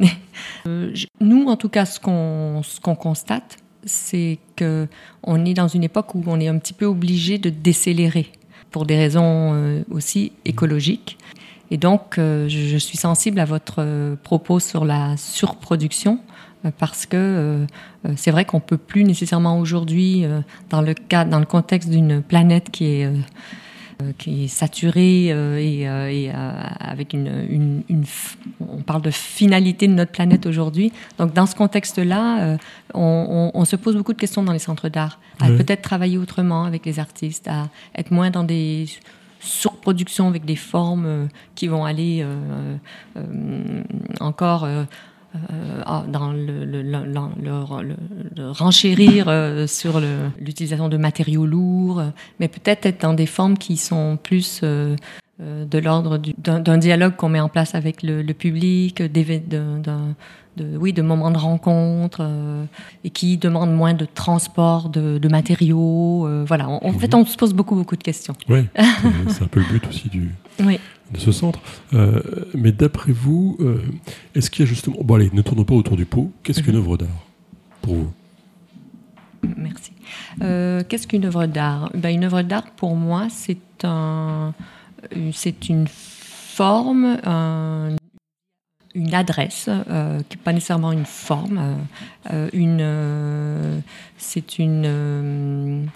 euh, 0.66 0.94
nous, 1.20 1.46
en 1.48 1.56
tout 1.56 1.68
cas, 1.68 1.84
ce 1.84 1.98
qu'on 1.98 2.62
ce 2.62 2.80
qu'on 2.80 2.94
constate, 2.94 3.56
c'est 3.84 4.38
que 4.54 4.86
on 5.24 5.44
est 5.44 5.54
dans 5.54 5.66
une 5.66 5.82
époque 5.82 6.14
où 6.14 6.22
on 6.28 6.38
est 6.38 6.46
un 6.46 6.58
petit 6.58 6.72
peu 6.72 6.84
obligé 6.84 7.38
de 7.38 7.50
décélérer 7.50 8.30
pour 8.70 8.86
des 8.86 8.96
raisons 8.96 9.52
euh, 9.54 9.82
aussi 9.90 10.30
écologiques. 10.44 11.18
Et 11.70 11.76
donc, 11.76 12.18
euh, 12.18 12.48
je 12.48 12.76
suis 12.76 12.98
sensible 12.98 13.38
à 13.38 13.44
votre 13.44 14.16
propos 14.22 14.60
sur 14.60 14.84
la 14.84 15.16
surproduction 15.16 16.18
parce 16.78 17.06
que 17.06 17.64
c'est 18.16 18.30
vrai 18.30 18.44
qu'on 18.44 18.60
peut 18.60 18.76
plus 18.76 19.04
nécessairement 19.04 19.58
aujourd'hui, 19.58 20.26
dans 20.68 20.82
le 20.82 20.92
cas, 20.92 21.24
dans 21.24 21.38
le 21.38 21.46
contexte 21.46 21.88
d'une 21.88 22.20
planète 22.20 22.70
qui 22.70 22.84
est 22.84 23.08
euh, 24.00 24.12
qui 24.18 24.44
est 24.44 24.48
saturé 24.48 25.28
euh, 25.30 25.58
et, 25.58 25.86
euh, 25.86 26.62
avec 26.78 27.12
une, 27.12 27.82
une, 27.88 28.04
on 28.60 28.82
parle 28.82 29.02
de 29.02 29.10
finalité 29.10 29.88
de 29.88 29.94
notre 29.94 30.12
planète 30.12 30.46
aujourd'hui. 30.46 30.92
Donc 31.18 31.32
dans 31.32 31.46
ce 31.46 31.54
contexte-là, 31.54 32.56
on, 32.94 33.64
se 33.64 33.76
pose 33.76 33.96
beaucoup 33.96 34.12
de 34.12 34.18
questions 34.18 34.42
dans 34.42 34.52
les 34.52 34.58
centres 34.58 34.88
d'art, 34.88 35.18
à 35.40 35.48
peut-être 35.48 35.82
travailler 35.82 36.18
autrement 36.18 36.64
avec 36.64 36.86
les 36.86 36.98
artistes, 36.98 37.48
à 37.48 37.68
être 37.96 38.10
moins 38.10 38.30
dans 38.30 38.44
des 38.44 38.86
surproductions 39.40 40.28
avec 40.28 40.44
des 40.44 40.56
formes 40.56 41.28
qui 41.54 41.66
vont 41.66 41.84
aller 41.84 42.24
encore 44.20 44.68
euh, 45.36 45.82
ah, 45.86 46.04
dans 46.08 46.32
le, 46.32 46.82
renchérir 48.50 49.26
euh, 49.28 49.68
sur 49.68 50.00
l'utilisation 50.40 50.88
de 50.88 50.96
matériaux 50.96 51.46
lourds, 51.46 52.02
mais 52.40 52.48
peut-être 52.48 52.84
être 52.86 53.02
dans 53.02 53.14
des 53.14 53.26
formes 53.26 53.56
qui 53.56 53.76
sont 53.76 54.18
plus 54.20 54.62
euh, 54.64 54.96
de 55.38 55.78
l'ordre 55.78 56.18
d'un 56.18 56.78
dialogue 56.78 57.14
qu'on 57.14 57.28
met 57.28 57.38
en 57.38 57.48
place 57.48 57.76
avec 57.76 58.02
le, 58.02 58.24
public, 58.32 59.02
d'un 59.02 60.16
de, 60.60 60.76
oui, 60.76 60.92
de 60.92 61.02
moments 61.02 61.30
de 61.30 61.38
rencontre 61.38 62.22
et 63.04 63.10
qui 63.10 63.38
demandent 63.38 63.74
moins 63.74 63.94
de 63.94 64.04
transport 64.04 64.88
de, 64.88 65.28
matériaux. 65.28 66.28
voilà, 66.46 66.68
en, 66.68 66.92
fait, 66.92 67.14
on 67.14 67.24
se 67.24 67.36
pose 67.36 67.54
beaucoup, 67.54 67.74
beaucoup 67.74 67.96
de 67.96 68.02
questions. 68.02 68.34
Oui, 68.48 68.66
c'est 69.28 69.42
un 69.42 69.48
peu 69.48 69.60
le 69.60 69.66
but 69.66 69.88
aussi 69.88 70.08
du, 70.08 70.30
oui 70.60 70.78
de 71.12 71.18
ce 71.18 71.32
centre. 71.32 71.60
Euh, 71.92 72.20
mais 72.54 72.72
d'après 72.72 73.12
vous, 73.12 73.56
euh, 73.60 73.78
est-ce 74.34 74.50
qu'il 74.50 74.64
y 74.64 74.68
a 74.68 74.68
justement... 74.68 74.96
Bon 75.02 75.14
allez, 75.14 75.30
ne 75.32 75.42
tournons 75.42 75.64
pas 75.64 75.74
autour 75.74 75.96
du 75.96 76.06
pot. 76.06 76.32
Qu'est-ce 76.42 76.62
qu'une 76.62 76.74
mhm. 76.74 76.80
œuvre 76.80 76.96
d'art 76.96 77.26
pour 77.82 77.94
vous? 77.94 78.12
Merci. 79.56 79.92
Euh, 80.42 80.82
qu'est-ce 80.88 81.06
qu'une 81.06 81.24
œuvre 81.24 81.46
d'art? 81.46 81.90
Ben, 81.94 82.10
Une 82.14 82.24
œuvre 82.24 82.42
d'art, 82.42 82.70
pour 82.76 82.94
moi, 82.94 83.28
c'est 83.30 83.84
un, 83.84 84.52
c'est 85.32 85.68
une 85.68 85.86
forme, 85.88 87.16
une 88.94 89.14
adresse, 89.14 89.64
qui 89.64 90.36
n'est 90.36 90.42
pas 90.42 90.52
nécessairement 90.52 90.92
une 90.92 91.06
forme. 91.06 91.78
une, 92.52 93.82
c'est 94.18 94.58
une 94.58 95.88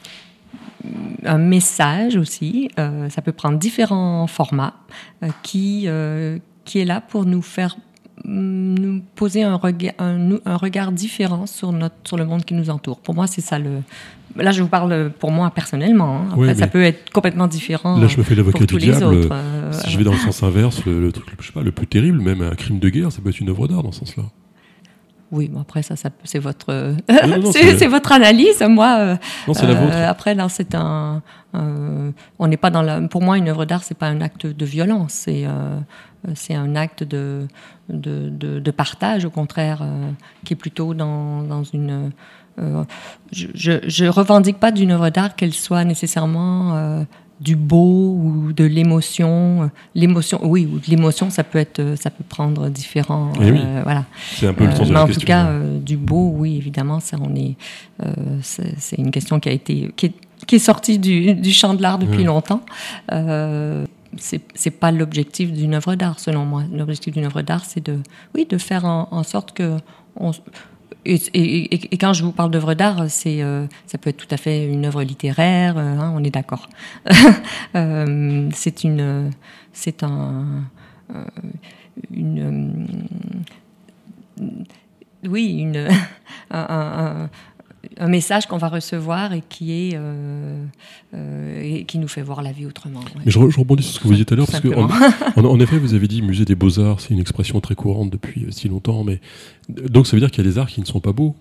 un 1.25 1.39
message 1.39 2.17
aussi. 2.17 2.71
Euh, 2.79 3.09
ça 3.09 3.23
peut 3.23 3.33
prendre 3.33 3.59
différents 3.59 4.27
formats 4.27 4.75
euh, 5.23 5.29
qui, 5.43 5.85
euh, 5.87 6.39
qui 6.65 6.81
est 6.81 6.85
là 6.85 7.01
pour 7.01 7.25
nous 7.27 7.43
faire 7.43 7.77
nous 8.27 9.03
poser 9.15 9.43
un 9.43 9.57
regard, 9.57 9.93
un, 9.99 10.57
regard 10.57 10.93
différent 10.93 11.47
sur, 11.47 11.73
notre, 11.73 11.95
sur 12.05 12.17
le 12.17 12.25
monde 12.25 12.45
qui 12.45 12.55
nous 12.55 12.71
entoure. 12.71 12.99
Pour 12.99 13.15
moi, 13.15 13.27
c'est 13.27 13.41
ça 13.41 13.59
le. 13.59 13.81
Là, 14.37 14.51
je 14.51 14.63
vous 14.63 14.69
parle 14.69 15.11
pour 15.19 15.31
moi 15.31 15.51
personnellement. 15.51 16.23
Hein. 16.23 16.29
Après, 16.33 16.55
ça 16.55 16.67
peut 16.67 16.83
être 16.83 17.11
complètement 17.11 17.47
différent. 17.47 17.99
Là, 17.99 18.09
je 18.09 18.19
me 18.19 18.23
fais 18.23 18.35
l'avocat 18.35 18.67
du 18.67 18.77
diable. 18.77 19.29
si 19.73 19.91
je 19.91 19.99
vais 19.99 20.05
dans 20.05 20.13
le 20.13 20.19
sens 20.19 20.43
inverse, 20.43 20.85
le, 20.87 21.13
truc, 21.13 21.27
je 21.41 21.47
sais 21.47 21.53
pas, 21.53 21.63
le 21.63 21.73
plus 21.73 21.87
terrible, 21.87 22.21
même 22.21 22.43
un 22.43 22.55
crime 22.55 22.79
de 22.79 22.89
guerre, 22.89 23.13
ça 23.13 23.21
peut 23.23 23.31
être 23.31 23.41
une 23.41 23.51
œuvre 23.51 23.69
d'art 23.69 23.83
dans 23.83 23.93
ce 23.93 24.01
sens-là. 24.01 24.25
Oui, 25.35 25.51
mais 25.53 25.61
après 25.61 25.83
ça, 25.83 25.97
ça 25.97 26.11
c'est 26.23 26.39
votre, 26.39 26.95
c'est 27.53 27.87
votre 27.89 28.13
analyse. 28.13 28.63
Moi, 28.63 28.97
euh, 28.99 29.17
non, 29.49 29.55
c'est 29.55 29.67
la 29.67 29.75
vôtre. 29.75 29.93
Euh, 29.93 30.09
après, 30.09 30.35
là, 30.37 30.49
c'est 30.49 30.77
un, 30.77 31.23
on 31.53 32.47
n'est 32.47 32.57
pas 32.57 32.71
dans 32.71 32.83
la. 32.83 33.01
Pour 33.03 33.21
moi, 33.21 33.37
une 33.37 33.49
œuvre 33.49 33.65
d'art, 33.65 33.83
c'est 33.83 33.99
pas 33.99 34.07
un 34.07 34.21
acte 34.21 34.47
de 34.47 34.65
violence. 34.65 35.13
C'est, 35.13 35.43
euh, 35.45 35.77
c'est 36.35 36.55
un 36.55 36.77
acte 36.77 37.03
de, 37.03 37.49
de, 37.89 38.31
de, 38.31 38.71
partage, 38.71 39.25
au 39.25 39.31
contraire, 39.31 39.83
qui 40.45 40.53
est 40.53 40.57
plutôt 40.57 40.95
dans, 40.95 41.43
dans 41.43 41.65
une. 41.65 42.13
je, 43.33 43.47
je, 43.55 43.73
je, 43.89 44.05
revendique 44.05 44.61
pas 44.61 44.71
d'une 44.71 44.93
œuvre 44.93 45.11
d'art 45.11 45.35
qu'elle 45.35 45.53
soit 45.53 45.85
nécessairement 45.85 47.05
du 47.41 47.57
beau 47.57 48.15
ou 48.15 48.53
de 48.53 48.65
l'émotion. 48.65 49.71
L'émotion, 49.95 50.41
oui, 50.43 50.69
ou 50.71 50.79
de 50.79 50.87
l'émotion, 50.87 51.31
ça 51.31 51.45
peut 51.45 51.59
être, 51.59 51.95
ça 51.97 52.11
peut 52.11 52.25
prendre 52.29 52.69
différents. 52.69 53.33
Eh 53.41 53.51
euh, 53.51 53.81
voilà. 53.83 54.05
C'est 54.35 54.47
un 54.47 54.55
peu 54.55 54.67
le 54.67 54.75
sens 54.75 54.89
de 54.89 54.95
la 54.95 55.05
en 55.05 55.09
tout 55.09 55.21
cas, 55.21 55.47
euh, 55.47 55.79
du 55.79 55.97
beau, 55.97 56.33
oui, 56.35 56.57
évidemment, 56.57 57.01
ça, 57.01 57.17
on 57.21 57.35
est, 57.35 57.57
euh, 58.03 58.13
c'est 58.43 58.99
une 58.99 59.11
question 59.11 59.41
qui 59.41 59.49
a 59.49 59.53
été, 59.53 59.93
qui 59.97 60.07
est, 60.07 60.15
qui 60.47 60.57
est 60.57 60.61
sortie 60.61 60.99
du, 60.99 61.35
du, 61.35 61.53
champ 61.53 61.75
de 61.75 61.83
l'art 61.83 61.99
depuis 61.99 62.25
longtemps. 62.25 62.61
Euh, 63.13 63.85
c'est 64.17 64.71
pas 64.71 64.93
l'objectif 64.93 65.53
d'une 65.53 65.75
œuvre 65.75 65.97
d'art, 65.97 66.21
selon 66.21 66.45
moi. 66.45 66.63
L'objectif 66.73 67.15
d'une 67.15 67.25
œuvre 67.25 67.43
d'art, 67.43 67.65
c'est 67.65 67.85
de, 67.85 67.99
oui, 68.35 68.47
de 68.49 68.59
faire 68.59 68.85
en, 68.85 69.09
en 69.11 69.23
sorte 69.25 69.53
que 69.53 69.77
on, 70.17 70.31
et, 71.05 71.97
quand 71.99 72.13
je 72.13 72.25
vous 72.25 72.33
parle 72.33 72.51
d'œuvre 72.51 72.75
d'art, 72.75 73.05
c'est, 73.09 73.43
euh, 73.43 73.67
ça 73.87 73.99
peut 73.99 74.11
être 74.11 74.17
tout 74.17 74.29
à 74.31 74.37
fait 74.37 74.67
une 74.67 74.85
œuvre 74.87 75.03
littéraire, 75.03 75.77
euh, 75.77 75.99
hein, 75.99 76.13
on 76.15 76.25
est 76.25 76.31
d'accord. 76.31 76.69
euh, 77.75 78.49
c'est 78.53 78.85
une, 78.85 79.31
c'est 79.73 80.03
un, 80.03 80.65
une, 82.11 82.87
oui, 85.27 85.57
une, 85.59 85.89
un, 86.51 86.67
un, 86.71 87.31
un 87.99 88.09
message 88.09 88.47
qu'on 88.47 88.57
va 88.57 88.69
recevoir 88.69 89.33
et 89.33 89.43
qui 89.49 89.73
est 89.73 89.93
euh, 89.95 90.65
euh, 91.15 91.63
et 91.63 91.85
qui 91.85 91.99
nous 91.99 92.09
fait 92.09 92.23
voir 92.23 92.43
la 92.43 92.53
vie 92.53 92.67
autrement. 92.67 93.01
Mais 93.25 93.31
je, 93.31 93.39
rebondis 93.39 93.83
sur 93.83 93.95
ce 93.95 93.99
que 94.01 94.05
vous 94.05 94.15
disiez 94.15 94.25
tout 94.25 94.35
à 94.35 94.37
l'heure 94.37 94.47
parce 94.47 94.61
que 94.61 94.69
en, 94.69 95.61
effet 95.61 95.79
vous 95.79 95.95
avez 95.95 96.09
dit 96.09 96.23
musée 96.23 96.45
des 96.45 96.55
beaux 96.55 96.81
arts, 96.81 97.01
c'est 97.01 97.11
une 97.11 97.21
expression 97.21 97.61
très 97.61 97.75
courante 97.75 98.11
depuis 98.11 98.45
euh, 98.45 98.51
si 98.51 98.69
longtemps, 98.69 99.05
mais 99.05 99.21
donc 99.69 100.07
ça 100.07 100.17
veut 100.17 100.21
dire 100.21 100.31
qu'il 100.31 100.45
y 100.45 100.49
a 100.49 100.51
des 100.51 100.59
arts 100.59 100.69
qui 100.69 100.81
ne 100.81 100.87
sont 100.87 101.01
pas 101.01 101.13
beaux, 101.13 101.37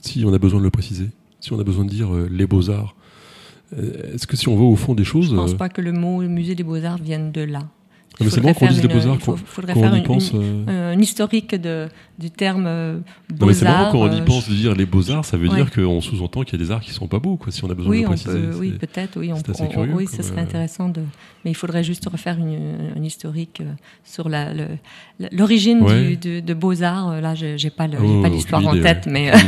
si 0.00 0.24
on 0.24 0.32
a 0.32 0.38
besoin 0.38 0.60
de 0.60 0.64
le 0.64 0.70
préciser, 0.70 1.08
si 1.40 1.52
on 1.52 1.60
a 1.60 1.64
besoin 1.64 1.84
de 1.84 1.90
dire 1.90 2.08
les 2.30 2.46
beaux 2.46 2.70
arts. 2.70 2.94
Est-ce 3.76 4.26
que 4.26 4.36
si 4.36 4.48
on 4.48 4.56
va 4.56 4.62
au 4.62 4.76
fond 4.76 4.94
des 4.94 5.04
choses, 5.04 5.26
je 5.26 5.32
ne 5.32 5.38
pense 5.38 5.54
pas 5.54 5.68
que 5.68 5.80
le 5.80 5.92
mot 5.92 6.22
musée 6.22 6.54
des 6.54 6.62
beaux 6.62 6.84
arts 6.84 6.98
vienne 6.98 7.32
de 7.32 7.42
là 7.42 7.64
c'est 8.18 8.40
bon 8.40 8.54
qu'on 8.54 8.66
dise 8.66 8.80
des 8.80 8.88
beaux-arts. 8.88 9.18
Il 9.20 9.36
faudrait 9.46 9.74
faire 9.74 9.96
y 9.96 10.02
pense, 10.02 10.32
euh, 10.34 10.94
un 10.94 10.98
historique 10.98 11.54
de, 11.54 11.88
du 12.18 12.30
terme 12.30 12.64
euh, 12.66 12.98
beaux-arts. 13.28 13.54
C'est 13.54 13.64
marrant 13.64 13.92
quand 13.92 13.98
on 14.00 14.12
y 14.12 14.20
euh, 14.20 14.24
pense 14.24 14.48
de 14.48 14.54
dire 14.54 14.74
les 14.74 14.86
beaux-arts, 14.86 15.24
ça 15.24 15.36
veut 15.36 15.48
dire 15.48 15.70
qu'on 15.70 16.00
sous-entend 16.00 16.42
qu'il 16.42 16.58
y 16.58 16.62
a 16.62 16.64
des 16.64 16.70
arts 16.70 16.80
qui 16.80 16.90
ne 16.90 16.94
sont 16.94 17.08
pas 17.08 17.18
beaux, 17.18 17.36
quoi, 17.36 17.52
si 17.52 17.64
on 17.64 17.70
a 17.70 17.74
besoin 17.74 17.90
oui, 17.90 17.98
de 17.98 18.02
le 18.02 18.08
préciser. 18.08 18.38
oui, 18.58 18.72
peut-être, 18.72 19.18
oui. 19.18 19.32
On, 19.32 19.94
oui, 19.94 20.06
ce 20.06 20.22
serait 20.22 20.40
intéressant 20.40 20.88
de. 20.88 21.02
Mais 21.44 21.50
il 21.50 21.56
faudrait 21.56 21.84
juste 21.84 22.08
refaire 22.08 22.38
une, 22.38 22.92
un 22.96 23.02
historique 23.02 23.62
sur 24.04 24.28
l'origine 24.28 25.84
de, 25.84 26.40
de 26.40 26.54
beaux-arts. 26.54 27.20
Là, 27.20 27.34
je 27.34 27.62
n'ai 27.62 27.70
pas 27.70 27.86
oh, 27.86 28.26
l'histoire 28.28 28.66
en 28.66 28.80
tête, 28.80 29.06
mais. 29.06 29.32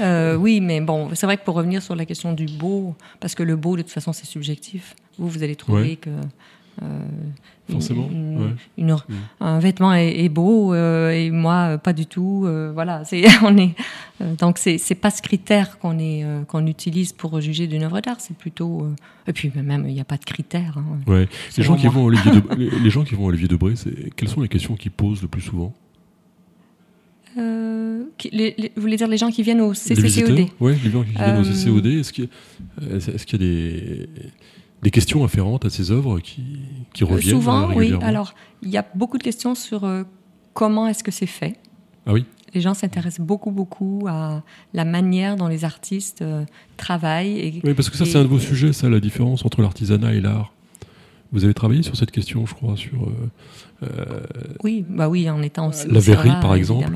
Euh, 0.00 0.34
oui, 0.34 0.60
mais 0.60 0.80
bon, 0.80 1.10
c'est 1.14 1.26
vrai 1.26 1.36
que 1.36 1.44
pour 1.44 1.54
revenir 1.54 1.82
sur 1.82 1.94
la 1.94 2.06
question 2.06 2.32
du 2.32 2.46
beau, 2.46 2.94
parce 3.20 3.34
que 3.34 3.42
le 3.42 3.56
beau, 3.56 3.76
de 3.76 3.82
toute 3.82 3.90
façon, 3.90 4.12
c'est 4.12 4.26
subjectif. 4.26 4.94
Vous, 5.18 5.28
vous 5.28 5.42
allez 5.42 5.56
trouver 5.56 5.96
que 5.96 6.10
euh, 6.10 6.22
Forcément. 7.70 8.08
Une, 8.78 8.96
Un 9.40 9.58
vêtement 9.58 9.94
est, 9.94 10.28
beau 10.28 10.74
euh, 10.74 11.10
et 11.10 11.30
moi 11.30 11.78
pas 11.78 11.92
du 11.92 12.06
tout. 12.06 12.44
Euh, 12.46 12.72
voilà, 12.72 13.04
c'est 13.04 13.24
on 13.42 13.56
est 13.56 13.74
donc 14.38 14.58
c'est 14.58 14.94
pas 14.94 15.10
ce 15.10 15.22
critère 15.22 15.78
qu'on 15.78 15.98
est 15.98 16.24
qu'on 16.48 16.66
utilise 16.66 17.12
pour 17.12 17.40
juger 17.40 17.66
d'une 17.66 17.82
œuvre 17.82 18.00
d'art. 18.00 18.16
C'est 18.20 18.36
plutôt 18.36 18.88
et 19.26 19.32
puis 19.32 19.52
même 19.54 19.84
il 19.88 19.94
n'y 19.94 20.00
a 20.00 20.04
pas 20.04 20.16
de 20.16 20.24
critère. 20.24 20.78
Hein. 20.78 20.98
ouais. 21.06 21.28
Les 21.56 21.62
gens 21.62 21.76
qui 21.76 21.86
vont 21.86 22.08
à 22.08 22.10
de, 22.10 22.82
les, 22.82 22.90
gens 22.90 23.04
qui 23.04 23.14
vont 23.14 23.26
Olivier 23.26 23.48
Debré, 23.48 23.74
quelles 24.16 24.28
sont 24.28 24.40
les 24.40 24.48
questions 24.48 24.74
qu'ils 24.74 24.90
posent 24.90 25.22
le 25.22 25.28
plus 25.28 25.42
souvent? 25.42 25.72
Vous 27.36 28.06
voulez 28.76 28.96
dire 28.96 29.08
les 29.08 29.16
gens 29.16 29.30
qui 29.30 29.42
viennent 29.42 29.60
au 29.60 29.72
CCCOD 29.72 30.48
Oui, 30.58 30.74
les 30.82 30.90
gens 30.90 31.04
qui 31.04 31.12
viennent 31.12 31.38
au 31.38 31.44
CCCOD. 31.44 31.86
Est-ce 31.86 32.12
qu'il 32.12 32.24
est 32.24 33.24
qu'il 33.24 33.42
y 33.42 33.44
a 33.44 33.46
des 33.46 34.08
des 34.82 34.90
questions 34.90 35.24
afférentes 35.24 35.64
à 35.64 35.70
ces 35.70 35.90
œuvres 35.90 36.20
qui, 36.20 36.60
qui 36.92 37.04
reviennent 37.04 37.36
Souvent, 37.36 37.72
oui. 37.74 37.92
Alors, 38.02 38.34
il 38.62 38.70
y 38.70 38.76
a 38.76 38.86
beaucoup 38.94 39.18
de 39.18 39.22
questions 39.22 39.54
sur 39.54 39.84
euh, 39.84 40.04
comment 40.54 40.86
est-ce 40.86 41.04
que 41.04 41.10
c'est 41.10 41.26
fait. 41.26 41.56
Ah 42.06 42.12
oui 42.12 42.24
les 42.54 42.60
gens 42.60 42.74
s'intéressent 42.74 43.24
beaucoup, 43.24 43.50
beaucoup 43.50 44.06
à 44.08 44.42
la 44.74 44.84
manière 44.84 45.36
dont 45.36 45.48
les 45.48 45.64
artistes 45.64 46.22
euh, 46.22 46.44
travaillent. 46.76 47.38
Et, 47.38 47.60
oui, 47.64 47.74
parce 47.74 47.90
que 47.90 47.96
ça, 47.96 48.04
c'est 48.04 48.18
un 48.18 48.22
de 48.22 48.28
vos 48.28 48.38
sujets, 48.38 48.72
ça, 48.72 48.88
la 48.88 49.00
différence 49.00 49.44
entre 49.44 49.62
l'artisanat 49.62 50.14
et 50.14 50.20
l'art. 50.20 50.52
Vous 51.32 51.44
avez 51.44 51.54
travaillé 51.54 51.82
sur 51.82 51.96
cette 51.96 52.10
question, 52.10 52.44
je 52.44 52.54
crois, 52.54 52.76
sur. 52.76 53.08
Euh, 53.82 54.20
oui, 54.64 54.84
bah 54.88 55.08
oui, 55.08 55.30
en 55.30 55.42
étant 55.42 55.68
aussi. 55.68 55.86
La 55.88 56.00
verrerie, 56.00 56.32
par 56.40 56.54
exemple. 56.54 56.92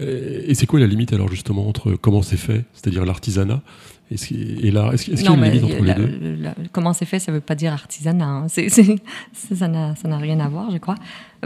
Et 0.00 0.54
c'est 0.54 0.66
quoi 0.66 0.80
la 0.80 0.86
limite 0.86 1.12
alors 1.12 1.28
justement 1.28 1.68
entre 1.68 1.92
comment 1.92 2.22
c'est 2.22 2.36
fait, 2.36 2.64
c'est-à-dire 2.74 3.04
l'artisanat, 3.04 3.62
et 4.10 4.70
l'art 4.70 4.92
Est-ce 4.92 5.04
qu'il 5.06 5.20
y 5.20 5.26
a 5.26 5.32
une 5.32 5.42
limite 5.42 5.64
entre 5.64 5.82
les 5.82 5.94
deux 5.94 6.38
Comment 6.72 6.92
c'est 6.92 7.06
fait, 7.06 7.18
ça 7.18 7.32
ne 7.32 7.36
veut 7.36 7.40
pas 7.40 7.54
dire 7.54 7.72
artisanat. 7.72 8.24
Hein. 8.24 8.46
ça 8.48 9.68
n'a 9.68 10.18
rien 10.18 10.40
à 10.40 10.48
voir, 10.48 10.70
je 10.70 10.78
crois. 10.78 10.96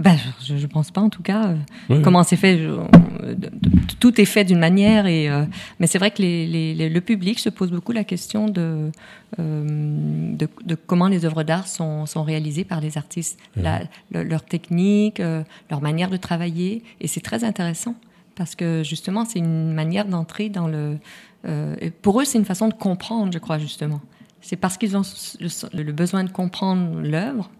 Ben, 0.01 0.17
je 0.45 0.55
ne 0.55 0.67
pense 0.67 0.91
pas 0.91 1.01
en 1.01 1.09
tout 1.09 1.23
cas. 1.23 1.55
comment 2.03 2.25
c'est 2.25 2.37
fait 2.37 2.61
Tout 4.01 4.21
est 4.21 4.25
fait 4.25 4.45
d'une 4.45 4.59
manière. 4.59 5.07
Et, 5.07 5.31
euh, 5.31 5.45
mais 5.79 5.87
c'est 5.87 5.99
vrai 5.99 6.11
que 6.11 6.21
les, 6.21 6.89
le 6.89 7.01
public 7.01 7.39
se 7.39 7.49
pose 7.49 7.71
beaucoup 7.71 7.93
la 7.93 8.05
question 8.05 8.49
de, 8.49 8.91
euh, 9.39 10.35
de, 10.37 10.75
comment 10.87 11.07
les 11.07 11.25
œuvres 11.25 11.45
d'art 11.45 11.69
sont, 11.69 12.07
sont, 12.07 12.25
réalisées 12.25 12.65
par 12.65 12.81
les 12.81 12.99
artistes. 12.99 13.39
leur 14.11 14.45
technique, 14.45 15.21
euh, 15.21 15.43
leur 15.71 15.81
manière 15.81 16.11
de 16.11 16.17
travailler. 16.17 16.83
Et 17.01 17.07
c'est 17.07 17.21
très 17.21 17.45
intéressant 17.45 17.95
parce 18.39 18.55
que 18.55 18.85
justement, 18.85 19.25
c'est 19.25 19.41
une 19.41 19.75
manière 19.75 20.07
d'entrer 20.07 20.49
dans 20.49 20.69
le. 20.69 20.97
Euh, 21.45 21.75
pour 22.03 22.21
eux, 22.21 22.25
c'est 22.25 22.39
une 22.39 22.45
façon 22.45 22.69
de 22.69 22.73
comprendre, 22.73 23.33
je 23.33 23.39
crois, 23.39 23.59
justement. 23.59 24.01
C'est 24.41 24.57
parce 24.57 24.79
qu'ils 24.79 24.97
ont 24.97 25.03
le, 25.73 25.93
besoin 25.93 26.23
de 26.23 26.31
comprendre 26.31 27.01
l'œuvre 27.01 27.51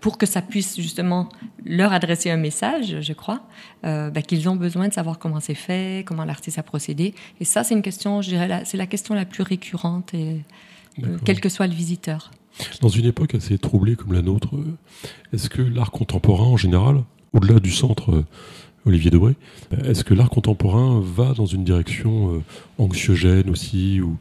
pour 0.00 0.18
que 0.18 0.26
ça 0.26 0.42
puisse 0.42 0.76
justement 0.76 1.28
leur 1.64 1.92
adresser 1.92 2.32
un 2.32 2.36
message, 2.36 3.00
je 3.00 3.12
crois, 3.12 3.46
euh, 3.86 4.10
ben, 4.10 4.24
qu'ils 4.24 4.48
ont 4.48 4.56
besoin 4.56 4.88
de 4.88 4.92
savoir 4.92 5.20
comment 5.20 5.38
c'est 5.38 5.54
fait, 5.54 6.04
comment 6.04 6.24
l'artiste 6.24 6.58
a 6.58 6.64
procédé. 6.64 7.14
Et 7.38 7.44
ça, 7.44 7.62
c'est 7.62 7.74
une 7.74 7.82
question, 7.82 8.20
je 8.20 8.30
dirais, 8.30 8.62
c'est 8.64 8.76
la 8.76 8.88
question 8.88 9.14
la 9.14 9.24
plus 9.24 9.44
récurrente, 9.44 10.12
et, 10.14 10.42
euh, 11.04 11.16
quel 11.24 11.40
que 11.40 11.48
soit 11.48 11.68
le 11.68 11.74
visiteur. 11.74 12.32
Dans 12.80 12.88
une 12.88 13.06
époque 13.06 13.36
assez 13.36 13.56
troublée 13.56 13.94
comme 13.94 14.12
la 14.12 14.22
nôtre, 14.22 14.50
est-ce 15.32 15.48
que 15.48 15.62
l'art 15.62 15.92
contemporain 15.92 16.46
en 16.46 16.56
général, 16.56 17.04
au-delà 17.32 17.60
du 17.60 17.70
centre 17.70 18.24
Olivier 18.86 19.10
Debré. 19.10 19.34
Est-ce 19.84 20.04
que 20.04 20.14
l'art 20.14 20.30
contemporain 20.30 21.00
va 21.00 21.32
dans 21.32 21.46
une 21.46 21.64
direction 21.64 22.34
euh, 22.34 22.42
anxiogène 22.78 23.48
aussi, 23.50 24.00
ou, 24.00 24.16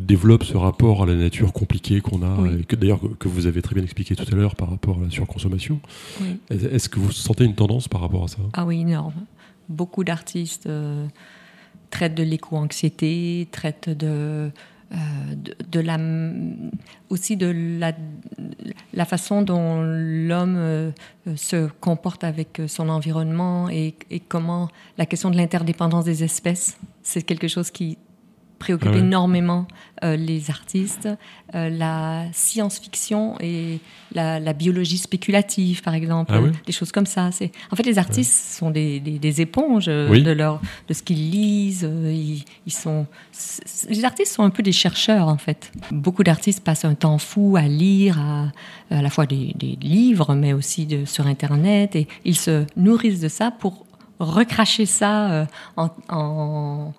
développe 0.00 0.44
ce 0.44 0.56
rapport 0.56 1.02
à 1.02 1.06
la 1.06 1.14
nature 1.14 1.52
compliqué 1.52 2.00
qu'on 2.00 2.22
a, 2.22 2.50
et 2.58 2.64
que 2.64 2.76
d'ailleurs 2.76 3.00
que 3.18 3.28
vous 3.28 3.46
avez 3.46 3.62
très 3.62 3.74
bien 3.74 3.84
expliqué 3.84 4.14
tout 4.16 4.26
à 4.30 4.34
l'heure 4.34 4.54
par 4.56 4.70
rapport 4.70 4.98
à 4.98 5.04
la 5.04 5.10
surconsommation? 5.10 5.80
Est-ce 6.50 6.88
que 6.88 6.98
vous 6.98 7.12
sentez 7.12 7.44
une 7.44 7.54
tendance 7.54 7.88
par 7.88 8.00
rapport 8.00 8.24
à 8.24 8.28
ça? 8.28 8.38
Ah 8.52 8.66
oui, 8.66 8.80
énorme. 8.80 9.14
Beaucoup 9.68 10.04
d'artistes 10.04 10.66
euh, 10.66 11.06
traitent 11.90 12.14
de 12.14 12.22
l'éco-anxiété, 12.22 13.48
traitent 13.50 13.90
de 13.90 14.50
euh, 14.92 14.96
de, 15.70 15.80
la, 15.80 15.98
aussi 17.10 17.36
de 17.36 17.78
la, 17.78 17.92
la 18.94 19.04
façon 19.04 19.42
dont 19.42 19.82
l'homme 19.82 20.56
euh, 20.56 20.90
se 21.36 21.68
comporte 21.80 22.24
avec 22.24 22.62
son 22.66 22.88
environnement 22.88 23.68
et 23.68 23.94
comment 24.28 24.68
la 24.96 25.06
question 25.06 25.30
de 25.30 25.36
l'interdépendance 25.36 26.04
des 26.04 26.24
espèces, 26.24 26.78
c'est 27.02 27.22
quelque 27.22 27.48
chose 27.48 27.70
qui 27.70 27.98
préoccupe 28.58 28.94
énormément 28.94 29.66
euh, 30.04 30.16
les 30.16 30.50
artistes. 30.50 31.08
Euh, 31.54 31.70
la 31.70 32.26
science-fiction 32.32 33.36
et 33.40 33.80
la, 34.12 34.52
biologie 34.52 34.98
spéculative, 34.98 35.82
par 35.82 35.94
exemple, 35.94 36.32
ah 36.34 36.40
des 36.66 36.72
choses 36.72 36.92
comme 36.92 37.06
ça. 37.06 37.30
C'est 37.32 37.50
en 37.70 37.76
fait 37.76 37.84
les 37.84 37.98
artistes 37.98 38.58
sont 38.58 38.70
des, 38.70 39.00
des, 39.00 39.40
éponges 39.40 39.86
euh, 39.88 40.08
de 40.08 40.30
leur 40.30 40.60
de 40.88 40.94
ce 40.94 41.02
qu'ils 41.02 41.30
lisent. 41.30 41.88
Ils, 42.66 42.72
sont 42.72 43.06
les 43.88 44.04
artistes 44.04 44.34
sont 44.34 44.42
un 44.42 44.50
peu 44.50 44.62
des 44.62 44.72
chercheurs 44.72 45.28
en 45.28 45.38
fait. 45.38 45.72
Beaucoup 45.90 46.22
d'artistes 46.22 46.62
passent 46.62 46.84
un 46.84 46.94
temps 46.94 47.18
fou 47.18 47.56
à 47.56 47.62
lire 47.62 48.18
à, 48.20 48.52
à 48.90 49.02
la 49.02 49.10
fois 49.10 49.26
des, 49.26 49.54
livres, 49.80 50.34
mais 50.34 50.52
aussi 50.52 50.86
de, 50.86 51.04
sur 51.04 51.26
Internet 51.26 51.96
et 51.96 52.08
ils 52.24 52.36
se 52.36 52.66
nourrissent 52.76 53.20
de 53.20 53.28
ça 53.28 53.50
pour 53.50 53.86
recracher 54.18 54.84
ça 54.84 55.46
en, 55.76 55.90
en 56.08 56.92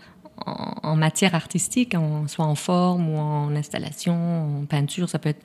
en, 0.45 0.95
matière 0.95 1.35
artistique, 1.35 1.95
en, 1.95 2.27
soit 2.27 2.45
en 2.45 2.55
forme 2.55 3.09
ou 3.09 3.17
en 3.17 3.55
installation, 3.55 4.61
en 4.61 4.65
peinture, 4.65 5.09
ça 5.09 5.19
peut 5.19 5.29
être. 5.29 5.41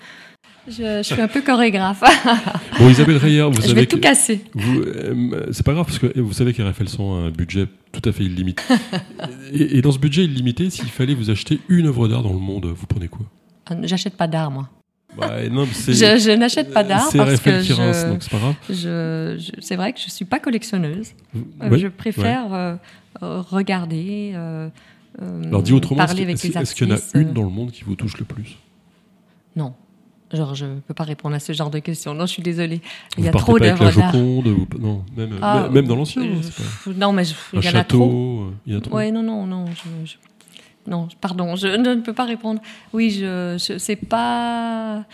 Je, 0.66 1.02
suis 1.02 1.20
un 1.20 1.28
peu 1.28 1.42
chorégraphe. 1.42 2.02
bon, 2.78 2.88
Isabelle 2.88 3.18
Reyer, 3.18 3.42
vous 3.42 3.54
savez. 3.56 3.68
Je 3.68 3.74
vais 3.74 3.86
tout 3.86 4.00
casser. 4.00 4.42
Euh, 4.56 5.46
c'est 5.52 5.64
pas 5.64 5.74
grave, 5.74 5.84
parce 5.84 5.98
que 5.98 6.18
vous 6.18 6.32
savez 6.32 6.54
qu'RFL 6.54 6.88
sont 6.88 7.14
un 7.14 7.30
budget 7.30 7.66
tout 7.92 8.08
à 8.08 8.12
fait 8.12 8.24
illimité. 8.24 8.62
et, 9.52 9.82
dans 9.82 9.92
ce 9.92 9.98
budget 9.98 10.24
illimité, 10.24 10.70
s'il 10.70 10.88
fallait 10.88 11.14
vous 11.14 11.30
acheter 11.30 11.60
une 11.68 11.86
œuvre 11.86 12.08
d'art 12.08 12.22
dans 12.22 12.32
le 12.32 12.38
monde, 12.38 12.66
vous 12.66 12.86
prenez 12.86 13.08
quoi? 13.08 13.26
Ah, 13.66 13.74
J'achète 13.82 14.16
pas 14.16 14.26
d'art, 14.26 14.50
moi. 14.50 14.70
Bah, 15.16 15.48
non, 15.50 15.66
je, 15.86 15.92
je 15.92 16.36
n'achète 16.36 16.72
pas 16.72 16.82
d'art 16.82 17.10
parce 17.14 17.40
que 17.40 17.60
je, 17.60 18.18
c'est 18.20 18.30
pas 18.30 18.38
grave. 18.38 18.54
c'est 19.60 19.76
vrai 19.76 19.92
que 19.92 20.00
je 20.00 20.10
suis 20.10 20.24
pas 20.24 20.40
collectionneuse. 20.40 21.12
Euh, 21.62 21.78
je 21.78 21.88
préfère 21.88 22.52
euh, 22.52 22.74
regarder, 23.20 24.32
euh, 24.34 24.68
Alors, 25.20 25.62
dit 25.62 25.72
autrement, 25.72 26.04
est-ce 26.04 26.74
qu'il 26.74 26.88
y 26.88 26.92
en 26.92 26.96
a 26.96 26.98
une 27.14 27.32
dans 27.32 27.42
le 27.42 27.50
monde 27.50 27.70
qui 27.70 27.84
vous 27.84 27.94
touche 27.94 28.18
le 28.18 28.24
plus? 28.24 28.58
Non. 29.56 29.74
Genre, 30.32 30.54
je 30.54 30.66
ne 30.66 30.80
peux 30.80 30.94
pas 30.94 31.04
répondre 31.04 31.36
à 31.36 31.38
ce 31.38 31.52
genre 31.52 31.70
de 31.70 31.78
questions. 31.78 32.14
Non, 32.14 32.26
je 32.26 32.32
suis 32.32 32.42
désolée. 32.42 32.80
Il 33.18 33.24
y 33.24 33.28
a 33.28 33.30
trop 33.30 33.58
d'œuvres 33.58 33.90
d'art. 33.92 34.14
Non, 34.16 35.04
même, 35.16 35.38
ah, 35.40 35.68
même 35.70 35.86
dans 35.86 35.96
l'ancien. 35.96 36.22
Non, 36.96 37.12
mais 37.12 37.24
il 37.52 37.64
y 37.64 37.68
en 37.68 37.74
a 37.74 37.84
trop. 37.84 38.46
Il 38.66 38.74
y 38.74 38.76
a 38.76 38.80
trop. 38.80 38.96
Ouais, 38.96 39.12
non, 39.12 39.22
non, 39.22 39.46
non. 39.46 39.66
je, 39.66 40.16
non, 40.90 41.08
pardon, 41.20 41.56
je 41.56 41.66
ne 41.76 42.00
peux 42.00 42.12
pas 42.12 42.24
répondre. 42.24 42.60
Oui, 42.92 43.10
je, 43.10 43.56
je 43.58 43.78
c'est 43.78 43.96
pas. 43.96 45.04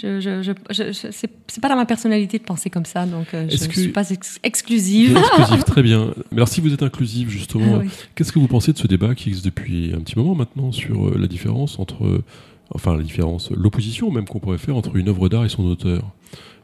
Je, 0.00 0.20
je, 0.20 0.42
je, 0.42 0.92
c'est 0.92 1.60
pas 1.60 1.68
dans 1.68 1.76
ma 1.76 1.86
personnalité 1.86 2.38
de 2.38 2.44
penser 2.44 2.70
comme 2.70 2.84
ça, 2.84 3.04
donc 3.06 3.34
euh, 3.34 3.48
je 3.48 3.64
ne 3.64 3.72
suis 3.72 3.88
pas 3.88 4.08
exclusive. 4.42 5.16
Exclusive, 5.16 5.64
très 5.66 5.82
bien. 5.82 6.14
Mais 6.30 6.38
alors, 6.38 6.48
si 6.48 6.60
vous 6.60 6.72
êtes 6.72 6.82
inclusive, 6.82 7.30
justement, 7.30 7.82
qu'est-ce 8.14 8.32
que 8.32 8.38
vous 8.38 8.48
pensez 8.48 8.72
de 8.72 8.78
ce 8.78 8.86
débat 8.86 9.14
qui 9.14 9.28
existe 9.28 9.44
depuis 9.44 9.92
un 9.94 10.00
petit 10.00 10.16
moment 10.18 10.34
maintenant 10.34 10.72
sur 10.72 11.08
euh, 11.08 11.18
la 11.18 11.26
différence 11.26 11.78
entre. 11.78 12.22
Enfin, 12.70 12.94
la 12.94 13.02
différence, 13.02 13.50
l'opposition 13.50 14.10
même 14.10 14.26
qu'on 14.26 14.40
pourrait 14.40 14.58
faire 14.58 14.76
entre 14.76 14.96
une 14.96 15.08
œuvre 15.08 15.30
d'art 15.30 15.46
et 15.46 15.48
son 15.48 15.64
auteur? 15.64 16.02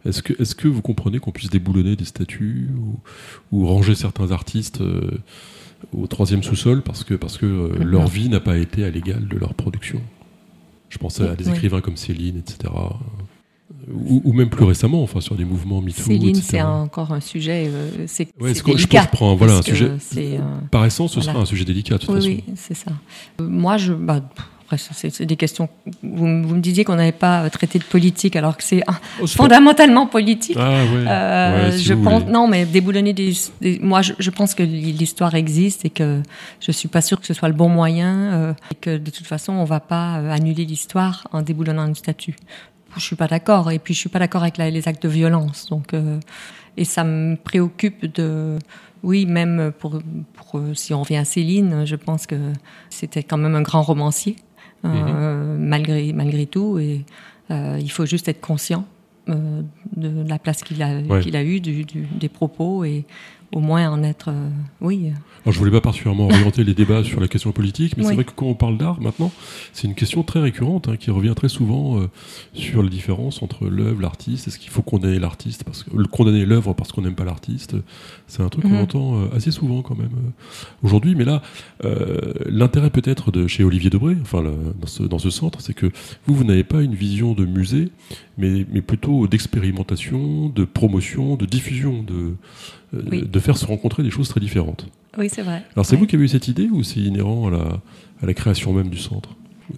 Est-ce 0.05 0.23
que, 0.23 0.35
est 0.35 0.55
que 0.55 0.69
vous 0.69 0.83
comprenez 0.83 1.19
qu'on 1.19 1.31
puisse 1.31 1.51
déboulonner 1.51 1.97
des 1.97 2.05
statues 2.05 2.69
ou, 2.77 2.99
ou 3.53 3.67
ranger 3.67 3.95
certains 3.95 4.31
artistes 4.33 4.81
euh, 4.81 5.11
au 5.93 6.07
troisième 6.07 6.43
sous-sol 6.43 6.83
parce 6.83 7.05
que, 7.05 7.15
parce 7.15 7.39
que 7.39 7.47
euh, 7.47 7.85
leur 7.85 8.07
vie 8.07 8.29
n'a 8.29 8.41
pas 8.41 8.59
été 8.59 8.85
à 8.85 8.91
l'égal 8.91 9.27
de 9.29 9.39
leur 9.39 9.55
production? 9.55 10.01
Je 10.89 10.99
pense 10.99 11.21
à 11.21 11.35
des 11.35 11.49
écrivains 11.49 11.81
comme 11.81 11.97
Céline, 11.97 12.39
etc. 12.39 12.73
Ou, 13.93 14.33
même 14.33 14.49
plus 14.49 14.65
récemment, 14.65 15.03
enfin 15.03 15.21
sur 15.21 15.35
des 15.35 15.45
mouvements 15.45 15.81
MeToo. 15.81 16.03
Céline, 16.03 16.37
c'est 16.37 16.63
encore 16.63 17.13
un 17.13 17.21
sujet. 17.21 17.69
Euh, 17.69 18.05
c'est 18.07 18.29
ouais, 18.41 18.55
je 18.55 18.63
pense 18.63 18.79
je 18.79 19.09
prends 19.13 19.35
voilà 19.35 19.59
un 19.59 19.63
sujet. 19.63 19.91
Euh, 20.17 20.39
par 20.71 20.85
essence, 20.87 21.13
ce 21.13 21.21
sera 21.21 21.39
un 21.39 21.45
sujet 21.45 21.65
délicat. 21.65 21.97
De 21.97 22.01
toute 22.01 22.11
oui, 22.11 22.17
façon. 22.17 22.29
oui, 22.29 22.55
c'est 22.57 22.75
ça. 22.75 22.93
moi, 23.39 23.77
je, 23.77 23.93
bah, 23.93 24.23
après, 24.65 24.79
c'est 24.79 25.27
des 25.27 25.37
questions. 25.37 25.69
Vous, 26.03 26.27
me 26.27 26.59
disiez 26.59 26.85
qu'on 26.85 26.95
n'avait 26.95 27.13
pas 27.13 27.51
traité 27.51 27.79
de 27.79 27.85
politique, 27.85 28.35
alors 28.35 28.57
que 28.57 28.65
c'est 28.65 28.83
oh, 29.21 29.27
fondamentalement 29.27 30.07
politique. 30.07 30.57
Ah, 30.59 30.71
ouais. 30.71 31.07
Euh, 31.07 31.77
je 31.77 31.93
pense, 31.93 32.25
non, 32.25 32.49
mais 32.49 32.65
déboulonner 32.65 33.13
des. 33.13 33.35
moi, 33.83 34.01
je, 34.01 34.31
pense 34.31 34.55
que 34.55 34.63
l'histoire 34.63 35.35
existe 35.35 35.85
et 35.85 35.91
que 35.91 36.23
je 36.61 36.73
suis 36.73 36.89
pas 36.89 37.03
sûre 37.03 37.21
que 37.21 37.27
ce 37.27 37.35
soit 37.35 37.49
le 37.49 37.55
bon 37.55 37.69
moyen 37.69 38.15
euh, 38.15 38.55
et 38.73 38.75
que 38.75 38.97
de 38.97 39.11
toute 39.11 39.27
façon, 39.27 39.53
on 39.53 39.65
va 39.65 39.81
pas 39.81 40.17
euh, 40.17 40.31
annuler 40.31 40.65
l'histoire 40.65 41.29
en 41.33 41.43
déboulonnant 41.43 41.87
une 41.87 41.95
statue. 41.95 42.35
Je 42.97 43.03
suis 43.03 43.17
pas 43.17 43.27
d'accord. 43.29 43.71
Et 43.71 43.79
puis, 43.79 43.93
je 43.93 43.99
suis 43.99 44.09
pas 44.09 44.19
d'accord 44.19 44.43
avec 44.43 44.57
les 44.57 44.89
actes 44.89 45.03
de 45.03 45.09
violence. 45.09 45.67
Donc, 45.69 45.93
et 46.77 46.85
ça 46.85 47.05
me 47.05 47.37
préoccupe 47.37 48.07
de 48.15 48.59
oui, 49.03 49.27
même 49.27 49.73
pour, 49.79 49.99
pour, 50.33 50.61
si 50.73 50.95
on 50.95 51.03
revient 51.03 51.17
à 51.17 51.25
Céline, 51.25 51.85
je 51.85 51.97
pense 51.97 52.27
que 52.27 52.37
c'était 52.89 53.23
quand 53.23 53.37
même 53.37 53.57
un 53.57 53.63
grand 53.63 53.83
romancier. 53.83 54.37
Euh, 54.85 55.57
mhm. 55.57 55.67
malgré, 55.67 56.13
malgré 56.13 56.47
tout. 56.47 56.79
Et 56.79 57.05
euh, 57.51 57.79
il 57.81 57.91
faut 57.91 58.07
juste 58.07 58.29
être 58.29 58.41
conscient 58.41 58.87
euh, 59.29 59.63
de 59.97 60.29
la 60.29 60.39
place 60.39 60.63
qu'il 60.63 60.83
a, 60.83 61.21
qu'il 61.21 61.37
a 61.37 61.43
eue, 61.43 61.61
du, 61.61 61.85
des 61.85 62.29
propos 62.29 62.85
et 62.85 63.05
au 63.55 63.61
moins 63.61 63.89
en 63.91 64.03
être, 64.03 64.31
oui, 64.81 65.13
alors, 65.45 65.53
je 65.53 65.59
voulais 65.59 65.71
pas 65.71 65.83
particulièrement 65.83 66.25
orienter 66.25 66.65
les 66.65 66.73
débats 66.73 67.05
sur 67.05 67.21
la 67.21 67.29
question 67.29 67.53
politique, 67.53 67.99
mais 67.99 68.05
c'est 68.05 68.15
vrai 68.15 68.25
que 68.25 68.33
quand 68.35 68.47
on 68.47 68.55
parle 68.55 68.79
d'art 68.79 68.99
maintenant, 69.03 69.31
c'est 69.75 69.87
une 69.87 69.95
question 69.95 70.23
très 70.23 70.41
récurrente 70.41 70.89
hein, 70.89 70.97
qui 70.97 71.11
revient 71.11 71.35
très 71.37 71.51
souvent 71.51 72.01
euh, 72.01 72.09
sur 72.55 72.83
la 72.83 72.89
différence 72.89 73.43
entre 73.43 73.67
l'œuvre, 73.67 74.01
l'artiste. 74.01 74.49
Est-ce 74.49 74.59
qu'il 74.59 74.71
faut 74.71 74.81
condamner 74.81 75.19
l'artiste 75.19 75.65
parce 75.65 75.83
que 75.83 75.91
condamner 76.07 76.47
l'œuvre 76.47 76.73
parce 76.73 76.93
qu'on 76.93 77.03
n'aime 77.03 77.15
pas 77.15 77.25
l'artiste? 77.25 77.77
C'est 78.27 78.43
un 78.43 78.49
truc 78.49 78.65
qu'on 78.65 78.71
mhm. 78.71 78.81
entend 78.81 79.17
euh, 79.17 79.37
assez 79.37 79.51
souvent 79.51 79.83
quand 79.83 79.97
même 79.97 80.15
euh, 80.17 80.31
aujourd'hui. 80.83 81.15
Mais 81.15 81.25
là, 81.25 81.43
l'intérêt 82.47 82.89
peut-être 82.89 83.31
de 83.31 83.47
chez 83.47 83.65
Olivier 83.65 83.91
Debré, 83.91 84.17
enfin 84.23 84.43
dans, 84.43 84.87
ce, 84.87 85.03
dans 85.03 85.19
ce 85.19 85.29
centre, 85.29 85.61
c'est 85.61 85.75
que 85.75 85.91
vous, 86.27 86.35
vous 86.35 86.45
n'avez 86.45 86.65
pas 86.65 86.81
une 86.81 86.95
vision 86.95 87.35
de 87.35 87.45
musée, 87.45 87.91
mais, 88.39 88.65
mais 88.73 88.81
plutôt 88.81 89.27
d'expérimentation, 89.27 90.49
de 90.49 90.65
promotion, 90.65 91.37
de 91.37 91.45
diffusion, 91.45 92.03
de, 92.03 92.35
de 93.03 93.39
faire 93.41 93.57
se 93.57 93.67
rencontrer 93.67 94.03
des 94.03 94.11
choses 94.11 94.29
très 94.29 94.41
différentes. 94.41 94.87
Oui, 95.19 95.29
c'est 95.31 95.43
vrai. 95.43 95.63
Alors, 95.75 95.87
c'est 95.87 95.97
vous 95.97 96.07
qui 96.07 96.17
avez 96.17 96.25
eu 96.25 96.29
cette 96.29 96.49
idée 96.49 96.69
ou 96.71 96.83
c'est 96.83 97.01
inhérent 97.01 97.49
à 97.49 97.51
la, 97.51 97.81
à 98.23 98.27
la 98.27 98.35
création 98.35 98.73
même 98.73 98.89
du 98.89 98.99
centre? 98.99 99.31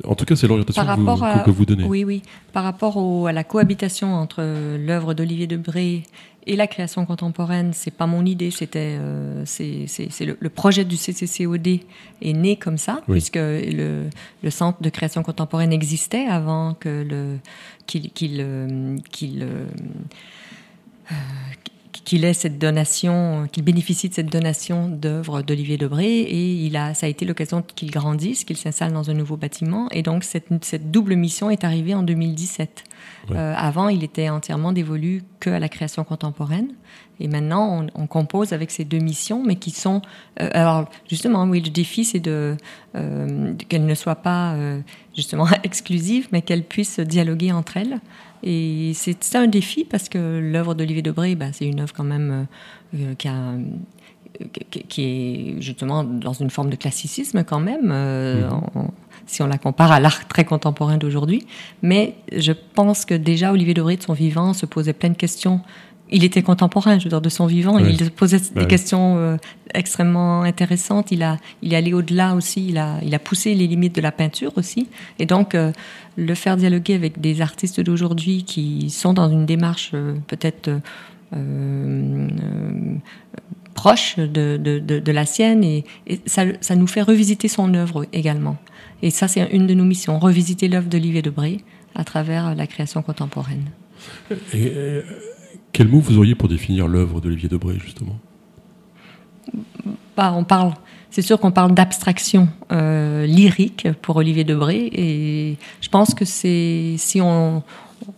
En 0.05 0.15
tout 0.15 0.25
cas, 0.25 0.35
c'est 0.35 0.49
l'orientation 0.49 0.83
que, 0.85 1.45
que, 1.45 1.51
vous 1.51 1.65
donnez. 1.65 1.85
Oui, 1.85 2.05
oui. 2.05 2.23
Par 2.53 2.65
rapport 2.65 3.29
à 3.29 3.33
la 3.33 3.45
cohabitation 3.45 4.15
entre 4.15 4.43
l'œuvre 4.79 5.15
d'Olivier 5.15 5.47
Debré 5.47 6.03
et 6.47 6.57
la 6.57 6.67
création 6.67 7.05
contemporaine, 7.07 7.73
c'est 7.73 7.91
pas 7.91 8.07
mon 8.07 8.25
idée, 8.25 8.51
c'était 8.51 8.97
euh, 9.01 9.43
c'est 9.45 9.87
le, 10.21 10.49
projet 10.49 10.85
du 10.85 10.97
CCCOD 10.97 11.81
est 12.23 12.33
né 12.33 12.57
comme 12.57 12.79
ça, 12.79 13.01
puisque 13.09 13.37
le, 13.37 14.05
le, 14.43 14.51
centre 14.51 14.81
de 14.81 14.89
création 14.89 15.23
contemporaine 15.23 15.73
existait 15.73 16.27
avant 16.27 16.75
que 16.75 17.05
le 17.09 17.39
qu'il 17.87 18.11
qu'il 18.13 18.43
euh, 19.43 19.67
euh, 21.11 21.15
qu'il 22.07 22.25
ait 22.25 22.35
cette 22.35 22.59
donation, 22.59 23.49
qu'il 23.51 23.65
bénéficie 23.65 24.09
de 24.09 24.15
cette 24.15 24.31
donation 24.31 24.89
d'œuvres 24.89 25.43
d'Olivier 25.43 25.77
Debré 25.77 26.21
et 26.21 26.53
il 26.53 26.77
a, 26.77 26.95
ça 26.95 27.07
a 27.07 27.09
été 27.09 27.25
l'occasion 27.25 27.63
qu'il 27.63 27.91
grandisse, 27.91 28.45
qu'il 28.45 28.57
s'installe 28.57 28.93
dans 28.93 29.11
un 29.11 29.15
nouveau 29.15 29.37
bâtiment 29.37 29.89
et 29.91 30.03
donc 30.03 30.23
cette, 30.23 30.47
cette 30.65 30.93
double 30.93 31.17
mission 31.17 31.51
est 31.51 31.65
arrivée 31.65 31.95
en 31.95 32.05
2017. 32.05 32.85
Euh, 33.33 33.55
avant, 33.57 33.89
il 33.89 34.05
était 34.05 34.29
entièrement 34.29 34.73
dévolu 34.73 35.25
que 35.41 35.51
à 35.51 35.59
la 35.59 35.69
création 35.69 36.05
contemporaine. 36.05 36.69
Et 37.19 37.27
maintenant, 37.27 37.87
on, 37.95 38.07
compose 38.07 38.53
avec 38.53 38.71
ces 38.71 38.85
deux 38.85 38.99
missions, 38.99 39.43
mais 39.43 39.57
qui 39.57 39.71
sont... 39.71 40.03
Euh, 40.41 40.51
alors, 40.53 40.89
justement, 41.09 41.45
oui, 41.45 41.63
le 41.63 41.71
défi, 41.71 42.05
c'est 42.05 42.21
de, 42.21 42.57
euh, 42.95 43.55
qu'elles 43.69 43.87
ne 43.87 43.95
soient 43.95 44.17
pas, 44.17 44.55
justement, 45.17 45.47
exclusives, 45.65 46.29
mais 46.31 46.43
qu'elles 46.43 46.63
puissent 46.63 47.01
dialoguer 47.01 47.53
entre 47.53 47.79
elles. 47.79 48.01
Et 48.49 48.93
c'est 48.95 49.35
un 49.35 49.49
défi 49.49 49.85
parce 49.85 50.09
que 50.09 50.39
l'œuvre 50.39 50.75
d'Olivier 50.75 51.03
Debré, 51.03 51.35
bah, 51.35 51.47
c'est 51.53 51.67
une 51.67 51.81
œuvre 51.81 51.93
quand 51.93 52.05
même 52.05 52.47
qui 53.19 53.27
a 53.27 53.55
qui 54.89 55.05
est 55.05 55.61
justement 55.61 56.05
dans 56.05 56.33
une 56.33 56.51
forme 56.51 56.71
de 56.71 56.77
classicisme 56.77 57.45
quand 57.45 57.61
même, 57.61 57.91
euh, 57.93 58.49
mhm. 58.49 58.89
si 59.27 59.43
on 59.43 59.47
la 59.47 59.59
compare 59.59 59.93
à 59.93 60.01
l'art 60.01 60.27
très 60.29 60.45
contemporain 60.45 60.97
d'aujourd'hui. 60.97 61.47
Mais 61.83 62.15
je 62.37 62.53
pense 62.53 63.05
que 63.05 63.15
déjà 63.15 63.53
Olivier 63.53 63.75
Debré, 63.75 63.97
de 63.97 64.03
son 64.03 64.13
vivant, 64.13 64.53
se 64.53 64.67
posait 64.67 64.93
plein 64.93 65.11
de 65.11 65.17
questions. 65.17 65.61
Il 66.11 66.25
était 66.25 66.43
contemporain, 66.43 66.99
je 66.99 67.05
veux 67.05 67.11
dire, 67.11 67.21
de 67.21 67.29
son 67.29 67.47
vivant. 67.47 67.79
Il 67.79 67.99
se 67.99 68.11
posait 68.11 68.41
des 68.55 68.67
questions 68.67 69.17
euh, 69.19 69.37
extrêmement 69.75 70.43
intéressantes. 70.43 71.11
Il, 71.11 71.23
a, 71.23 71.37
il 71.63 71.73
est 71.73 71.77
allé 71.77 71.93
au-delà 71.93 72.35
aussi. 72.35 72.69
Il 72.69 72.79
a, 72.79 72.99
il 73.03 73.15
a 73.15 73.19
poussé 73.19 73.55
les 73.55 73.67
limites 73.67 73.95
de 73.95 74.01
la 74.01 74.13
peinture 74.13 74.53
aussi. 74.57 74.89
Et 75.19 75.27
donc, 75.27 75.55
euh, 75.55 75.73
le 76.17 76.35
faire 76.35 76.57
dialoguer 76.57 76.95
avec 76.95 77.21
des 77.21 77.41
artistes 77.41 77.81
d'aujourd'hui 77.81 78.45
qui 78.45 78.89
sont 78.91 79.15
dans 79.15 79.29
une 79.29 79.47
démarche 79.47 79.93
peut-être 80.27 80.71
proche 83.75 84.17
de, 84.17 84.57
de, 84.57 84.79
de, 84.81 85.13
la 85.13 85.27
sienne 85.27 85.63
et, 85.63 85.85
ça, 86.27 86.45
ça, 86.61 86.75
nous 86.75 86.87
fait 86.87 87.03
revisiter 87.03 87.47
son 87.47 87.75
œuvre 87.75 88.07
également. 88.13 88.57
Et 89.03 89.11
ça, 89.11 89.29
c'est 89.29 89.47
une 89.53 89.67
de 89.67 89.75
nos 89.75 89.85
missions, 89.85 90.19
revisiter 90.19 90.67
l'œuvre 90.67 90.89
d'Olivier 90.89 91.23
Debré 91.23 91.61
à 91.95 92.03
travers 92.03 92.55
la 92.55 92.67
création 92.67 93.03
contemporaine. 93.03 93.67
Et, 94.53 94.73
euh, 94.75 95.03
quel 95.77 95.89
mot 95.89 96.01
vous 96.01 96.17
auriez 96.17 96.35
pour 96.35 96.49
définir 96.49 96.89
l'œuvre 96.89 97.21
d'Olivier 97.21 97.51
Debré, 97.51 97.75
justement? 97.79 98.17
Bah, 100.17 100.33
On 100.35 100.43
parle, 100.43 100.73
c'est 101.11 101.21
sûr 101.21 101.39
qu'on 101.39 101.51
parle 101.51 101.75
d'abstraction 101.75 102.49
euh, 102.73 103.27
lyrique 103.27 103.87
pour 104.01 104.17
Olivier 104.17 104.43
Debré, 104.43 104.89
et 104.91 105.59
je 105.83 105.89
pense 105.91 106.15
que 106.15 106.25
c'est 106.25 106.95
si 106.97 107.21
on, 107.21 107.63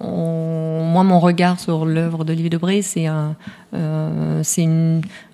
moi, 0.00 1.02
mon 1.02 1.18
regard 1.18 1.58
sur 1.58 1.84
l'œuvre 1.84 2.24
d'Olivier 2.24 2.48
Debré, 2.48 2.80
c'est 2.80 3.06
un, 3.06 3.34
euh, 3.74 4.40
c'est 4.44 4.68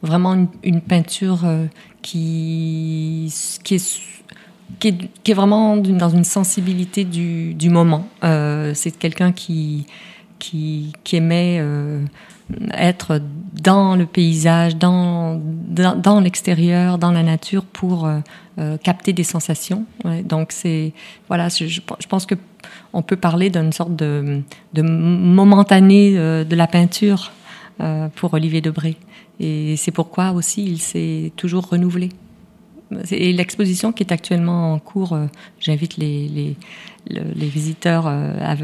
vraiment 0.01 0.49
une, 0.63 0.81
peinture 0.81 1.43
euh, 1.45 1.67
qui, 2.01 3.31
qui 3.65 3.75
est, 3.75 4.01
qui, 4.79 5.11
est, 5.27 5.35
vraiment 5.35 5.77
dans 5.77 6.09
une 6.09 6.25
sensibilité 6.25 7.05
du, 7.05 7.69
moment. 7.69 8.09
C'est 8.23 8.99
quelqu'un 8.99 9.33
qui, 9.33 9.85
qui, 10.38 10.92
aimait 11.12 11.62
être 12.73 13.20
dans 13.62 13.97
le 13.97 14.07
paysage, 14.07 14.77
dans, 14.77 15.40
dans, 15.40 16.20
l'extérieur, 16.20 16.99
dans 16.99 17.12
la 17.12 17.23
nature 17.23 17.64
pour 17.64 18.09
capter 18.83 19.12
des 19.12 19.25
sensations. 19.25 19.85
donc 20.25 20.53
c'est 20.53 20.92
voilà, 21.29 21.49
je, 21.49 21.81
pense 22.09 22.27
que 22.27 22.35
on 22.92 23.03
peut 23.03 23.16
parler 23.16 23.51
d'une 23.51 23.73
sorte 23.73 23.94
de, 23.97 24.42
momentané 24.81 26.14
euh, 26.16 26.44
de 26.44 26.57
la 26.57 26.66
peinture 26.66 27.33
euh, 27.81 28.09
pour 28.14 28.35
Olivier 28.35 28.61
Debré. 28.61 28.97
Et 29.40 29.77
c'est 29.77 29.90
pourquoi 29.90 30.31
aussi 30.31 30.64
il 30.64 30.79
s'est 30.79 31.33
toujours 31.37 31.68
renouvelé. 31.68 32.11
Et 33.11 33.33
l'exposition 33.33 33.92
qui 33.92 34.03
est 34.03 34.12
actuellement 34.12 34.75
en 34.75 34.79
cours, 34.79 35.14
euh, 35.14 35.27
j'invite 35.59 35.97
les, 35.97 36.57
les, 37.09 37.49
visiteurs 37.49 38.07
à, 38.07 38.57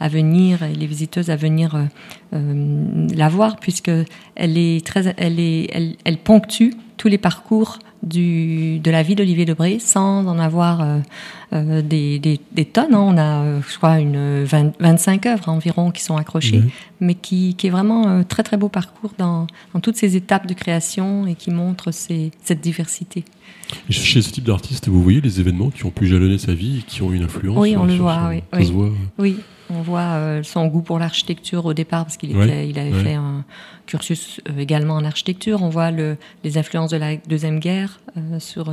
à, 0.00 0.08
venir 0.08 0.62
et 0.62 0.74
les 0.74 0.86
visiteuses 0.86 1.30
à 1.30 1.36
venir 1.36 1.88
la 2.32 3.28
voir, 3.28 3.56
puisque 3.56 3.90
elle 4.34 4.58
est 4.58 4.86
très, 4.86 5.14
elle 5.16 5.40
est, 5.40 5.96
elle 6.04 6.18
ponctue 6.18 6.70
tous 6.96 7.08
les 7.08 7.18
parcours 7.18 7.78
du, 8.06 8.78
de 8.78 8.90
la 8.90 9.02
vie 9.02 9.14
d'Olivier 9.14 9.44
Debré 9.44 9.78
sans 9.78 10.26
en 10.26 10.38
avoir 10.38 10.80
euh, 10.80 10.98
euh, 11.52 11.82
des, 11.82 12.18
des, 12.18 12.64
tonnes. 12.64 12.94
Hein. 12.94 13.00
On 13.00 13.18
a, 13.18 13.42
euh, 13.42 13.60
je 13.68 13.76
crois, 13.76 13.98
une 13.98 14.44
25 14.44 15.26
œuvres 15.26 15.48
environ 15.48 15.90
qui 15.90 16.02
sont 16.02 16.16
accrochées, 16.16 16.62
mais 17.00 17.14
qui, 17.14 17.54
qui, 17.56 17.66
est 17.66 17.70
vraiment 17.70 18.06
un 18.06 18.22
très 18.22 18.42
très 18.42 18.56
beau 18.56 18.68
parcours 18.68 19.12
dans, 19.18 19.46
dans, 19.74 19.80
toutes 19.80 19.96
ces 19.96 20.16
étapes 20.16 20.46
de 20.46 20.54
création 20.54 21.26
et 21.26 21.34
qui 21.34 21.50
montre 21.50 21.90
ces, 21.90 22.30
cette 22.42 22.60
diversité. 22.60 23.24
chez 23.90 24.22
ce 24.22 24.30
type 24.30 24.44
d'artiste, 24.44 24.88
vous 24.88 25.02
voyez 25.02 25.20
les 25.20 25.40
événements 25.40 25.70
qui 25.70 25.84
ont 25.84 25.90
pu 25.90 26.06
jalonner 26.06 26.38
sa 26.38 26.54
vie 26.54 26.78
et 26.78 26.82
qui 26.82 27.02
ont 27.02 27.12
une 27.12 27.24
influence 27.24 27.58
Oui, 27.58 27.76
on 27.76 27.84
le 27.84 27.94
voit, 27.96 28.28
oui. 28.30 28.42
oui. 28.54 28.92
oui. 29.18 29.36
On 29.68 29.82
voit 29.82 30.00
euh, 30.00 30.42
son 30.44 30.66
goût 30.66 30.82
pour 30.82 30.98
l'architecture 30.98 31.66
au 31.66 31.74
départ 31.74 32.04
parce 32.04 32.16
qu'il 32.16 32.30
il 32.30 32.78
avait 32.78 32.92
fait 32.92 33.14
un 33.14 33.44
cursus 33.86 34.40
euh, 34.48 34.58
également 34.58 34.94
en 34.94 35.04
architecture. 35.04 35.62
On 35.62 35.68
voit 35.68 35.90
le, 35.90 36.16
les 36.44 36.58
influences 36.58 36.90
de 36.90 36.96
la 36.96 37.16
deuxième 37.16 37.58
guerre 37.58 38.00
euh, 38.16 38.38
sur 38.38 38.72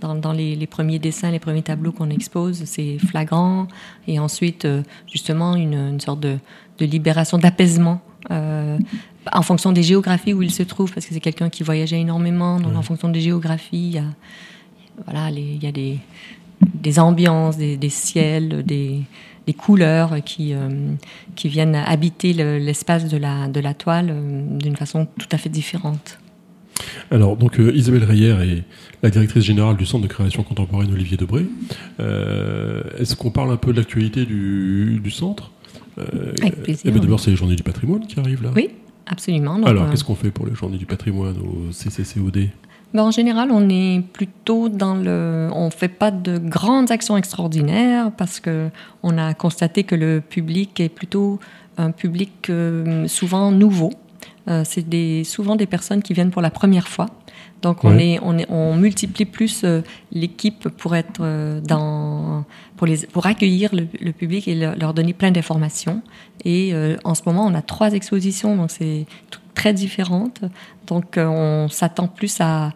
dans, 0.00 0.14
dans 0.14 0.32
les, 0.32 0.56
les, 0.56 0.66
premiers 0.66 0.98
dessins, 0.98 1.30
les 1.30 1.38
premiers 1.38 1.62
tableaux 1.62 1.92
qu'on 1.92 2.10
expose, 2.10 2.64
c'est 2.64 2.98
flagrant. 2.98 3.68
Et 4.06 4.18
ensuite, 4.18 4.66
justement, 5.10 5.56
une, 5.56 5.74
une, 5.74 6.00
sorte 6.00 6.20
de, 6.20 6.38
de 6.78 6.86
libération, 6.86 7.38
d'apaisement. 7.38 8.00
en 8.30 9.42
fonction 9.42 9.72
des 9.72 9.82
géographies 9.82 10.32
où 10.32 10.42
il 10.42 10.52
se 10.52 10.62
trouve, 10.62 10.92
parce 10.92 11.06
que 11.06 11.14
c'est 11.14 11.20
quelqu'un 11.20 11.50
qui 11.50 11.62
voyageait 11.62 12.00
énormément, 12.00 12.60
donc 12.60 12.76
en 12.76 12.82
fonction 12.82 13.08
des 13.08 13.20
géographies, 13.20 13.86
il 13.88 13.94
y 13.94 13.98
a, 13.98 14.04
voilà, 15.04 15.30
les, 15.30 15.42
il 15.42 15.62
y 15.62 15.66
a 15.66 15.72
des, 15.72 15.98
des 16.74 16.98
ambiances, 16.98 17.56
des, 17.56 17.76
des 17.76 17.88
ciels, 17.88 18.64
des, 18.64 19.02
des 19.46 19.54
couleurs 19.54 20.22
qui, 20.24 20.54
euh, 20.54 20.68
qui 21.34 21.48
viennent 21.48 21.74
habiter 21.74 22.32
l'espace 22.32 23.08
de, 23.08 23.16
la, 23.16 23.48
de 23.48 23.60
la 23.60 23.74
toile 23.74 24.08
euh, 24.10 24.58
d'une 24.58 24.76
façon 24.76 25.06
tout 25.18 25.28
à 25.32 25.38
fait 25.38 25.48
différente. 25.48 26.18
Alors, 27.10 27.36
donc 27.36 27.60
euh, 27.60 27.72
Isabelle 27.74 28.04
Reyer 28.04 28.36
est 28.42 28.64
la 29.02 29.10
directrice 29.10 29.44
générale 29.44 29.76
du 29.76 29.86
Centre 29.86 30.02
de 30.02 30.08
création 30.08 30.42
contemporaine 30.42 30.90
Olivier 30.92 31.16
Debré. 31.16 31.46
Est-ce 32.98 33.14
qu'on 33.16 33.30
parle 33.30 33.52
un 33.52 33.56
peu 33.56 33.72
de 33.72 33.78
l'actualité 33.78 34.24
du, 34.24 35.00
du, 35.02 35.10
centre? 35.10 35.50
Avec 35.98 36.62
plaisir. 36.62 36.82
Eh 36.86 36.90
ben, 36.90 37.00
d'abord, 37.00 37.20
c'est 37.20 37.30
les 37.30 37.36
Journées 37.36 37.56
du 37.56 37.62
patrimoine 37.62 38.06
qui 38.06 38.18
arrivent 38.18 38.42
là. 38.42 38.50
Oui, 38.54 38.70
absolument. 39.06 39.62
Alors, 39.64 39.90
qu'est-ce 39.90 40.04
qu'on 40.04 40.14
fait 40.14 40.30
pour 40.30 40.46
les 40.46 40.54
Journées 40.54 40.78
du 40.78 40.86
patrimoine 40.86 41.36
au 41.38 41.72
CCCOD 41.72 42.48
ben, 42.94 43.04
en 43.04 43.10
général, 43.10 43.50
on 43.50 43.68
est 43.70 44.02
plutôt 44.12 44.68
dans 44.68 44.94
le. 44.94 45.48
On 45.54 45.70
fait 45.70 45.88
pas 45.88 46.10
de 46.10 46.36
grandes 46.36 46.90
actions 46.90 47.16
extraordinaires 47.16 48.12
parce 48.16 48.38
que 48.38 48.68
on 49.02 49.16
a 49.16 49.32
constaté 49.32 49.84
que 49.84 49.94
le 49.94 50.20
public 50.20 50.78
est 50.78 50.90
plutôt 50.90 51.40
un 51.78 51.90
public 51.90 52.50
euh, 52.50 53.08
souvent 53.08 53.50
nouveau. 53.50 53.92
Euh, 54.48 54.62
c'est 54.64 54.86
des, 54.86 55.24
souvent 55.24 55.56
des 55.56 55.66
personnes 55.66 56.02
qui 56.02 56.12
viennent 56.12 56.30
pour 56.30 56.42
la 56.42 56.50
première 56.50 56.88
fois. 56.88 57.06
Donc 57.62 57.84
on, 57.84 57.96
est, 57.96 58.18
on, 58.22 58.36
est, 58.36 58.46
on 58.50 58.74
multiplie 58.74 59.24
plus 59.24 59.62
euh, 59.62 59.82
l'équipe 60.10 60.68
pour 60.68 60.96
être 60.96 61.22
dans 61.60 62.44
pour 62.76 62.88
les 62.88 63.06
pour 63.06 63.26
accueillir 63.26 63.70
le, 63.72 64.12
public 64.12 64.48
et 64.48 64.54
leur 64.54 64.92
donner 64.92 65.12
plein 65.12 65.30
d'informations. 65.30 66.02
Et 66.44 66.74
en 67.04 67.14
ce 67.14 67.22
moment 67.24 67.46
on 67.46 67.54
a 67.54 67.62
trois 67.62 67.92
expositions 67.92 68.56
donc 68.56 68.72
c'est 68.72 69.06
très 69.54 69.72
différentes. 69.72 70.42
Donc, 70.86 71.16
euh, 71.16 71.26
on 71.26 71.68
s'attend 71.68 72.08
plus 72.08 72.40
à. 72.40 72.72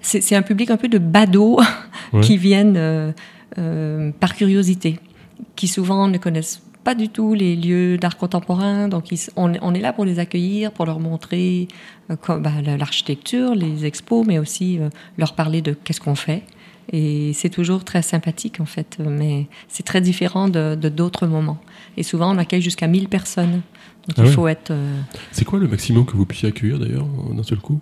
C'est 0.00 0.34
un 0.34 0.42
public 0.42 0.70
un 0.70 0.76
peu 0.76 0.88
de 0.88 0.98
badauds 0.98 1.60
qui 2.22 2.36
viennent 2.36 2.76
euh, 2.76 3.12
euh, 3.58 4.10
par 4.18 4.34
curiosité, 4.34 4.98
qui 5.54 5.68
souvent 5.68 6.08
ne 6.08 6.18
connaissent 6.18 6.60
pas 6.82 6.96
du 6.96 7.08
tout 7.08 7.34
les 7.34 7.54
lieux 7.54 7.98
d'art 7.98 8.16
contemporain. 8.16 8.88
Donc, 8.88 9.14
on, 9.36 9.74
est 9.74 9.80
là 9.80 9.92
pour 9.92 10.04
les 10.04 10.18
accueillir, 10.18 10.72
pour 10.72 10.86
leur 10.86 10.98
montrer 10.98 11.68
bah, 12.08 12.50
l'architecture, 12.76 13.54
les 13.54 13.86
expos, 13.86 14.26
mais 14.26 14.40
aussi 14.40 14.80
leur 15.18 15.34
parler 15.34 15.62
de 15.62 15.72
qu'est-ce 15.72 16.00
qu'on 16.00 16.16
fait. 16.16 16.42
Et 16.90 17.32
c'est 17.34 17.50
toujours 17.50 17.84
très 17.84 18.02
sympathique, 18.02 18.58
en 18.58 18.66
fait, 18.66 18.98
mais 18.98 19.46
c'est 19.68 19.84
très 19.84 20.00
différent 20.00 20.48
de 20.48 20.74
d'autres 20.74 21.28
moments. 21.28 21.60
Et 21.96 22.02
souvent, 22.02 22.34
on 22.34 22.38
accueille 22.38 22.62
jusqu'à 22.62 22.88
1000 22.88 23.08
personnes. 23.08 23.62
Donc 24.08 24.16
ah 24.18 24.22
il 24.26 24.32
faut 24.32 24.48
être. 24.48 24.70
Euh, 24.72 25.00
c'est 25.30 25.44
quoi 25.44 25.58
le 25.58 25.68
maximum 25.68 26.04
que 26.06 26.16
vous 26.16 26.26
puissiez 26.26 26.48
accueillir 26.48 26.78
d'ailleurs 26.78 27.06
d'un 27.06 27.42
seul 27.42 27.58
coup? 27.58 27.80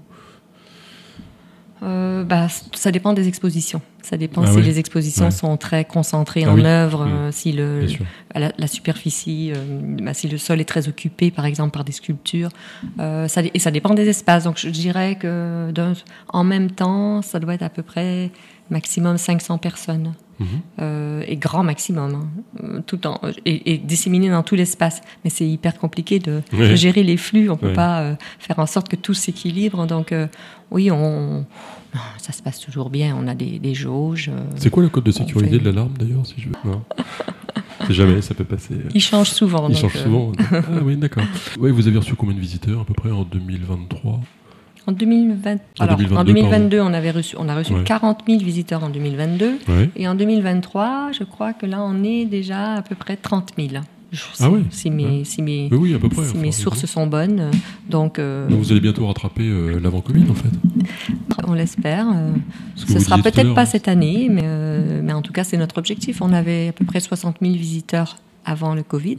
Euh, 1.83 2.25
bah, 2.25 2.49
ça 2.75 2.91
dépend 2.93 3.15
des 3.15 3.27
expositions. 3.27 3.81
Ça 4.03 4.19
dépend 4.19 4.43
Ah 4.43 4.53
si 4.53 4.61
les 4.61 4.79
expositions 4.79 5.27
Ouais. 5.27 5.31
sont 5.31 5.57
très 5.57 5.87
concentrées 5.87 6.45
Ah 6.45 6.51
en 6.53 6.57
oui. 6.57 6.67
œuvre, 6.67 7.07
Mm. 7.07 7.09
euh, 7.09 7.33
si 7.33 7.53
le, 7.53 7.87
la, 8.35 8.53
la 8.59 8.67
superficie, 8.67 9.51
euh, 9.57 9.81
bah, 10.03 10.13
si 10.13 10.29
le 10.29 10.37
sol 10.37 10.61
est 10.61 10.67
très 10.67 10.89
occupé, 10.89 11.31
par 11.31 11.47
exemple, 11.47 11.71
par 11.73 11.85
des 11.85 11.93
sculptures. 11.93 12.51
Ça, 12.99 13.41
et 13.55 13.59
ça 13.59 13.71
dépend 13.71 13.95
des 13.95 14.09
espaces. 14.11 14.45
Donc, 14.45 14.59
je 14.59 14.69
dirais 14.69 15.17
que 15.19 15.73
en 16.29 16.45
même 16.45 16.71
temps, 16.71 17.23
ça 17.23 17.41
doit 17.41 17.55
être 17.55 17.63
à 17.63 17.71
peu 17.71 17.83
près 17.83 18.31
maximum 18.71 19.19
500 19.19 19.59
personnes. 19.59 20.15
Mhm. 20.39 20.47
Euh, 20.81 21.23
et 21.27 21.37
grand 21.37 21.63
maximum, 21.63 22.15
hein, 22.15 22.29
euh, 22.65 22.81
tout 22.87 23.07
en, 23.07 23.21
et, 23.45 23.75
et 23.75 23.79
disséminé 23.79 24.31
dans 24.31 24.43
tout 24.43 24.55
l'espace. 24.55 25.03
Mais 25.23 25.29
c'est 25.29 25.47
hyper 25.47 25.77
compliqué 25.79 26.19
de, 26.19 26.41
gérer 26.75 27.03
les 27.03 27.19
flux. 27.19 27.51
On 27.51 27.57
peut 27.59 27.69
Ouais. 27.69 27.73
pas 27.75 28.01
euh, 28.01 28.15
faire 28.39 28.59
en 28.59 28.65
sorte 28.67 28.89
que 28.89 28.97
tout 28.97 29.13
s'équilibre. 29.13 29.87
Donc, 29.87 30.13
euh, 30.13 30.29
oui, 30.71 30.91
on, 30.91 31.45
ça 32.17 32.33
se 32.33 32.43
passe 32.43 32.59
toujours 32.59 32.89
bien. 32.89 33.15
On 33.21 33.29
a 33.29 33.35
des, 33.35 33.59
des 33.59 33.75
jauges. 33.75 34.31
C'est 34.57 34.71
quoi 34.71 34.83
le 34.83 34.89
code 34.89 35.05
de 35.05 35.11
sécurité 35.11 35.51
fait- 35.51 35.59
de 35.59 35.65
l'alarme 35.67 35.93
d'ailleurs 35.99 36.25
si 36.25 36.37
je 36.39 36.49
veux? 36.49 36.55
Non. 36.65 36.83
C'est 37.87 37.95
jamais, 37.95 38.23
ça 38.23 38.35
peut 38.35 38.45
passer. 38.45 38.75
il 38.95 39.01
change 39.03 39.31
souvent. 39.31 39.69
Il 39.69 39.75
donc, 39.75 39.83
change 39.93 40.03
souvent. 40.03 40.33
ah 40.53 40.63
oui, 40.83 40.97
d'accord. 40.97 41.25
Ouais, 41.59 41.71
vous 41.71 41.87
avez 41.87 41.99
reçu 41.99 42.15
combien 42.15 42.35
de 42.35 42.41
visiteurs 42.41 42.81
à 42.81 42.85
peu 42.85 42.95
près 42.95 43.11
en 43.11 43.25
2023 43.25 44.21
En 44.87 44.93
2020, 44.93 45.53
En 45.79 45.85
alors, 45.85 45.97
2022, 45.99 46.16
en 46.21 46.25
2022, 46.25 46.81
on 46.81 46.93
avait 46.95 47.11
reçu, 47.11 47.37
on 47.38 47.49
a 47.49 47.55
reçu 47.55 47.73
Ouais. 47.75 47.85
40 47.85 48.21
000 48.27 48.38
visiteurs 48.43 48.83
en 48.83 48.88
2022. 48.90 49.59
Ouais. 49.69 49.90
Et 49.97 50.09
en 50.09 50.14
2023, 50.14 51.11
je 51.19 51.25
crois 51.25 51.53
que 51.53 51.66
là, 51.66 51.83
on 51.83 52.03
est 52.03 52.25
déjà 52.25 52.75
à 52.75 52.83
peu 52.83 52.95
près 52.95 53.16
30 53.16 53.51
000. 53.59 53.69
Je- 54.12 54.19
si, 54.19 54.43
Ah 54.43 54.51
oui 54.51 54.64
si 54.71 54.90
mes, 54.90 55.05
Ouais. 55.19 55.25
si 55.25 55.40
mes, 55.43 55.69
Oui, 55.71 55.79
oui, 55.81 55.95
à 55.95 55.99
peu 56.01 56.09
près. 56.09 56.25
si 56.25 56.31
enfin, 56.31 56.38
mes 56.40 56.51
c'est 56.51 56.62
sources 56.62 56.85
sont 56.87 57.07
bonnes. 57.07 57.51
Donc, 57.88 58.19
euh, 58.19 58.49
Donc 58.49 58.59
vous 58.59 58.73
allez 58.73 58.81
bientôt 58.81 59.07
rattraper 59.07 59.45
euh, 59.47 59.79
l'avant 59.79 60.01
Covid 60.01 60.25
en 60.29 60.35
fait. 60.35 60.49
on 61.47 61.53
l'espère. 61.55 62.09
euh, 62.09 62.33
Ce 62.75 62.87
vous 62.87 62.99
sera 63.01 63.19
peut-être 63.19 63.55
pas 63.55 63.62
hein. 63.62 63.66
cette 63.66 63.87
année, 63.87 64.29
mais, 64.29 64.43
mais 65.03 65.12
en 65.12 65.23
tout 65.23 65.33
cas, 65.33 65.45
c'est 65.45 65.57
notre 65.59 65.79
objectif. 65.79 66.23
On 66.23 66.33
avait 66.33 66.69
à 66.69 66.73
peu 66.73 66.85
près 66.85 66.99
60 67.01 67.37
000 67.40 67.55
visiteurs 67.55 68.16
avant 68.51 68.75
le 68.75 68.83
Covid. 68.83 69.19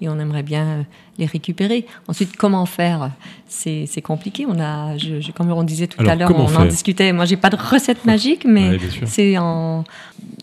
Et 0.00 0.08
on 0.08 0.18
aimerait 0.18 0.42
bien 0.42 0.64
euh, 0.66 0.82
les 1.18 1.26
récupérer. 1.26 1.86
Ensuite, 2.08 2.36
comment 2.36 2.66
faire? 2.66 3.10
C'est 3.48 4.02
compliqué. 4.02 4.46
On 4.48 4.58
a, 4.60 4.96
je, 4.96 5.20
je- 5.20 5.32
comme 5.32 5.50
on 5.52 5.62
disait 5.62 5.86
tout 5.86 6.00
Alors, 6.00 6.12
à 6.12 6.16
l'heure, 6.16 6.30
on 6.34 6.54
en 6.56 6.64
discutait. 6.66 7.12
Moi, 7.12 7.24
j'ai 7.26 7.36
pas 7.36 7.50
de 7.50 7.56
recette 7.56 8.04
magique, 8.04 8.44
mais 8.44 8.70
Ouais, 8.70 8.78
c'est 9.06 9.38
en, 9.38 9.84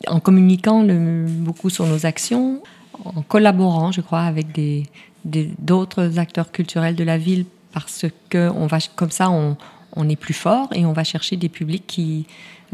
en 0.08 0.20
communiquant 0.20 0.82
le- 0.84 1.26
beaucoup 1.28 1.70
sur 1.70 1.86
nos 1.86 2.06
actions, 2.06 2.62
en 3.06 3.22
collaborant, 3.22 3.92
je 3.92 4.02
crois, 4.02 4.22
avec 4.22 4.52
des 4.52 4.84
des- 5.26 5.52
d'autres 5.60 6.18
acteurs 6.18 6.50
culturels 6.52 6.96
de 6.96 7.04
la 7.04 7.18
ville, 7.18 7.46
parce 7.74 8.06
que 8.30 8.50
on 8.56 8.68
va 8.68 8.78
comme 8.96 9.12
ça, 9.12 9.30
on, 9.30 9.58
on 9.98 10.08
est 10.08 10.16
plus 10.16 10.34
fort 10.34 10.70
et 10.74 10.86
on 10.86 10.94
va 10.94 11.04
chercher 11.04 11.36
des 11.36 11.50
publics 11.50 11.84
qui 11.86 12.26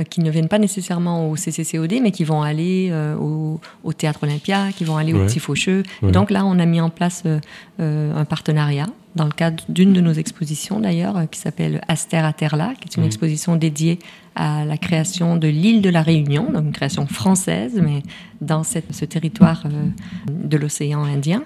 qui 0.04 0.20
ne 0.22 0.30
viennent 0.30 0.48
pas 0.50 0.60
nécessairement 0.60 1.30
au 1.30 1.36
CCCOD, 1.36 1.94
mais 2.02 2.12
qui 2.12 2.24
vont 2.24 2.42
aller 2.42 2.90
euh, 2.92 3.16
au, 3.16 3.60
au 3.84 3.94
Théâtre 3.94 4.20
Olympia, 4.24 4.72
qui 4.76 4.84
vont 4.84 4.98
aller 4.98 5.14
au. 5.14 5.26
Petit 5.26 5.40
Faucheux. 5.40 5.84
Ouais. 6.02 6.12
donc 6.12 6.30
là, 6.32 6.46
on 6.46 6.60
a 6.60 6.66
mis 6.66 6.82
en 6.82 6.90
place 6.90 7.24
euh, 7.26 7.40
euh, 7.80 8.16
un 8.16 8.26
partenariat 8.26 8.88
dans 9.16 9.24
le 9.26 9.32
cadre 9.32 9.64
d'une 9.70 9.94
de 9.94 10.02
nos 10.02 10.12
expositions 10.12 10.80
d'ailleurs, 10.82 11.16
euh, 11.18 11.26
qui 11.26 11.40
s'appelle 11.40 11.82
Aster 11.88 12.18
à 12.18 12.34
Terla, 12.34 12.74
qui 12.80 12.90
est 12.90 12.98
une 12.98 13.06
exposition 13.06 13.56
dédiée 13.56 14.00
à 14.36 14.66
la 14.66 14.78
création 14.78 15.38
de 15.38 15.48
l'île 15.48 15.82
de 15.82 15.90
la 15.90 16.02
Réunion, 16.02 16.52
donc 16.52 16.64
une 16.66 16.74
création 16.74 17.06
française, 17.08 17.80
mais 17.82 18.04
dans 18.42 18.64
cette- 18.64 18.94
ce 18.94 19.06
territoire 19.06 19.64
euh, 19.66 19.86
de 20.30 20.58
l'océan 20.58 21.04
Indien. 21.06 21.44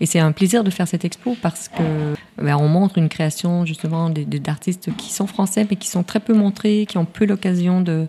Et 0.00 0.06
c'est 0.06 0.18
un 0.18 0.32
plaisir 0.32 0.62
de 0.62 0.70
faire 0.70 0.86
cette 0.86 1.04
expo 1.04 1.36
parce 1.40 1.68
que 1.68 2.14
ben, 2.36 2.56
on 2.56 2.68
montre 2.68 2.98
une 2.98 3.08
création 3.08 3.64
justement 3.64 4.10
d'artistes 4.10 4.94
qui 4.96 5.12
sont 5.12 5.26
français 5.26 5.66
mais 5.68 5.76
qui 5.76 5.88
sont 5.88 6.02
très 6.02 6.20
peu 6.20 6.34
montrés, 6.34 6.86
qui 6.86 6.98
ont 6.98 7.06
peu 7.06 7.24
l'occasion 7.24 7.80
de, 7.80 8.06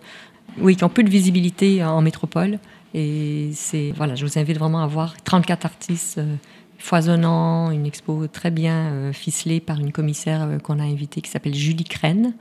oui, 0.59 0.75
qui 0.75 0.83
ont 0.83 0.89
peu 0.89 1.03
de 1.03 1.09
visibilité 1.09 1.83
en 1.83 2.01
métropole. 2.01 2.59
Et 2.93 3.51
c'est 3.53 3.93
voilà, 3.95 4.15
je 4.15 4.25
vous 4.25 4.37
invite 4.37 4.57
vraiment 4.57 4.81
à 4.81 4.87
voir 4.87 5.15
34 5.23 5.65
artistes 5.65 6.17
euh, 6.17 6.35
foisonnants, 6.77 7.71
une 7.71 7.85
expo 7.85 8.27
très 8.27 8.51
bien 8.51 8.91
euh, 8.91 9.13
ficelée 9.13 9.59
par 9.59 9.79
une 9.79 9.91
commissaire 9.91 10.43
euh, 10.43 10.59
qu'on 10.59 10.79
a 10.79 10.83
invitée 10.83 11.21
qui 11.21 11.29
s'appelle 11.29 11.55
Julie 11.55 11.83
Crène. 11.83 12.33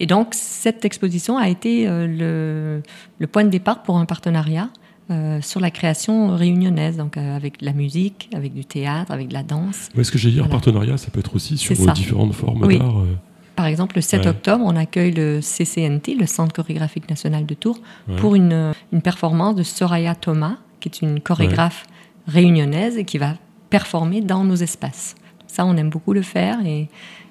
Et 0.00 0.06
donc 0.06 0.28
cette 0.32 0.84
exposition 0.84 1.38
a 1.38 1.48
été 1.48 1.86
euh, 1.88 2.80
le 3.18 3.26
point 3.26 3.44
de 3.44 3.50
départ 3.50 3.82
pour 3.82 3.98
un 3.98 4.04
partenariat 4.04 4.70
euh, 5.10 5.40
sur 5.40 5.60
la 5.60 5.70
création 5.70 6.34
réunionnaise, 6.36 6.96
donc 6.96 7.16
euh, 7.16 7.36
avec 7.36 7.60
de 7.60 7.66
la 7.66 7.72
musique, 7.72 8.28
avec 8.34 8.52
du 8.54 8.64
théâtre, 8.64 9.12
avec 9.12 9.28
de 9.28 9.34
la 9.34 9.42
danse. 9.42 9.88
Ouais, 9.96 10.02
ce 10.04 10.10
que 10.10 10.18
j'ai 10.18 10.30
dit, 10.30 10.36
Voilà. 10.38 10.50
partenariat, 10.50 10.96
ça 10.96 11.10
peut 11.10 11.20
être 11.20 11.34
aussi 11.36 11.56
sur 11.56 11.74
vos 11.76 11.84
ça. 11.86 11.92
différentes 11.92 12.32
formes 12.34 12.64
Oui. 12.64 12.78
d'art. 12.78 12.98
euh, 12.98 13.14
Par 13.54 13.66
exemple, 13.66 13.96
le 13.96 14.02
7 14.02 14.20
Ouais. 14.22 14.28
octobre, 14.28 14.64
on 14.66 14.76
accueille 14.76 15.12
le 15.12 15.40
CCNT, 15.40 16.14
le 16.18 16.26
Centre 16.26 16.52
chorégraphique 16.54 17.08
national 17.08 17.46
de 17.46 17.54
Tours, 17.54 17.78
Ouais. 18.08 18.16
pour 18.16 18.34
une, 18.34 18.72
une 18.92 19.00
performance 19.02 19.54
de 19.54 19.62
Soraya 19.62 20.14
Thomas, 20.14 20.56
qui 20.80 20.88
est 20.88 21.00
une 21.02 21.20
chorégraphe 21.20 21.84
réunionnaise 22.26 22.98
et 22.98 23.04
qui 23.04 23.18
va 23.18 23.34
performer 23.70 24.20
dans 24.20 24.44
nos 24.44 24.56
espaces. 24.56 25.14
Ça, 25.46 25.64
on 25.64 25.76
aime 25.76 25.88
beaucoup 25.90 26.12
le 26.12 26.22
faire 26.22 26.58
et, 26.66 26.88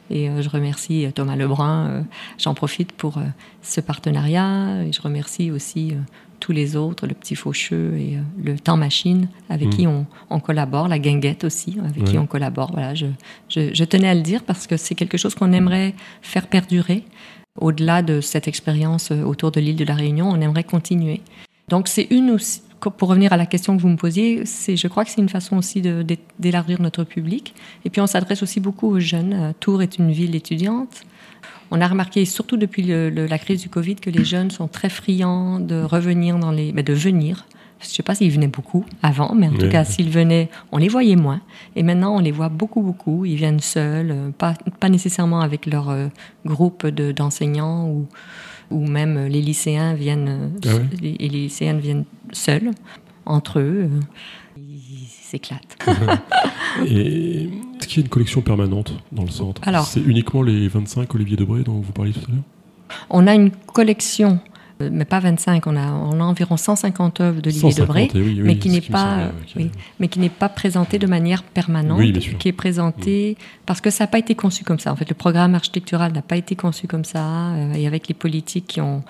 et 0.09 0.29
euh, 0.29 0.41
je 0.41 0.49
remercie 0.49 1.05
euh, 1.05 1.11
Thomas 1.11 1.35
Lebrun. 1.35 1.87
euh, 1.87 2.01
J'en 2.39 2.53
profite 2.53 2.91
pour 2.93 3.17
euh, 3.17 3.21
ce 3.61 3.81
partenariat 3.81 4.83
et 4.83 4.91
je 4.91 5.01
remercie 5.01 5.51
aussi 5.51 5.91
euh, 5.91 5.95
tous 6.39 6.51
les 6.51 6.75
autres, 6.75 7.07
le 7.07 7.13
Petit 7.13 7.35
Faucheux 7.35 7.93
et 7.97 8.17
euh, 8.17 8.21
le 8.43 8.57
Temps 8.57 8.77
Machine, 8.77 9.27
avec 9.49 9.67
Mm. 9.67 9.71
qui 9.71 9.87
on, 9.87 10.05
on 10.29 10.39
collabore, 10.39 10.87
la 10.87 10.99
Guinguette 10.99 11.43
aussi, 11.43 11.77
avec 11.83 12.03
qui 12.05 12.17
on 12.17 12.25
collabore. 12.27 12.71
Voilà, 12.71 12.93
je, 12.95 13.07
je, 13.49 13.73
je 13.73 13.83
tenais 13.83 14.07
à 14.09 14.15
le 14.15 14.21
dire 14.21 14.43
parce 14.43 14.67
que 14.67 14.77
c'est 14.77 14.95
quelque 14.95 15.17
chose 15.17 15.35
qu'on 15.35 15.51
aimerait 15.53 15.93
faire 16.21 16.47
perdurer. 16.47 17.03
Au-delà 17.59 18.01
de 18.01 18.19
cette 18.21 18.47
expérience 18.47 19.11
euh, 19.11 19.23
autour 19.23 19.51
de 19.51 19.59
l'île 19.61 19.77
de 19.77 19.85
la 19.85 19.95
Réunion, 19.95 20.29
on 20.29 20.41
aimerait 20.41 20.63
continuer. 20.65 21.21
Donc 21.69 21.87
c'est 21.87 22.07
une 22.11 22.29
aussi, 22.31 22.61
pour 22.97 23.09
revenir 23.09 23.33
à 23.33 23.37
la 23.37 23.45
question 23.45 23.75
que 23.75 23.81
vous 23.81 23.87
me 23.87 23.95
posiez, 23.95 24.45
c'est, 24.45 24.75
je 24.75 24.87
crois 24.87 25.05
que 25.05 25.09
c'est 25.11 25.21
une 25.21 25.29
façon 25.29 25.57
aussi 25.57 25.81
d'élargir 26.37 26.81
notre 26.81 27.03
public. 27.03 27.55
Et 27.85 27.89
puis 27.89 28.01
on 28.01 28.07
s'adresse 28.07 28.43
aussi 28.43 28.59
beaucoup 28.59 28.87
aux 28.87 28.99
jeunes. 28.99 29.33
Euh, 29.33 29.51
Tours 29.59 29.81
est 29.81 29.97
une 29.97 30.11
ville 30.11 30.35
étudiante. 30.35 31.01
On 31.71 31.81
a 31.81 31.87
remarqué, 31.87 32.25
surtout 32.25 32.57
depuis 32.57 32.83
le- 32.83 33.09
le- 33.09 33.25
la 33.25 33.37
crise 33.39 33.61
du 33.61 33.69
Covid, 33.69 33.95
que 33.95 34.09
les 34.09 34.23
jeunes 34.25 34.51
sont 34.51 34.67
très 34.67 34.89
friands 34.89 35.59
de 35.59 35.81
revenir 35.81 36.37
dans 36.37 36.51
les, 36.51 36.71
ben, 36.71 36.83
de 36.83 36.93
venir. 36.93 37.45
Je 37.81 37.87
ne 37.87 37.93
sais 37.93 38.03
pas 38.03 38.15
s'ils 38.15 38.31
venaient 38.31 38.47
beaucoup 38.47 38.85
avant, 39.03 39.35
mais 39.35 39.47
en 39.47 39.51
tout 39.53 39.67
cas, 39.69 39.83
s'ils 39.83 40.09
venaient, 40.09 40.49
on 40.71 40.77
les 40.77 40.87
voyait 40.87 41.17
moins. 41.17 41.41
Et 41.75 41.83
maintenant, 41.83 42.15
on 42.15 42.19
les 42.19 42.31
voit 42.31 42.49
beaucoup, 42.49 42.81
beaucoup. 42.81 43.25
Ils 43.25 43.35
viennent 43.35 43.59
seuls, 43.59 44.11
euh, 44.11 44.29
pas, 44.31 44.53
pas 44.79 44.89
nécessairement 44.89 45.41
avec 45.41 45.65
leur 45.65 45.89
euh, 45.89 46.07
groupe 46.45 46.87
de- 46.87 47.11
d'enseignants 47.11 47.87
ou, 47.89 48.07
ou 48.71 48.87
même 48.87 49.17
euh, 49.17 49.27
les 49.27 49.41
lycéens 49.41 49.93
viennent, 49.93 50.51
Ah 50.65 50.69
les, 51.01 51.09
et 51.19 51.27
les 51.29 51.39
lycéennes 51.43 51.79
viennent 51.79 52.05
seuls, 52.31 52.71
entre 53.25 53.59
eux. 53.59 53.89
euh, 53.91 53.99
ils 55.35 55.45
s'éclatent. 55.45 56.21
Et 56.85 57.43
est-ce 57.79 57.87
qu'il 57.87 57.97
y 57.97 57.99
a 57.99 58.03
une 58.05 58.09
collection 58.09 58.41
permanente 58.41 58.93
dans 59.11 59.23
le 59.23 59.29
centre? 59.29 59.61
Alors- 59.65 59.85
C'est 59.85 60.01
uniquement 60.01 60.41
les 60.41 60.67
25 60.67 61.13
Olivier 61.15 61.37
Debré 61.37 61.63
dont 61.63 61.79
vous 61.79 61.91
parliez 61.91 62.13
tout 62.13 62.21
à 62.27 62.31
l'heure? 62.31 62.43
On 63.09 63.27
a 63.27 63.33
une 63.33 63.51
collection, 63.51 64.39
mais 64.79 65.05
pas 65.05 65.19
25, 65.19 65.65
on 65.67 65.75
a, 65.77 65.87
on 65.91 66.19
a 66.19 66.23
environ 66.23 66.57
150 66.57 67.21
œuvres 67.21 67.41
d'Olivier 67.41 67.71
150, 67.71 67.79
Debré. 67.87 68.09
oui, 68.15 68.21
oui, 68.37 68.41
mais 68.43 68.57
qui 68.57 68.69
n'est 68.69 68.81
pas, 68.81 69.17
euh, 69.19 69.29
mais 69.99 70.07
qui 70.09 70.19
n'est 70.19 70.29
pas 70.29 70.49
présenté 70.49 70.99
de 70.99 71.07
manière 71.07 71.43
permanente, 71.43 71.97
qui 72.37 72.47
est 72.49 72.51
présenté 72.51 73.37
parce 73.65 73.79
que 73.81 73.89
ça 73.89 74.03
n'a 74.03 74.07
pas 74.07 74.19
été 74.19 74.35
conçu 74.35 74.63
comme 74.63 74.79
ça. 74.79 74.91
En 74.91 74.95
fait, 74.95 75.07
le 75.09 75.15
programme 75.15 75.55
architectural 75.55 76.11
n'a 76.11 76.21
pas 76.21 76.35
été 76.37 76.55
conçu 76.55 76.87
comme 76.87 77.05
ça, 77.05 77.25
euh, 77.53 77.73
et 77.73 77.87
avec 77.87 78.07
les 78.09 78.13
politiques 78.13 78.67
qui 78.67 78.81
ont 78.81 79.03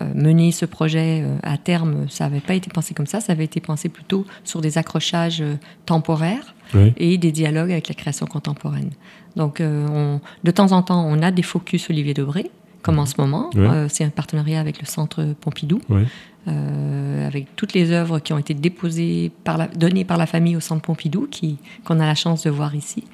euh, 0.00 0.04
mené 0.14 0.50
ce 0.52 0.64
projet 0.66 1.22
euh, 1.24 1.36
à 1.42 1.56
terme, 1.58 2.06
ça 2.08 2.24
n'avait 2.24 2.40
pas 2.40 2.54
été 2.54 2.70
pensé 2.70 2.92
comme 2.94 3.06
ça. 3.06 3.20
Ça 3.20 3.32
avait 3.32 3.44
été 3.44 3.60
pensé 3.60 3.88
plutôt 3.88 4.26
sur 4.44 4.60
des 4.60 4.76
accrochages 4.78 5.40
euh, 5.40 5.54
temporaires 5.86 6.54
et 6.96 7.18
des 7.18 7.32
dialogues 7.32 7.70
avec 7.70 7.88
la 7.88 7.94
création 7.94 8.26
contemporaine. 8.26 8.90
Donc, 9.36 9.60
euh, 9.60 9.86
on- 9.88 10.20
de 10.42 10.50
temps 10.50 10.72
en 10.72 10.82
temps, 10.82 11.04
on 11.06 11.20
a 11.22 11.30
des 11.30 11.42
focus 11.42 11.90
Olivier 11.90 12.14
Debré, 12.14 12.50
comme 12.82 12.98
en 12.98 13.06
ce 13.06 13.14
moment. 13.18 13.50
Ouais. 13.54 13.66
Euh, 13.66 13.86
c'est 13.88 14.04
un 14.04 14.10
partenariat 14.10 14.60
avec 14.60 14.80
le 14.80 14.86
Centre 14.86 15.24
Pompidou 15.40 15.80
Ouais. 15.88 16.04
euh, 16.48 17.26
avec 17.26 17.54
toutes 17.56 17.72
les 17.74 17.90
œuvres 17.92 18.18
qui 18.18 18.32
ont 18.32 18.38
été 18.38 18.54
déposées, 18.54 19.30
par 19.44 19.56
la, 19.56 19.68
données 19.68 20.04
par 20.04 20.18
la 20.18 20.26
famille 20.26 20.56
au 20.56 20.60
Centre 20.60 20.82
Pompidou, 20.82 21.28
qui, 21.30 21.58
qu'on 21.84 22.00
a 22.00 22.06
la 22.06 22.14
chance 22.14 22.42
de 22.44 22.50
voir 22.50 22.74
ici. 22.74 23.04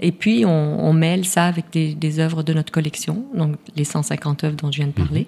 Et 0.00 0.12
puis, 0.12 0.44
on, 0.46 0.84
on 0.86 0.92
mêle 0.92 1.24
ça 1.24 1.46
avec 1.46 1.66
des, 1.72 1.94
des 1.94 2.20
œuvres 2.20 2.44
de 2.44 2.52
notre 2.52 2.70
collection, 2.72 3.24
donc 3.34 3.56
les 3.74 3.84
150 3.84 4.44
œuvres 4.44 4.56
dont 4.56 4.70
je 4.70 4.76
viens 4.78 4.86
de 4.86 4.92
parler, 4.92 5.26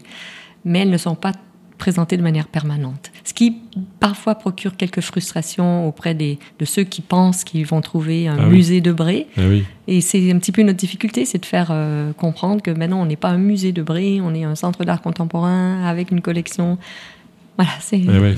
mais 0.65 0.81
elles 0.81 0.91
ne 0.91 0.97
sont 0.99 1.17
pas 1.17 1.33
présentées 1.81 2.17
de 2.17 2.23
manière 2.23 2.47
permanente. 2.47 3.11
Ce 3.25 3.35
qui 3.35 3.57
parfois 3.99 4.37
procure 4.37 4.77
quelques 4.77 5.01
frustrations 5.01 5.89
auprès 5.89 6.15
des, 6.15 6.39
de 6.61 6.65
ceux 6.65 6.85
qui 6.85 7.01
pensent 7.01 7.43
qu'ils 7.43 7.67
vont 7.67 7.81
trouver 7.81 8.29
un 8.29 8.37
Ah 8.39 8.45
oui. 8.49 8.57
musée 8.59 8.81
de 8.81 8.93
Bré. 8.93 9.27
Ah 9.37 9.43
oui. 9.49 9.65
Et 9.89 10.01
c'est 10.01 10.31
un 10.31 10.39
petit 10.39 10.53
peu 10.53 10.63
notre 10.63 10.79
difficulté, 10.79 11.25
c'est 11.25 11.39
de 11.39 11.47
faire 11.47 11.71
euh, 11.73 12.13
comprendre 12.13 12.63
que 12.63 12.71
maintenant 12.71 13.01
on 13.03 13.07
n'est 13.07 13.17
pas 13.17 13.31
un 13.31 13.39
musée 13.39 13.73
de 13.73 13.83
Bré, 13.83 14.21
on 14.23 14.33
est 14.35 14.45
un 14.45 14.55
centre 14.55 14.85
d'art 14.85 15.03
contemporain 15.03 15.83
avec 15.85 16.13
une 16.13 16.21
collection. 16.21 16.79
Voilà, 17.57 17.73
c'est 17.81 18.01
Ah 18.09 18.21
ouais, 18.21 18.37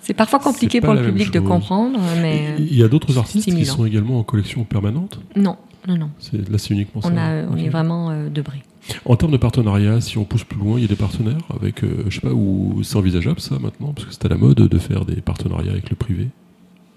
c'est. 0.00 0.14
parfois 0.14 0.38
compliqué 0.38 0.80
pour 0.80 0.94
le 0.94 1.02
public 1.04 1.30
de 1.32 1.40
comprendre, 1.40 2.00
mais 2.22 2.54
Il 2.58 2.74
y 2.76 2.82
a 2.82 2.88
d'autres 2.88 3.18
artistes 3.18 3.54
qui 3.54 3.66
sont 3.66 3.84
également 3.84 4.18
en 4.18 4.22
collection 4.24 4.64
permanente? 4.64 5.20
Non. 5.36 5.56
Non, 5.88 5.96
non. 5.96 6.10
Là, 6.32 6.58
c'est 6.58 6.70
uniquement 6.70 7.00
on 7.04 7.08
ça. 7.08 7.22
A, 7.22 7.44
on 7.50 7.56
est 7.56 7.68
vraiment 7.68 8.28
de 8.28 8.42
Brie. 8.42 8.62
En 9.04 9.16
termes 9.16 9.32
de 9.32 9.36
partenariat, 9.36 10.00
si 10.00 10.18
on 10.18 10.24
pousse 10.24 10.44
plus 10.44 10.58
loin, 10.58 10.78
il 10.78 10.82
y 10.82 10.84
a 10.84 10.88
des 10.88 10.96
partenaires 10.96 11.38
avec, 11.54 11.82
je 12.08 12.14
sais 12.14 12.20
pas, 12.20 12.32
où 12.32 12.80
c'est 12.82 12.96
envisageable 12.96 13.40
ça 13.40 13.58
maintenant, 13.58 13.92
parce 13.92 14.06
que 14.06 14.12
c'est 14.12 14.24
à 14.24 14.28
la 14.28 14.36
mode 14.36 14.56
de 14.56 14.78
faire 14.78 15.04
des 15.04 15.20
partenariats 15.20 15.72
avec 15.72 15.90
le 15.90 15.96
privé. 15.96 16.28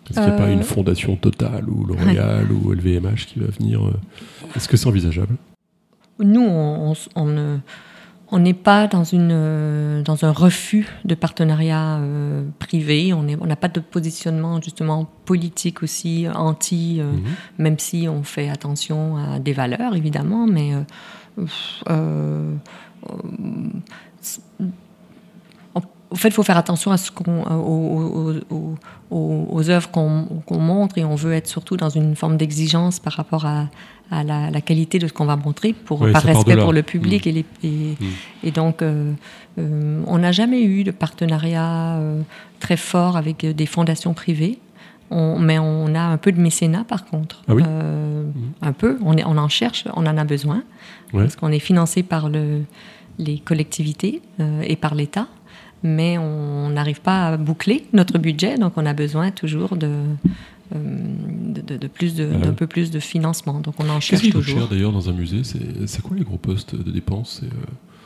Est-ce 0.10 0.20
qu'il 0.20 0.28
n'y 0.28 0.34
a 0.34 0.38
pas 0.38 0.50
une 0.50 0.64
fondation 0.64 1.16
totale 1.16 1.70
ou 1.70 1.86
L'Oréal 1.86 2.52
ou 2.52 2.72
LVMH 2.74 3.26
qui 3.28 3.40
va 3.40 3.48
venir 3.48 3.82
Est-ce 4.56 4.68
que 4.68 4.76
c'est 4.76 4.88
envisageable? 4.88 5.36
Nous, 6.20 6.42
on, 6.42 6.92
on, 6.92 6.94
on 7.16 7.60
n'est 8.40 8.54
pas 8.54 8.88
dans, 8.88 9.04
une, 9.04 10.02
dans 10.04 10.26
un 10.26 10.32
refus 10.32 10.88
de 11.06 11.16
partenariat 11.16 11.98
euh, 11.98 12.44
privé. 12.60 13.14
On 13.14 13.24
n'a 13.24 13.56
pas 13.56 13.68
de 13.68 13.80
positionnement 13.80 14.62
justement 14.62 15.08
politique 15.26 15.84
aussi 15.84 16.28
anti, 16.34 16.98
euh, 17.00 17.12
mhm. 17.12 17.24
même 17.60 17.80
si 17.80 18.08
on 18.10 18.24
fait 18.24 18.50
attention 18.50 19.18
à 19.18 19.40
des 19.40 19.54
valeurs 19.54 19.96
évidemment, 19.96 20.48
mais 20.48 20.74
euh, 21.90 22.56
au 26.14 26.16
fait, 26.16 26.28
il 26.28 26.34
faut 26.34 26.44
faire 26.44 26.58
attention 26.58 26.92
à 26.92 26.98
ce 26.98 27.10
qu'on, 27.10 27.42
aux, 27.42 28.36
aux, 28.52 28.76
aux, 29.10 29.70
œuvres 29.72 29.90
qu'on, 29.90 30.60
montre 30.60 31.00
et 31.00 31.04
on 31.04 31.16
veut 31.16 31.34
être 31.34 31.48
surtout 31.48 31.76
dans 31.76 31.90
une 31.90 32.16
forme 32.16 32.38
d'exigence 32.38 33.00
par 33.00 33.14
rapport 33.14 33.48
à, 33.48 33.70
à 34.12 34.24
la, 34.24 34.62
qualité 34.62 35.00
de 35.00 35.08
ce 35.08 35.14
qu'on 35.14 35.26
va 35.26 35.36
montrer, 35.36 35.74
pour, 35.74 36.00
par 36.12 36.24
respect 36.24 36.58
pour 36.58 36.74
le 36.74 36.84
public. 36.84 37.26
Mm. 37.26 37.30
Et, 37.30 37.32
les, 37.32 37.46
mm. 37.70 37.96
et, 38.44 38.52
donc, 38.52 38.82
euh, 38.82 39.12
euh, 39.58 40.04
on 40.08 40.18
n'a 40.20 40.32
jamais 40.32 40.64
eu 40.64 40.84
de 40.84 40.92
partenariat 40.92 41.98
euh, 41.98 42.22
très 42.60 42.78
fort 42.78 43.18
avec 43.18 43.46
des 43.46 43.66
fondations 43.66 44.14
privées. 44.14 44.60
On, 45.10 45.38
mais 45.38 45.60
on 45.60 45.94
a 45.96 46.02
un 46.02 46.18
peu 46.18 46.32
de 46.32 46.40
mécénat 46.40 46.86
par 46.86 47.06
contre. 47.06 47.44
Ah 47.48 47.54
oui 47.54 47.64
mm. 47.64 48.32
Un 48.62 48.74
peu. 48.74 48.98
On, 49.04 49.18
est, 49.18 49.26
on 49.26 49.38
en 49.38 49.50
cherche, 49.50 49.86
on 49.96 50.06
en 50.06 50.18
a 50.18 50.24
besoin. 50.24 50.64
Parce 51.12 51.36
qu'on 51.36 51.52
est 51.52 51.60
financé 51.60 52.02
par 52.02 52.28
le, 52.28 52.62
les 53.20 53.38
collectivités 53.38 54.24
et 54.64 54.76
par 54.76 54.96
l'État 54.96 55.28
mais 55.84 56.18
on 56.18 56.70
n'arrive 56.70 57.02
pas 57.02 57.28
à 57.28 57.38
boucler 57.38 57.86
notre 57.92 58.18
budget, 58.18 58.58
donc 58.58 58.74
on 58.78 58.86
a 58.86 58.94
besoin 58.94 59.32
toujours 59.32 59.76
de, 59.76 59.90
euh, 60.76 60.80
de, 60.80 61.88
plus 61.88 62.16
de, 62.16 62.26
d'un 62.26 62.54
peu 62.54 62.68
plus 62.68 62.92
de 62.92 63.00
financement. 63.00 63.60
Donc 63.60 63.76
on 63.80 63.90
en 63.90 64.00
cherche 64.00 64.22
Qu'est-ce 64.22 64.34
toujours. 64.34 64.60
cher 64.60 64.68
d'ailleurs 64.68 64.92
dans 64.92 65.10
un 65.10 65.14
musée? 65.14 65.42
C'est, 65.44 66.02
quoi 66.02 66.16
les 66.18 66.24
gros 66.24 66.38
postes 66.38 66.76
de 66.76 66.92
dépenses? 66.92 67.42
Euh, 67.44 67.48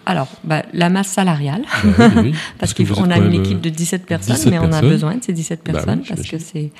Alors, 0.05 0.27
bah, 0.43 0.63
la 0.73 0.89
masse 0.89 1.09
salariale, 1.09 1.63
bah 1.97 2.09
parce, 2.59 2.73
qu'on 2.73 3.09
a 3.11 3.17
une 3.17 3.33
équipe 3.33 3.61
de 3.61 3.69
17 3.69 4.05
personnes, 4.05 4.49
mais 4.49 4.59
on 4.59 4.71
a 4.71 4.81
besoin 4.81 5.15
de 5.15 5.23
ces 5.23 5.33
17 5.33 5.61
bah 5.65 5.73
personnes 5.73 6.03
parce 6.07 6.23
que 6.23 6.37
c'est. 6.37 6.71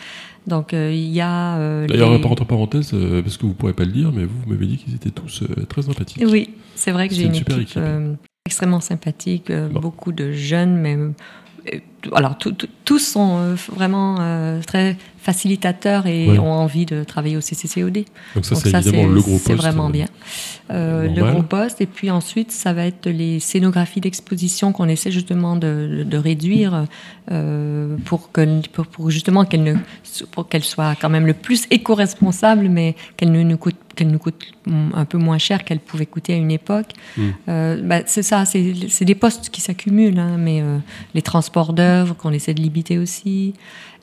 Donc 0.46 0.74
il 0.74 0.96
y 0.96 1.22
a. 1.22 1.86
D'ailleurs, 1.88 2.12
entre 2.12 2.46
parenthèses, 2.46 2.92
parce 3.24 3.38
que 3.38 3.44
vous 3.44 3.50
ne 3.50 3.54
pourrez 3.54 3.74
pas 3.74 3.86
le 3.86 3.92
dire, 3.92 4.12
mais 4.12 4.26
vous, 4.26 4.40
vous 4.44 4.50
m'avez 4.52 4.66
dit 4.66 4.78
qu'ils 4.78 4.96
étaient 4.96 5.12
tous 5.12 5.44
très 5.70 5.82
sympathiques. 5.82 6.24
Oui, 6.26 6.50
c'est 6.76 6.92
vrai 6.92 7.08
que 7.08 7.16
j'ai 7.16 7.24
une, 7.24 7.36
équipe 7.36 7.54
extrêmement 8.48 8.80
sympathique, 8.80 9.50
euh, 9.50 9.68
beaucoup 9.68 10.14
de 10.14 10.32
jeunes, 10.32 10.78
mais 10.78 10.98
euh, 12.06 12.10
alors 12.14 12.38
tous 12.86 13.00
sont 13.00 13.38
euh, 13.38 13.56
vraiment 13.74 14.18
très 14.66 14.98
facilitateurs 15.20 16.08
et 16.08 16.40
ont 16.40 16.54
envie 16.54 16.86
de 16.86 17.04
travailler 17.04 17.36
au 17.36 17.42
CCCOD. 17.42 18.06
Donc 18.36 18.46
ça, 18.46 18.56
c'est 18.56 18.70
évidemment 18.70 19.08
le 19.08 19.22
gros 19.22 19.32
poste. 19.32 19.48
C'est 19.48 19.56
vraiment 19.56 19.90
bien. 19.90 20.08
le 20.70 21.32
gros 21.32 21.44
poste. 21.44 21.82
Et 21.82 21.86
puis 21.86 22.10
ensuite, 22.12 22.52
ça 22.52 22.72
va 22.72 22.86
être 22.86 23.10
les 23.10 23.40
scénographies 23.40 24.00
d'exposition 24.00 24.72
qu'on 24.72 24.88
essaie 24.88 25.12
justement 25.12 25.58
de, 25.58 26.06
de 26.08 26.18
réduire 26.18 26.86
pour, 28.06 28.32
que, 28.32 28.62
pour, 28.70 29.12
justement 29.12 29.44
qu'elles 29.44 29.64
ne, 29.64 29.76
pour 30.32 30.48
qu'elles 30.48 30.64
soient 30.64 30.96
quand 30.96 31.10
même 31.10 31.28
le 31.28 31.34
plus 31.34 31.66
éco-responsables, 31.72 32.70
mais 32.70 32.96
qu'elles 33.18 33.32
ne 33.32 33.44
nous 33.44 33.58
coûtent 33.58 33.76
qu'elle 33.98 34.12
nous 34.12 34.20
coûte 34.20 34.54
un 34.94 35.06
peu 35.06 35.18
moins 35.18 35.40
cher 35.40 35.66
qu'elle 35.66 35.80
pouvait 35.80 36.06
coûter 36.06 36.34
à 36.34 36.38
une 36.38 36.52
époque. 36.52 36.92
Hmm. 37.18 37.30
Euh, 37.50 37.82
bah, 37.84 38.02
c'est 38.06 38.24
ça, 38.24 38.46
c'est 38.46 39.06
des 39.06 39.16
postes 39.16 39.50
qui 39.50 39.60
s'accumulent, 39.60 40.20
hein, 40.20 40.38
mais 40.38 40.62
euh, 40.62 40.78
les 41.14 41.22
transports 41.22 41.74
qu'on 42.18 42.32
essaie 42.32 42.54
de 42.54 42.62
limiter 42.62 42.98
aussi. 42.98 43.54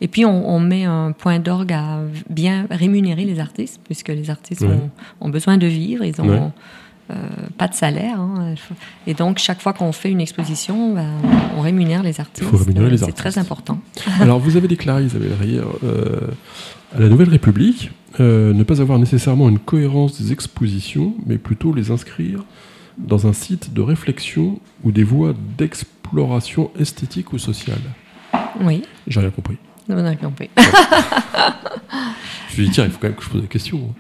Et 0.01 0.09
puis 0.09 0.25
on, 0.25 0.61
met 0.61 0.85
un 0.85 1.13
point 1.13 1.39
d'orgue 1.39 1.73
à 1.73 2.01
bien 2.29 2.67
rémunérer 2.71 3.25
les 3.25 3.41
artistes, 3.41 3.81
puisque 3.85 4.09
les 4.09 4.31
artistes 4.31 4.65
ont, 5.21 5.29
besoin 5.29 5.57
de 5.57 5.67
vivre, 5.67 6.05
ils 6.05 6.21
ont 6.21 6.53
euh, 7.11 7.15
pas 7.57 7.69
de 7.69 7.75
salaire. 7.75 8.21
Hein. 8.21 8.55
Et 9.07 9.15
donc 9.15 9.39
chaque 9.39 9.61
fois 9.61 9.73
qu'on 9.73 9.93
fait 9.93 10.11
une 10.11 10.21
exposition, 10.21 10.95
bah, 10.95 11.07
on 11.57 11.61
rémunère 11.61 12.03
les 12.03 12.21
artistes. 12.21 12.49
C'est 12.99 13.13
très 13.13 13.39
important. 13.39 13.79
Alors 14.21 14.39
vous 14.39 14.57
avez 14.57 14.69
déclaré, 14.69 15.05
Isabelle 15.05 15.35
Rier, 15.41 15.61
à 16.95 17.01
la 17.01 17.09
Nouvelle 17.09 17.29
République, 17.29 17.91
euh, 18.21 18.53
ne 18.53 18.63
pas 18.63 18.81
avoir 18.81 18.99
nécessairement 18.99 19.49
une 19.49 19.59
cohérence 19.59 20.21
des 20.21 20.33
expositions, 20.33 21.15
mais 21.27 21.39
plutôt 21.39 21.75
les 21.75 21.91
inscrire 21.91 22.45
dans 22.99 23.27
un 23.27 23.33
site 23.33 23.75
de 23.75 23.81
réflexion 23.81 24.61
ou 24.85 24.93
des 24.93 25.03
voies 25.03 25.35
esthétique 26.79 27.33
ou 27.33 27.39
sociale. 27.39 27.81
Oui. 28.61 28.83
J'ai 29.07 29.21
rien 29.21 29.31
compris. 29.31 29.57
Vous 29.89 29.99
avez 29.99 30.17
compris. 30.17 30.51
je 32.51 32.57
lui 32.57 32.67
dit, 32.67 32.71
tiens, 32.73 32.85
il 32.85 32.91
faut 32.91 32.99
quand 33.01 33.09
même 33.09 33.17
que 33.17 33.25
je 33.25 33.29
pose 33.29 33.43
la 33.43 33.49
question. 33.49 33.95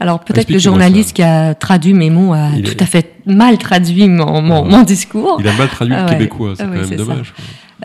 Alors 0.00 0.20
peut-être 0.20 0.48
que 0.48 0.52
le 0.52 0.58
journaliste 0.58 1.14
qui 1.14 1.22
a 1.22 1.54
traduit 1.54 1.94
mes 1.94 2.10
mots 2.10 2.32
a 2.32 2.50
tout 2.62 2.76
à 2.80 2.86
fait 2.86 3.14
mal 3.26 3.58
traduit 3.58 4.08
mon, 4.08 4.42
mon, 4.42 4.82
discours. 4.82 5.38
Il 5.40 5.48
a 5.48 5.52
mal 5.52 5.68
traduit 5.68 5.94
le 5.94 6.08
québécois, 6.08 6.54
c'est 6.56 6.64
quand 6.64 6.70
même 6.70 6.96
dommage. 6.96 7.32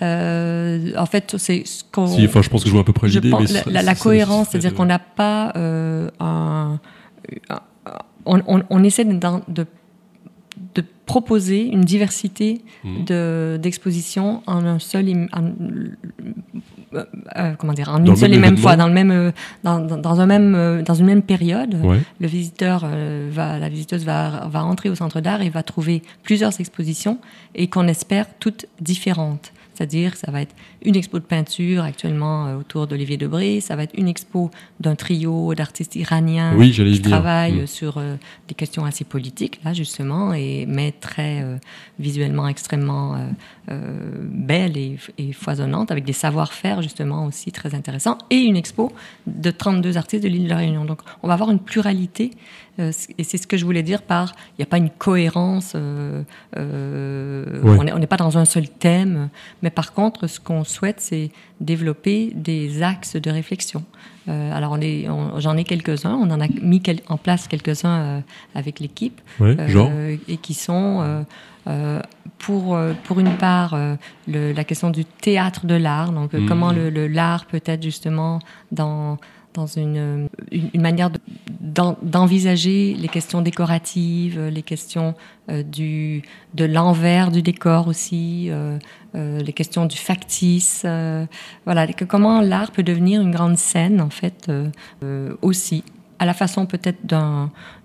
Euh, 0.02 0.94
en 0.98 1.06
fait, 1.06 1.36
c'est 1.38 1.64
ce 1.66 1.84
qu'on. 1.92 2.08
Si, 2.08 2.26
enfin, 2.26 2.42
je 2.42 2.50
pense 2.50 2.64
que 2.64 2.70
je 2.70 2.72
vois 2.72 2.82
à 2.82 2.86
peu 2.86 2.94
près 2.94 3.08
l'idée. 3.08 3.32
La, 3.68 3.82
la, 3.82 3.96
cohérence, 3.96 4.50
c'est-à-dire 4.50 4.74
qu'on 4.74 4.86
n'a 4.86 5.00
pas 5.00 5.52
euh, 5.58 6.10
un, 6.20 6.80
on, 8.26 8.42
on, 8.48 8.64
on, 8.70 8.84
essaie 8.84 9.04
de, 9.04 9.20
de, 9.48 9.66
de, 10.76 10.84
proposer 11.10 11.66
une 11.66 11.82
diversité 11.82 12.62
mmh. 12.84 13.58
d'expositions 13.58 14.44
en 14.46 14.64
un 14.64 14.78
seul. 14.78 15.10
Euh, 16.94 17.04
euh, 17.36 17.54
comment 17.58 17.74
dire, 17.74 17.90
en 17.90 18.04
une 18.06 18.16
seule 18.16 18.34
et 18.34 18.38
même 18.38 18.58
fois, 18.58 18.76
dans 18.76 18.88
le 18.88 18.94
même, 18.94 19.10
euh, 19.10 19.32
dans, 19.64 19.80
dans, 19.80 20.22
un 20.22 20.26
même, 20.28 20.84
dans 20.84 20.94
une 20.94 21.08
même 21.08 21.24
période, 21.24 21.76
le 22.20 22.28
visiteur 22.28 22.88
va, 23.32 23.58
la 23.58 23.70
visiteuse 23.70 24.06
va, 24.06 24.48
va 24.52 24.64
entrer 24.64 24.90
au 24.90 24.96
centre 24.96 25.20
d'art 25.20 25.42
et 25.42 25.50
va 25.50 25.64
trouver 25.64 26.04
plusieurs 26.22 26.60
expositions 26.60 27.18
et 27.56 27.68
qu'on 27.68 27.88
espère 27.88 28.28
toutes 28.40 28.68
différentes. 28.80 29.52
C'est-à-dire, 29.80 30.18
ça 30.18 30.30
va 30.30 30.42
être 30.42 30.54
une 30.82 30.98
expo 30.98 31.20
de 31.20 31.24
peinture 31.24 31.84
actuellement 31.84 32.48
euh, 32.48 32.58
autour 32.58 32.86
d'Olivier 32.86 33.16
Debré, 33.16 33.62
ça 33.62 33.78
va 33.78 33.84
être 33.84 33.98
une 33.98 34.10
expo 34.10 34.52
d'un 34.82 34.96
trio 34.96 35.56
d'artistes 35.56 35.96
iraniens 35.96 36.54
qui 36.60 37.02
travaillent 37.02 37.62
mm. 37.62 37.68
sur 37.68 37.98
euh, 37.98 38.18
des 38.50 38.56
questions 38.56 38.84
assez 38.84 39.06
politiques, 39.06 39.62
là 39.64 39.72
justement, 39.72 40.34
et, 40.34 40.66
mais 40.68 40.92
très 40.92 41.44
euh, 41.44 41.56
visuellement 41.98 42.50
extrêmement 42.50 43.18
belles 43.70 44.78
et, 44.78 44.98
et, 45.18 45.32
foisonnantes, 45.32 45.92
avec 45.92 46.04
des 46.04 46.14
savoir-faire 46.14 46.82
justement 46.82 47.26
aussi 47.28 47.52
très 47.52 47.74
intéressants, 47.74 48.18
et 48.30 48.38
une 48.38 48.58
expo 48.58 48.92
de 49.28 49.52
32 49.52 49.96
artistes 49.96 50.24
de 50.24 50.28
l'île 50.28 50.46
de 50.46 50.50
la 50.50 50.58
Réunion. 50.58 50.84
Donc, 50.84 51.02
on 51.24 51.28
va 51.28 51.36
avoir 51.36 51.52
une 51.52 51.60
pluralité 51.60 52.32
euh, 52.32 52.69
et 52.80 53.24
c'est 53.24 53.38
ce 53.38 53.48
que 53.48 53.58
je 53.58 53.66
voulais 53.66 53.84
dire 53.84 54.02
par 54.02 54.34
il 54.52 54.62
n'y 54.62 54.64
a 54.64 54.66
pas 54.66 54.78
une 54.78 54.90
cohérence, 54.90 55.74
euh, 55.76 56.24
euh, 56.58 57.46
on 57.64 58.00
n'est 58.00 58.08
pas 58.08 58.18
dans 58.18 58.38
un 58.38 58.46
seul 58.46 58.70
thème, 58.70 59.30
mais 59.62 59.70
par 59.70 59.94
contre, 59.94 60.28
ce 60.28 60.40
qu'on 60.40 60.64
souhaite, 60.64 61.00
c'est 61.00 61.32
développer 61.60 62.32
des 62.34 62.82
axes 62.84 63.16
de 63.16 63.30
réflexion. 63.30 63.84
alors, 64.28 64.78
j'en 65.38 65.58
ai 65.58 65.64
quelques-uns, 65.64 66.14
on 66.14 66.30
en 66.32 66.40
a 66.40 66.48
mis 66.62 66.82
en 67.08 67.18
place 67.18 67.48
quelques-uns 67.48 68.24
avec 68.56 68.80
l'équipe, 68.80 69.20
et 69.42 70.38
qui 70.38 70.54
sont 70.54 71.26
pour, 72.38 72.80
pour 73.04 73.20
une 73.20 73.36
part 73.38 73.78
la 74.28 74.64
question 74.64 74.90
du 74.90 75.04
théâtre 75.04 75.66
de 75.66 75.76
l'art, 75.76 76.12
donc 76.12 76.34
mmh. 76.34 76.46
comment 76.46 76.72
le 76.72 77.08
l'art 77.08 77.46
peut 77.46 77.62
être 77.66 77.84
justement 77.84 78.40
dans 78.72 79.18
dans 79.54 79.66
une, 79.66 80.30
une, 80.52 80.82
manière 80.82 81.10
d'envisager 81.60 82.93
les 82.93 83.08
questions 83.08 83.41
décoratives, 83.41 84.39
les 84.39 84.62
questions 84.62 85.16
euh, 85.50 85.64
du, 85.64 86.22
de 86.54 86.66
l'envers 86.66 87.32
du 87.32 87.41
décor 87.41 87.88
aussi, 87.88 88.47
euh, 88.50 88.78
euh, 89.16 89.39
les 89.39 89.54
questions 89.54 89.86
du 89.86 89.97
factice. 89.97 90.86
voilà, 91.66 91.88
que, 91.88 92.06
comment 92.06 92.41
l'art 92.41 92.72
peut 92.72 92.84
devenir 92.84 93.22
une 93.22 93.32
grande 93.32 93.58
scène, 93.58 94.02
en 94.02 94.10
fait, 94.10 94.52
aussi, 95.41 95.84
à 96.20 96.26
la 96.26 96.34
façon 96.34 96.66
peut-être 96.66 97.00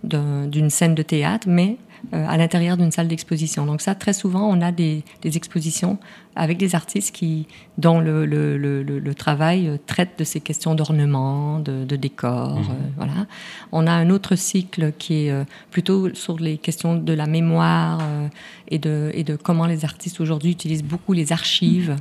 d'une 0.03 0.71
scène 0.71 0.95
de 0.95 1.03
théâtre, 1.03 1.47
mais 1.49 1.77
à 2.13 2.37
l'intérieur 2.37 2.77
d'une 2.77 2.91
salle 2.91 3.09
d'exposition. 3.09 3.65
Donc 3.65 3.81
ça, 3.81 3.95
très 3.95 4.13
souvent, 4.13 4.49
on 4.49 4.61
a 4.61 4.73
des, 4.73 5.05
expositions 5.25 5.99
avec 6.37 6.59
des 6.59 6.75
artistes 6.75 7.15
qui, 7.15 7.47
dont 7.79 8.01
le, 8.01 8.27
le, 8.27 8.57
le, 8.57 9.15
travail 9.15 9.69
euh, 9.69 9.77
traite 9.87 10.19
de 10.19 10.25
ces 10.25 10.41
questions 10.41 10.75
d'ornement, 10.75 11.61
de, 11.61 11.97
décor. 11.97 12.57
Mhm. 12.57 12.63
Euh, 12.71 12.75
voilà. 12.97 13.27
On 13.73 13.87
a 13.87 13.93
un 13.93 14.11
autre 14.11 14.35
cycle 14.35 14.93
qui 14.99 15.27
est 15.27 15.35
plutôt 15.71 16.13
sur 16.15 16.39
les 16.39 16.59
questions 16.59 16.97
de 16.97 17.13
la 17.13 17.27
mémoire 17.27 18.01
et, 18.69 18.79
de, 18.79 19.11
et 19.15 19.25
de 19.25 19.37
comment 19.37 19.67
les 19.67 19.85
artistes 19.85 20.21
aujourd'hui 20.21 20.51
utilisent 20.51 20.85
beaucoup 20.85 21.13
les 21.13 21.33
archives 21.33 21.97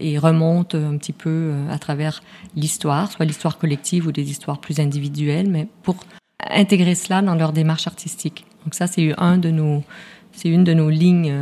et 0.00 0.18
remontent 0.18 0.76
un 0.76 0.96
petit 0.96 1.12
peu 1.12 1.52
à 1.70 1.78
travers 1.78 2.22
l'histoire, 2.54 3.10
soit 3.10 3.24
l'histoire 3.24 3.58
collective 3.58 4.06
ou 4.06 4.12
des 4.12 4.30
histoires 4.30 4.58
plus 4.58 4.78
individuelles, 4.80 5.48
mais 5.48 5.66
pour 5.82 5.96
intégrer 6.50 6.94
cela 6.94 7.22
dans 7.22 7.34
leur 7.34 7.52
démarche 7.52 7.86
artistique. 7.86 8.44
Donc 8.64 8.74
ça, 8.74 8.86
c'est 8.86 9.12
un 9.18 9.38
de 9.38 9.50
nos, 9.50 9.82
c'est 10.32 10.48
une 10.48 10.64
de 10.64 10.74
nos 10.74 10.90
lignes 10.90 11.34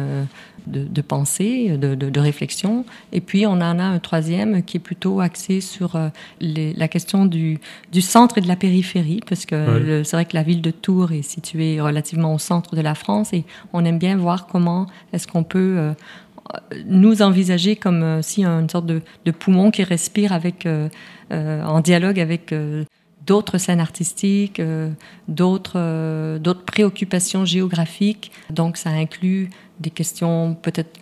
de, 0.67 1.01
pensée, 1.01 1.77
de, 1.77 2.21
réflexion. 2.21 2.85
Et 3.13 3.21
puis, 3.21 3.47
on 3.47 3.53
en 3.53 3.79
a 3.79 3.85
un 3.85 3.99
troisième 3.99 4.63
qui 4.63 4.77
est 4.77 4.81
plutôt 4.81 5.21
axé 5.21 5.61
sur 5.61 5.97
euh, 5.97 6.09
la 6.41 6.89
question 6.89 7.27
du, 7.27 7.61
centre 8.01 8.39
et 8.39 8.41
de 8.41 8.49
la 8.49 8.57
périphérie, 8.57 9.21
parce 9.27 9.47
que 9.47 10.03
c'est 10.05 10.17
vrai 10.17 10.25
que 10.25 10.35
la 10.35 10.43
ville 10.43 10.63
de 10.63 10.71
Tours 10.71 11.13
est 11.13 11.23
située 11.23 11.81
relativement 11.81 12.35
au 12.35 12.39
centre 12.39 12.77
de 12.77 12.81
la 12.81 12.95
France 12.95 13.33
et 13.33 13.45
on 13.73 13.85
aime 13.85 13.99
bien 13.99 14.17
voir 14.17 14.47
comment 14.47 14.87
est-ce 15.13 15.27
qu'on 15.27 15.45
peut 15.45 15.77
euh, 15.79 15.93
nous 16.87 17.23
envisager 17.23 17.77
comme 17.77 18.03
euh, 18.03 18.23
si 18.23 18.45
une 18.45 18.69
sorte 18.69 18.87
de, 18.87 19.03
poumon 19.31 19.71
qui 19.71 19.83
respire 19.83 20.33
avec, 20.33 20.69
en 21.31 21.81
dialogue 21.81 22.21
avec 22.21 22.55
d'autres 23.27 23.59
scènes 23.59 23.81
artistiques, 23.81 24.63
d'autres 25.29 26.39
d'autres 26.39 26.65
préoccupations 26.65 27.45
géographiques. 27.45 28.31
Donc 28.51 28.77
ça 28.77 28.91
inclut 28.91 29.51
des 29.81 29.91
questions 29.91 30.57
peut-être 30.61 30.99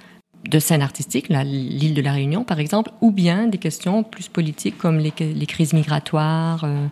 de 0.49 0.59
scène 0.59 0.83
artistique, 0.83 1.29
l'île 1.29 1.95
de 1.95 2.03
la 2.03 2.12
Réunion 2.12 2.45
par 2.45 2.61
exemple, 2.61 2.91
ou 3.01 3.11
bien 3.11 3.47
des 3.47 3.59
questions 3.59 4.03
plus 4.03 4.29
politiques 4.29 4.79
comme 4.79 4.99
les, 4.99 5.11
crises 5.47 5.72
migratoires, 5.72 6.64
euh, 6.64 6.87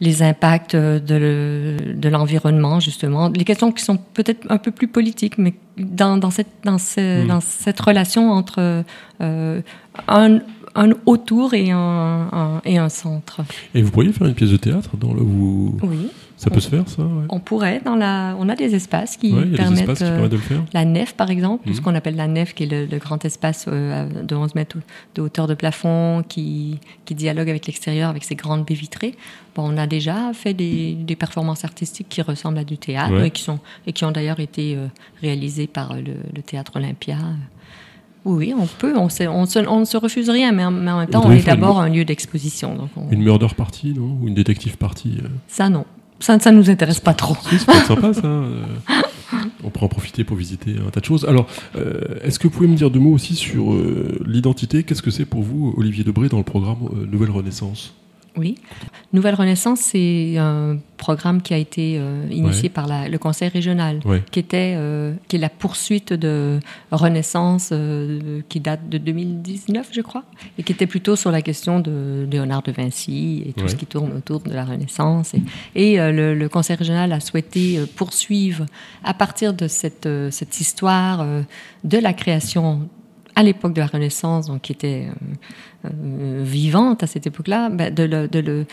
les 0.00 0.22
impacts 0.22 0.74
de 0.74 2.08
l'environnement 2.08 2.80
justement, 2.80 3.28
les 3.28 3.44
questions 3.44 3.72
qui 3.72 3.82
sont 3.82 3.96
peut-être 3.96 4.46
un 4.50 4.58
peu 4.58 4.70
plus 4.70 4.88
politiques, 4.88 5.38
mais 5.38 5.54
dans, 5.76 6.16
dans, 6.16 6.30
cette, 6.30 6.48
dans, 6.64 6.78
dans 7.26 7.40
cette 7.40 7.80
relation 7.80 8.30
entre 8.30 8.84
euh, 9.20 9.60
un, 10.08 10.38
un 10.78 10.90
autour 11.06 11.54
et 11.54 11.70
un, 11.70 12.60
et 12.64 12.78
un 12.78 12.88
centre. 12.88 13.40
Et 13.74 13.82
vous 13.82 13.90
pourriez 13.90 14.12
faire 14.12 14.26
une 14.26 14.34
pièce 14.34 14.50
de 14.50 14.56
théâtre 14.56 14.96
dans 14.96 15.12
le 15.12 15.20
vous... 15.20 15.76
Oui. 15.82 16.08
Ça 16.36 16.50
peut 16.50 16.60
se 16.60 16.68
faire, 16.68 16.88
ça 16.88 17.02
On 17.30 17.40
pourrait. 17.40 17.82
Dans 17.84 17.96
la... 17.96 18.36
On 18.38 18.48
a 18.48 18.54
des 18.54 18.76
espaces 18.76 19.16
qui, 19.16 19.32
permettent, 19.32 20.00
de 20.00 20.36
le 20.36 20.38
faire. 20.38 20.62
La 20.72 20.84
nef, 20.84 21.14
par 21.14 21.30
exemple, 21.30 21.68
mhm. 21.68 21.74
ce 21.74 21.80
qu'on 21.80 21.96
appelle 21.96 22.14
la 22.14 22.28
nef, 22.28 22.54
qui 22.54 22.62
est 22.62 22.88
le, 22.88 22.98
grand 22.98 23.24
espace 23.24 23.64
euh, 23.66 24.08
de 24.22 24.36
11 24.36 24.54
mètres 24.54 24.76
de 25.16 25.22
hauteur 25.22 25.48
de 25.48 25.54
plafond, 25.54 26.22
qui, 26.28 26.78
qui 27.06 27.16
dialogue 27.16 27.50
avec 27.50 27.66
l'extérieur, 27.66 28.08
avec 28.08 28.22
ses 28.22 28.36
grandes 28.36 28.64
baies 28.64 28.74
vitrées. 28.74 29.16
Bon, 29.56 29.68
on 29.74 29.76
a 29.76 29.88
déjà 29.88 30.32
fait 30.32 30.54
des, 30.54 30.94
des 30.94 31.16
performances 31.16 31.64
artistiques 31.64 32.08
qui 32.08 32.22
ressemblent 32.22 32.58
à 32.58 32.64
du 32.64 32.78
théâtre 32.78 33.20
et, 33.20 33.32
qui 33.32 33.42
sont, 33.42 33.58
et 33.88 33.92
qui 33.92 34.04
ont 34.04 34.12
d'ailleurs 34.12 34.38
été 34.38 34.76
euh, 34.76 34.86
réalisées 35.20 35.66
par 35.66 35.94
le, 35.94 36.14
le 36.32 36.42
Théâtre 36.42 36.76
Olympia. 36.76 37.16
Oui, 38.24 38.54
on 38.58 38.66
peut. 38.66 38.94
On, 38.96 39.08
on, 39.28 39.80
ne 39.80 39.84
se 39.84 39.96
refuse 39.96 40.28
rien, 40.28 40.52
mais 40.52 40.64
en, 40.64 40.70
même 40.70 41.08
temps, 41.08 41.22
on 41.24 41.32
est 41.32 41.46
d'abord 41.46 41.80
un 41.80 41.88
lieu 41.88 42.04
d'exposition. 42.04 42.88
Une 43.10 43.22
murder 43.22 43.48
party, 43.56 43.94
non? 43.94 44.18
Ou 44.20 44.28
une 44.28 44.34
détective 44.34 44.76
party 44.76 45.18
euh? 45.22 45.28
Ça, 45.46 45.68
non. 45.68 45.84
Ça 46.20 46.36
ne 46.36 46.56
nous 46.56 46.68
intéresse 46.68 47.00
pas 47.00 47.14
trop. 47.14 47.36
c'est 47.48 47.58
sympa, 47.58 48.12
ça. 48.12 48.26
Euh. 48.26 48.64
on 49.62 49.70
pourrait 49.70 49.86
en 49.86 49.90
profiter 49.90 50.24
pour 50.24 50.36
visiter 50.36 50.74
un 50.84 50.90
tas 50.90 51.00
de 51.00 51.04
choses. 51.04 51.24
Alors, 51.26 51.46
euh, 51.76 52.00
est-ce 52.24 52.38
que 52.38 52.48
vous 52.48 52.54
pouvez 52.54 52.68
me 52.68 52.76
dire 52.76 52.90
deux 52.90 52.98
mots 52.98 53.12
aussi 53.12 53.36
sur 53.36 53.74
l'identité? 54.26 54.82
Qu'est-ce 54.82 55.02
que 55.02 55.10
c'est 55.10 55.26
pour 55.26 55.42
vous, 55.42 55.74
Olivier 55.76 56.02
Debré, 56.02 56.28
dans 56.28 56.38
le 56.38 56.44
programme 56.44 56.78
Nouvelle 57.10 57.30
Renaissance? 57.30 57.94
Oui. 58.36 58.56
Nouvelle 59.12 59.34
Renaissance, 59.34 59.80
c'est 59.80 60.36
un 60.38 60.78
programme 60.96 61.40
qui 61.40 61.54
a 61.54 61.56
été 61.56 61.96
euh, 61.98 62.26
initié 62.30 62.68
par 62.68 62.86
le 62.86 63.16
Conseil 63.18 63.48
régional, 63.48 64.00
qui 64.30 64.38
était 64.38 64.74
euh, 64.76 65.14
qui 65.28 65.36
est 65.36 65.38
la 65.38 65.48
poursuite 65.48 66.12
de 66.12 66.60
Renaissance 66.90 67.70
euh, 67.72 68.40
qui 68.48 68.60
date 68.60 68.88
de 68.88 68.98
2019, 68.98 69.88
je 69.92 70.00
crois, 70.02 70.24
et 70.58 70.62
qui 70.62 70.72
était 70.72 70.86
plutôt 70.86 71.16
sur 71.16 71.30
la 71.30 71.42
question 71.42 71.80
de 71.80 72.26
Léonard 72.30 72.62
de 72.62 72.72
Vinci 72.72 73.44
et 73.46 73.52
tout 73.52 73.68
ce 73.68 73.76
qui 73.76 73.86
tourne 73.86 74.12
autour 74.12 74.40
de 74.40 74.52
la 74.52 74.64
Renaissance. 74.64 75.34
Et, 75.74 75.96
le, 75.96 76.34
le, 76.34 76.48
Conseil 76.48 76.76
régional 76.76 77.12
a 77.12 77.20
souhaité 77.20 77.78
poursuivre 77.94 78.66
à 79.04 79.14
partir 79.14 79.54
de 79.54 79.68
cette, 79.68 80.08
cette 80.30 80.60
histoire 80.60 81.24
de 81.84 81.98
la 81.98 82.12
création 82.12 82.88
à 83.38 83.42
l'époque 83.44 83.72
de 83.72 83.80
la 83.80 83.86
Renaissance, 83.86 84.48
donc 84.48 84.62
qui 84.62 84.72
était 84.72 85.06
euh, 85.06 85.12
euh, 85.84 86.42
vivante 86.42 87.04
à 87.04 87.06
cette 87.06 87.28
époque-là, 87.28 87.68
bah, 87.70 87.88
de, 87.88 88.66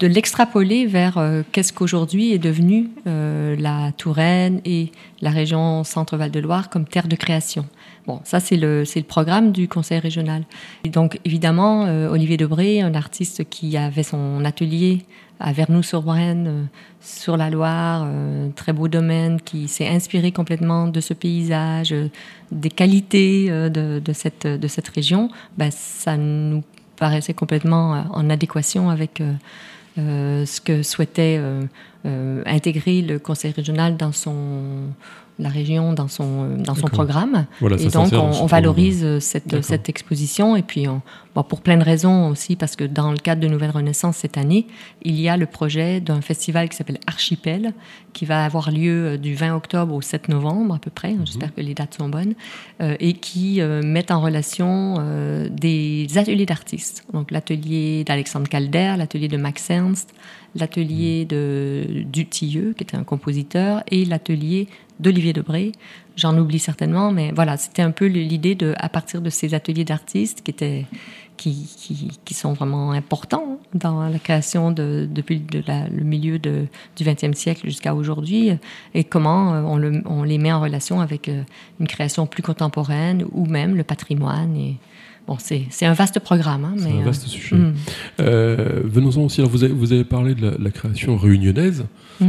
l'extrapoler 0.00 0.86
vers 0.86 1.18
euh, 1.18 1.42
qu'est-ce 1.52 1.74
qu'aujourd'hui 1.74 2.32
est 2.32 2.38
devenu 2.38 2.88
la 3.04 3.92
Touraine 3.92 4.62
et 4.64 4.90
la 5.20 5.28
région 5.28 5.84
Centre-Val 5.84 6.30
de 6.30 6.40
Loire 6.40 6.70
comme 6.70 6.86
terre 6.86 7.08
de 7.08 7.16
création. 7.16 7.66
Bon, 8.06 8.20
ça 8.24 8.40
c'est 8.40 8.56
le, 8.56 8.84
le 8.84 9.02
programme 9.02 9.52
du 9.52 9.68
conseil 9.68 9.98
régional. 9.98 10.44
Et 10.84 10.88
donc 10.88 11.20
évidemment, 11.26 11.82
Olivier 12.10 12.38
Debré, 12.38 12.80
un 12.80 12.94
artiste 12.94 13.44
qui 13.50 13.76
avait 13.76 14.02
son 14.02 14.46
atelier 14.46 15.04
à 15.42 15.52
Vernoux-sur-Brenne, 15.52 16.46
euh, 16.46 16.64
sur 17.00 17.36
la 17.36 17.50
Loire, 17.50 18.04
euh, 18.06 18.48
très 18.54 18.72
beau 18.72 18.88
domaine 18.88 19.40
qui 19.40 19.66
s'est 19.68 19.88
inspiré 19.88 20.30
complètement 20.30 20.86
de 20.86 21.00
ce 21.00 21.14
paysage, 21.14 21.92
euh, 21.92 22.08
des 22.52 22.70
qualités 22.70 23.48
de, 23.50 23.98
de, 23.98 24.12
cette, 24.12 24.46
de 24.46 24.68
cette 24.68 24.88
région, 24.88 25.30
ben, 25.58 25.70
ça 25.70 26.16
nous 26.16 26.62
paraissait 26.96 27.34
complètement 27.34 28.04
en 28.12 28.30
adéquation 28.30 28.90
avec 28.90 29.22
ce 29.96 30.60
que 30.60 30.82
souhaitait 30.82 31.40
intégrer 32.04 33.00
le 33.02 33.18
conseil 33.18 33.52
régional 33.52 33.96
dans 33.96 34.12
son 34.12 34.90
la 35.42 35.48
région 35.48 35.92
dans 35.92 36.08
son, 36.08 36.44
euh, 36.44 36.56
dans 36.56 36.74
son 36.74 36.86
programme. 36.86 37.46
et 37.78 37.88
donc, 37.88 38.12
on, 38.12 38.46
valorise 38.46 39.02
euh, 39.04 39.20
cette, 39.20 39.62
cette 39.62 39.88
exposition. 39.88 40.56
Et 40.56 40.62
puis, 40.62 40.86
bon, 41.34 41.42
pour 41.42 41.60
plein 41.60 41.76
de 41.76 41.84
raisons 41.84 42.28
aussi, 42.28 42.56
parce 42.56 42.76
que 42.76 42.84
dans 42.84 43.10
le 43.10 43.18
cadre 43.18 43.40
de 43.40 43.48
Nouvelle 43.48 43.70
Renaissance 43.70 44.16
cette 44.18 44.38
année, 44.38 44.66
il 45.02 45.20
y 45.20 45.28
a 45.28 45.36
le 45.36 45.46
projet 45.46 46.00
d'un 46.00 46.20
festival 46.20 46.68
qui 46.68 46.76
s'appelle 46.76 47.00
Archipel, 47.06 47.74
qui 48.12 48.24
va 48.24 48.44
avoir 48.44 48.70
lieu 48.70 49.06
euh, 49.06 49.16
du 49.16 49.34
20 49.34 49.54
octobre 49.54 49.94
au 49.94 50.00
7 50.00 50.28
novembre 50.28 50.76
à 50.76 50.78
peu 50.78 50.90
près. 50.90 51.12
Mhm. 51.12 51.26
J'espère 51.26 51.54
que 51.54 51.60
les 51.60 51.74
dates 51.74 51.94
sont 51.94 52.08
bonnes. 52.08 52.34
et 52.80 53.14
qui 53.14 53.60
met 53.60 54.10
en 54.10 54.20
relation 54.20 54.96
des 55.50 56.06
ateliers 56.16 56.46
d'artistes. 56.46 57.04
Donc, 57.12 57.30
l'atelier 57.30 58.04
d'Alexandre 58.04 58.48
Calder, 58.48 58.94
l'atelier 58.98 59.28
de 59.28 59.36
Max 59.36 59.70
Ernst, 59.70 60.12
l'atelier 60.54 61.24
de 61.24 62.04
Dutilleux, 62.04 62.74
qui 62.76 62.84
était 62.84 62.96
un 62.96 63.04
compositeur, 63.04 63.82
et 63.90 64.04
l'atelier 64.04 64.68
d'Olivier 65.02 65.32
Debré. 65.32 65.72
J'en 66.16 66.36
oublie 66.38 66.58
certainement, 66.58 67.10
mais 67.10 67.32
voilà, 67.34 67.56
c'était 67.56 67.82
un 67.82 67.90
peu 67.90 68.06
l'idée 68.06 68.54
de, 68.54 68.74
à 68.78 68.88
partir 68.88 69.20
de 69.20 69.30
ces 69.30 69.54
ateliers 69.54 69.84
d'artistes 69.84 70.42
qui 70.42 70.50
étaient, 70.50 70.86
qui, 71.36 72.18
qui, 72.24 72.34
sont 72.34 72.52
vraiment 72.52 72.92
importants 72.92 73.58
dans 73.74 74.08
la 74.08 74.18
création 74.18 74.70
de, 74.70 75.08
depuis 75.10 75.42
le 75.52 76.04
milieu 76.04 76.38
de, 76.38 76.66
du 76.96 77.04
XXe 77.04 77.36
siècle 77.36 77.66
jusqu'à 77.66 77.94
aujourd'hui, 77.94 78.50
et 78.94 79.04
comment 79.04 79.54
euh, 79.54 79.62
on, 79.62 79.76
le, 79.76 80.02
on, 80.06 80.22
les 80.22 80.38
met 80.38 80.52
en 80.52 80.60
relation 80.60 81.00
avec 81.00 81.28
euh, 81.28 81.42
une 81.80 81.88
création 81.88 82.26
plus 82.26 82.42
contemporaine 82.42 83.24
ou 83.32 83.46
même 83.46 83.74
le 83.76 83.84
patrimoine 83.84 84.54
et, 84.56 84.76
Bon, 85.26 85.36
c'est 85.38 85.86
un 85.86 85.92
vaste 85.92 86.18
programme. 86.18 86.64
Hein, 86.64 86.74
c'est 86.78 86.90
un 86.90 87.02
vaste 87.02 87.24
euh, 87.24 87.28
sujet. 87.28 87.56
Euh, 88.20 88.80
venons-en 88.84 89.22
aussi, 89.22 89.40
vous, 89.42 89.62
avez, 89.62 89.72
vous, 89.72 89.92
avez, 89.92 90.04
parlé 90.04 90.34
de 90.34 90.56
la, 90.58 90.70
création 90.70 91.16
réunionnaise, 91.16 91.84
euh, 92.20 92.26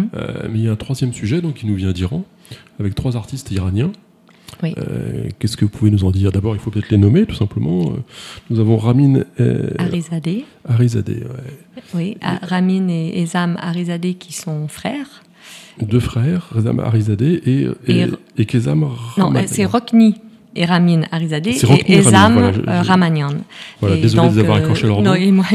mais 0.49 0.59
il 0.59 0.65
y 0.65 0.67
a 0.67 0.71
un 0.71 0.76
troisième 0.76 1.13
sujet 1.13 1.41
donc, 1.41 1.55
qui 1.55 1.65
nous 1.65 1.76
vient 1.76 1.91
d'Iran, 1.91 2.24
avec 2.79 2.95
trois 2.95 3.15
artistes 3.15 3.51
iraniens. 3.51 3.91
Oui. 4.61 4.75
Qu'est-ce 5.39 5.57
que 5.57 5.65
vous 5.65 5.71
pouvez 5.71 5.89
nous 5.89 6.03
en 6.03 6.11
dire? 6.11 6.31
D'abord, 6.31 6.55
il 6.55 6.59
faut 6.59 6.69
peut-être 6.69 6.89
les 6.89 6.97
nommer, 6.97 7.25
tout 7.25 7.35
simplement. 7.35 7.93
Nous 8.49 8.59
avons 8.59 8.77
Ramin 8.77 9.23
Arizadeh. 9.79 10.45
Arizadeh, 10.67 11.23
ouais. 11.23 11.81
Oui, 11.95 12.17
Ramin 12.21 12.87
et 12.87 13.21
Ezam 13.21 13.57
Arizadeh 13.59 14.13
qui 14.13 14.31
sont 14.31 14.67
frères. 14.67 15.23
Deux 15.81 15.99
frères, 15.99 16.49
Ezam 16.55 16.79
Arizadeh 16.79 17.41
et, 17.45 17.67
et, 17.87 18.05
et, 18.37 18.45
Kezam 18.45 18.87
Non, 19.17 19.33
c'est 19.47 19.65
Rokni 19.65 20.15
et 20.56 20.66
Ramin 20.66 21.01
Arizadeh 21.12 21.58
et 21.88 21.93
Ezam 21.97 22.38
euh, 22.38 22.82
Ramanyan. 22.82 23.38
Voilà, 23.80 23.97
désolé 23.97 24.30
de 24.30 24.39
avoir 24.41 24.58
accroché 24.58 24.88
leur 24.88 25.01
nom. 25.01 25.14
Et 25.14 25.32
moi, 25.32 25.45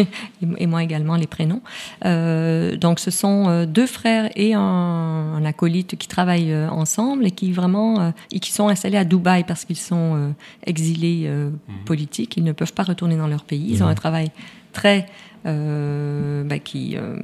et 0.59 0.67
moi, 0.67 0.83
également 0.83 1.17
les 1.17 1.27
prénoms. 1.27 1.61
Euh, 2.05 2.77
donc 2.77 2.99
ce 3.01 3.11
sont 3.11 3.47
euh, 3.49 3.67
deux 3.67 3.87
frères 3.87 4.31
et 4.37 4.55
un, 4.55 4.61
un 4.61 5.45
acolyte 5.45 5.97
qui 5.97 6.09
travaillent 6.09 6.53
euh, 6.53 6.69
ensemble 6.71 7.27
et 7.27 7.31
qui 7.31 7.53
vraiment 7.53 8.13
et 8.33 8.41
qui 8.41 8.53
sont 8.53 8.69
installés 8.69 8.99
à 8.99 9.05
Dubaï 9.05 9.45
parce 9.45 9.65
qu'ils 9.65 9.77
sont 9.77 10.35
exilés 10.67 11.29
mhm. 11.29 11.85
politiques. 11.85 12.37
Ils 12.37 12.45
ne 12.45 12.53
peuvent 12.53 12.73
pas 12.73 12.83
retourner 12.83 13.17
dans 13.17 13.29
leur 13.29 13.45
pays. 13.45 13.67
Ils 13.71 13.83
ont 13.83 13.87
mhm. 13.87 13.93
un 13.93 13.97
travail 13.97 14.31
très 14.73 15.07
euh, 15.47 16.43
bah, 16.45 16.59
qui, 16.59 16.97
euh, 16.97 17.17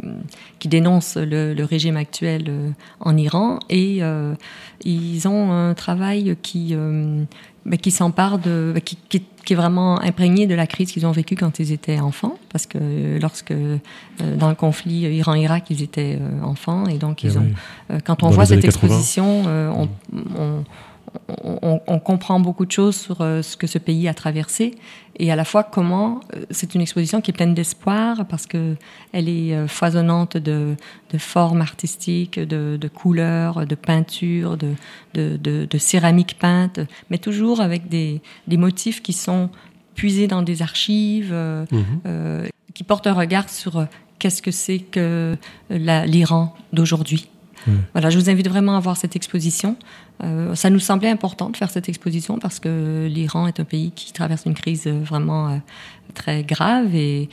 qui 0.60 0.68
dénoncent 0.68 1.16
le, 1.16 1.52
le 1.52 1.64
régime 1.64 1.96
actuel 1.96 2.44
euh, 2.48 2.70
en 3.00 3.16
Iran. 3.16 3.58
Et 3.70 4.00
ils 4.84 5.28
ont 5.28 5.52
un 5.52 5.74
travail 5.74 6.36
qui, 6.42 6.76
bah, 7.66 7.76
qui 7.76 7.90
s'empare 7.90 8.38
de, 8.38 8.72
bah, 8.74 8.80
qui, 8.80 8.96
qui, 9.08 9.22
qui, 9.44 9.52
est 9.52 9.56
vraiment 9.56 10.00
imprégné 10.00 10.46
de 10.46 10.54
la 10.54 10.66
crise 10.66 10.92
qu'ils 10.92 11.06
ont 11.06 11.12
vécue 11.12 11.34
quand 11.34 11.58
ils 11.58 11.72
étaient 11.72 11.98
enfants, 11.98 12.38
parce 12.50 12.66
que 12.66 13.18
lorsque 13.20 13.54
dans 14.38 14.48
le 14.48 14.54
conflit 14.54 15.00
Iran-Irak 15.00 15.70
ils 15.70 15.82
étaient 15.82 16.18
enfants. 16.42 16.86
Et 16.86 16.98
donc 16.98 17.24
ils 17.24 17.32
eh 17.34 17.38
ont, 17.38 17.98
quand 18.04 18.22
on 18.22 18.30
voit 18.30 18.46
cette 18.46 18.64
exposition, 18.64 19.44
on, 19.46 19.88
on 20.38 20.64
on, 21.28 21.98
comprend 21.98 22.40
beaucoup 22.40 22.66
de 22.66 22.72
choses 22.72 22.96
sur 22.96 23.20
euh, 23.20 23.42
ce 23.42 23.56
que 23.56 23.66
ce 23.66 23.78
pays 23.78 24.08
a 24.08 24.14
traversé 24.14 24.74
et 25.16 25.30
à 25.30 25.36
la 25.36 25.44
fois 25.44 25.62
comment 25.62 26.20
euh, 26.34 26.44
c'est 26.50 26.74
une 26.74 26.80
exposition 26.80 27.20
qui 27.20 27.30
est 27.30 27.34
pleine 27.34 27.54
d'espoir 27.54 28.26
parce 28.26 28.46
que 28.46 28.76
elle 29.12 29.28
est 29.28 29.54
euh, 29.54 29.68
foisonnante 29.68 30.36
de, 30.36 30.76
formes 31.18 31.60
artistiques, 31.60 32.40
de, 32.40 32.88
couleurs, 32.88 33.66
de 33.66 33.74
peintures, 33.76 34.56
de, 34.56 34.74
de, 35.14 35.78
céramique 35.78 36.36
peinte, 36.38 36.80
mais 37.08 37.18
toujours 37.18 37.60
avec 37.60 37.88
des, 37.88 38.20
motifs 38.48 39.00
qui 39.00 39.12
sont 39.12 39.50
puisés 39.94 40.26
dans 40.26 40.42
des 40.42 40.60
archives, 40.60 41.32
mhm. 41.32 42.48
qui 42.74 42.82
portent 42.82 43.06
un 43.06 43.12
regard 43.12 43.48
sur 43.48 43.86
qu'est-ce 44.18 44.42
que 44.42 44.50
c'est 44.50 44.80
que 44.80 45.36
l'Iran 45.70 46.56
d'aujourd'hui. 46.72 47.28
Voilà, 47.92 48.10
je 48.10 48.18
vous 48.18 48.30
invite 48.30 48.48
vraiment 48.48 48.76
à 48.76 48.80
voir 48.80 48.96
cette 48.96 49.16
exposition. 49.16 49.76
Euh, 50.22 50.54
ça 50.54 50.70
nous 50.70 50.78
semblait 50.78 51.10
important 51.10 51.50
de 51.50 51.56
faire 51.56 51.70
cette 51.70 51.88
exposition 51.88 52.38
parce 52.38 52.60
que 52.60 53.08
l'Iran 53.10 53.46
est 53.48 53.58
un 53.58 53.64
pays 53.64 53.90
qui 53.94 54.12
traverse 54.12 54.46
une 54.46 54.54
crise 54.54 54.86
vraiment 54.86 55.48
euh, 55.48 55.56
très 56.12 56.44
grave 56.44 56.94
et, 56.94 57.28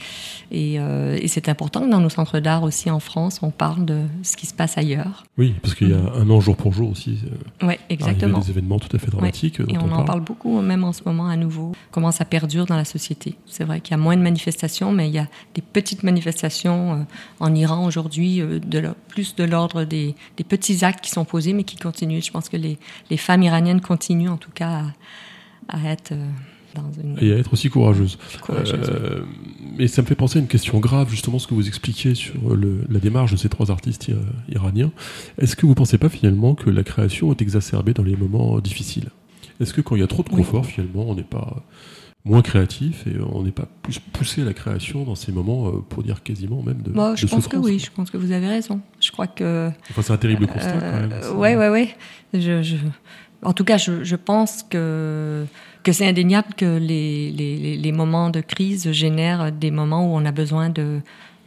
euh, 0.52 1.18
et, 1.20 1.28
c'est 1.28 1.48
important 1.48 1.82
que 1.82 1.90
dans 1.90 2.00
nos 2.00 2.08
centres 2.08 2.40
d'art 2.40 2.62
aussi 2.62 2.90
en 2.90 3.00
France, 3.00 3.40
on 3.42 3.50
parle 3.50 3.84
de 3.84 4.02
ce 4.22 4.36
qui 4.36 4.46
se 4.46 4.54
passe 4.54 4.78
ailleurs. 4.78 5.24
Oui, 5.38 5.54
parce 5.62 5.74
qu'il 5.74 5.90
y 5.90 5.94
a 5.94 5.98
mm. 5.98 6.12
un 6.16 6.30
an 6.30 6.40
jour 6.40 6.56
pour 6.56 6.72
jour 6.72 6.90
aussi. 6.90 7.18
Euh, 7.62 7.68
oui, 7.68 7.74
exactement. 7.88 8.38
Des 8.38 8.50
événements 8.50 8.78
tout 8.78 8.94
à 8.94 8.98
fait 8.98 9.10
dramatiques. 9.10 9.60
Et 9.60 9.78
on, 9.78 9.92
en 9.92 10.04
parle 10.04 10.20
beaucoup, 10.20 10.60
même 10.60 10.84
en 10.84 10.92
ce 10.92 11.02
moment 11.04 11.28
à 11.28 11.36
nouveau, 11.36 11.72
comment 11.90 12.10
ça 12.10 12.24
perdure 12.24 12.66
dans 12.66 12.76
la 12.76 12.84
société. 12.84 13.36
C'est 13.46 13.64
vrai 13.64 13.80
qu'il 13.80 13.92
y 13.92 13.94
a 13.94 14.02
moins 14.02 14.16
de 14.16 14.22
manifestations, 14.22 14.92
mais 14.92 15.08
il 15.08 15.14
y 15.14 15.18
a 15.18 15.28
des 15.54 15.62
petites 15.62 16.02
manifestations 16.02 16.92
euh, 16.92 17.02
en 17.40 17.54
Iran 17.54 17.84
aujourd'hui, 17.84 18.40
de 18.40 18.94
plus 19.08 19.34
de 19.36 19.44
l'ordre 19.44 19.84
des, 19.84 20.14
des, 20.36 20.44
petits 20.44 20.84
actes 20.84 21.02
qui 21.02 21.10
sont 21.10 21.24
posés, 21.24 21.52
mais 21.52 21.64
qui 21.64 21.76
continuent. 21.76 22.22
Je 22.22 22.30
pense 22.30 22.48
que 22.48 22.56
les, 22.56 22.71
les 23.10 23.16
femmes 23.16 23.42
iraniennes 23.42 23.80
continuent 23.80 24.30
en 24.30 24.36
tout 24.36 24.50
cas 24.52 24.84
à, 25.68 25.78
à 25.78 25.90
être 25.90 26.12
et 27.20 27.32
à 27.32 27.38
être 27.38 27.52
aussi 27.52 27.68
courageuse. 27.68 28.18
Euh, 28.50 29.22
mais 29.76 29.88
ça 29.88 30.02
me 30.02 30.06
fait 30.06 30.14
penser 30.14 30.38
à 30.38 30.42
une 30.42 30.48
question 30.48 30.78
grave, 30.78 31.10
justement, 31.10 31.38
ce 31.38 31.46
que 31.46 31.54
vous 31.54 31.68
expliquiez 31.68 32.14
sur 32.14 32.34
la 32.56 32.98
démarche 32.98 33.32
de 33.32 33.36
ces 33.36 33.48
trois 33.48 33.70
artistes 33.70 34.10
iraniens. 34.48 34.90
Est-ce 35.38 35.56
que 35.56 35.62
vous 35.62 35.72
ne 35.72 35.76
pensez 35.76 35.98
pas 35.98 36.08
finalement 36.08 36.54
que 36.54 36.70
la 36.70 36.82
création 36.82 37.30
est 37.32 37.42
exacerbée 37.42 37.92
dans 37.92 38.02
les 38.02 38.16
moments 38.16 38.58
difficiles? 38.60 39.10
Est-ce 39.60 39.74
que 39.74 39.80
quand 39.80 39.96
il 39.96 40.00
y 40.00 40.04
a 40.04 40.08
trop 40.08 40.22
de 40.22 40.28
confort, 40.28 40.66
finalement, 40.66 41.04
on 41.08 41.14
n'est 41.14 41.22
pas 41.22 41.62
moins 42.24 42.42
créatif 42.42 43.06
et 43.06 43.16
on 43.20 43.42
n'est 43.42 43.50
pas 43.52 43.68
plus 43.82 43.98
poussé 43.98 44.42
à 44.42 44.44
la 44.44 44.54
création 44.54 45.04
dans 45.04 45.16
ces 45.16 45.32
moments, 45.32 45.68
euh, 45.68 45.72
pour 45.88 46.02
dire 46.02 46.22
quasiment 46.22 46.62
même 46.62 46.82
de. 46.82 46.92
je 47.16 47.26
pense 47.26 47.48
que 47.48 47.56
oui, 47.56 47.78
je 47.78 47.90
pense 47.90 48.10
que 48.10 48.16
vous 48.16 48.32
avez 48.32 48.48
raison. 48.48 48.80
Je 49.12 49.14
crois 49.14 49.26
que. 49.26 49.70
Enfin, 49.90 50.00
c'est 50.00 50.12
un 50.14 50.16
terrible 50.16 50.46
constat 50.46 50.72
quand 50.72 50.92
même. 50.92 51.12
Oui, 51.34 51.54
oui, 51.54 51.66
oui. 51.66 51.94
Je, 52.32 52.76
En 53.42 53.52
tout 53.52 53.64
cas, 53.64 53.76
je, 53.76 54.04
je 54.04 54.16
pense 54.16 54.62
que 54.62 55.44
que 55.82 55.92
c'est 55.92 56.06
indéniable 56.08 56.54
que 56.56 56.78
les, 56.78 57.30
les, 57.32 57.76
les, 57.76 57.92
moments 57.92 58.30
de 58.30 58.40
crise 58.40 58.90
génèrent 58.92 59.52
des 59.52 59.70
moments 59.72 60.06
où 60.06 60.16
on 60.16 60.24
a 60.24 60.32
besoin 60.32 60.70
de, 60.70 61.00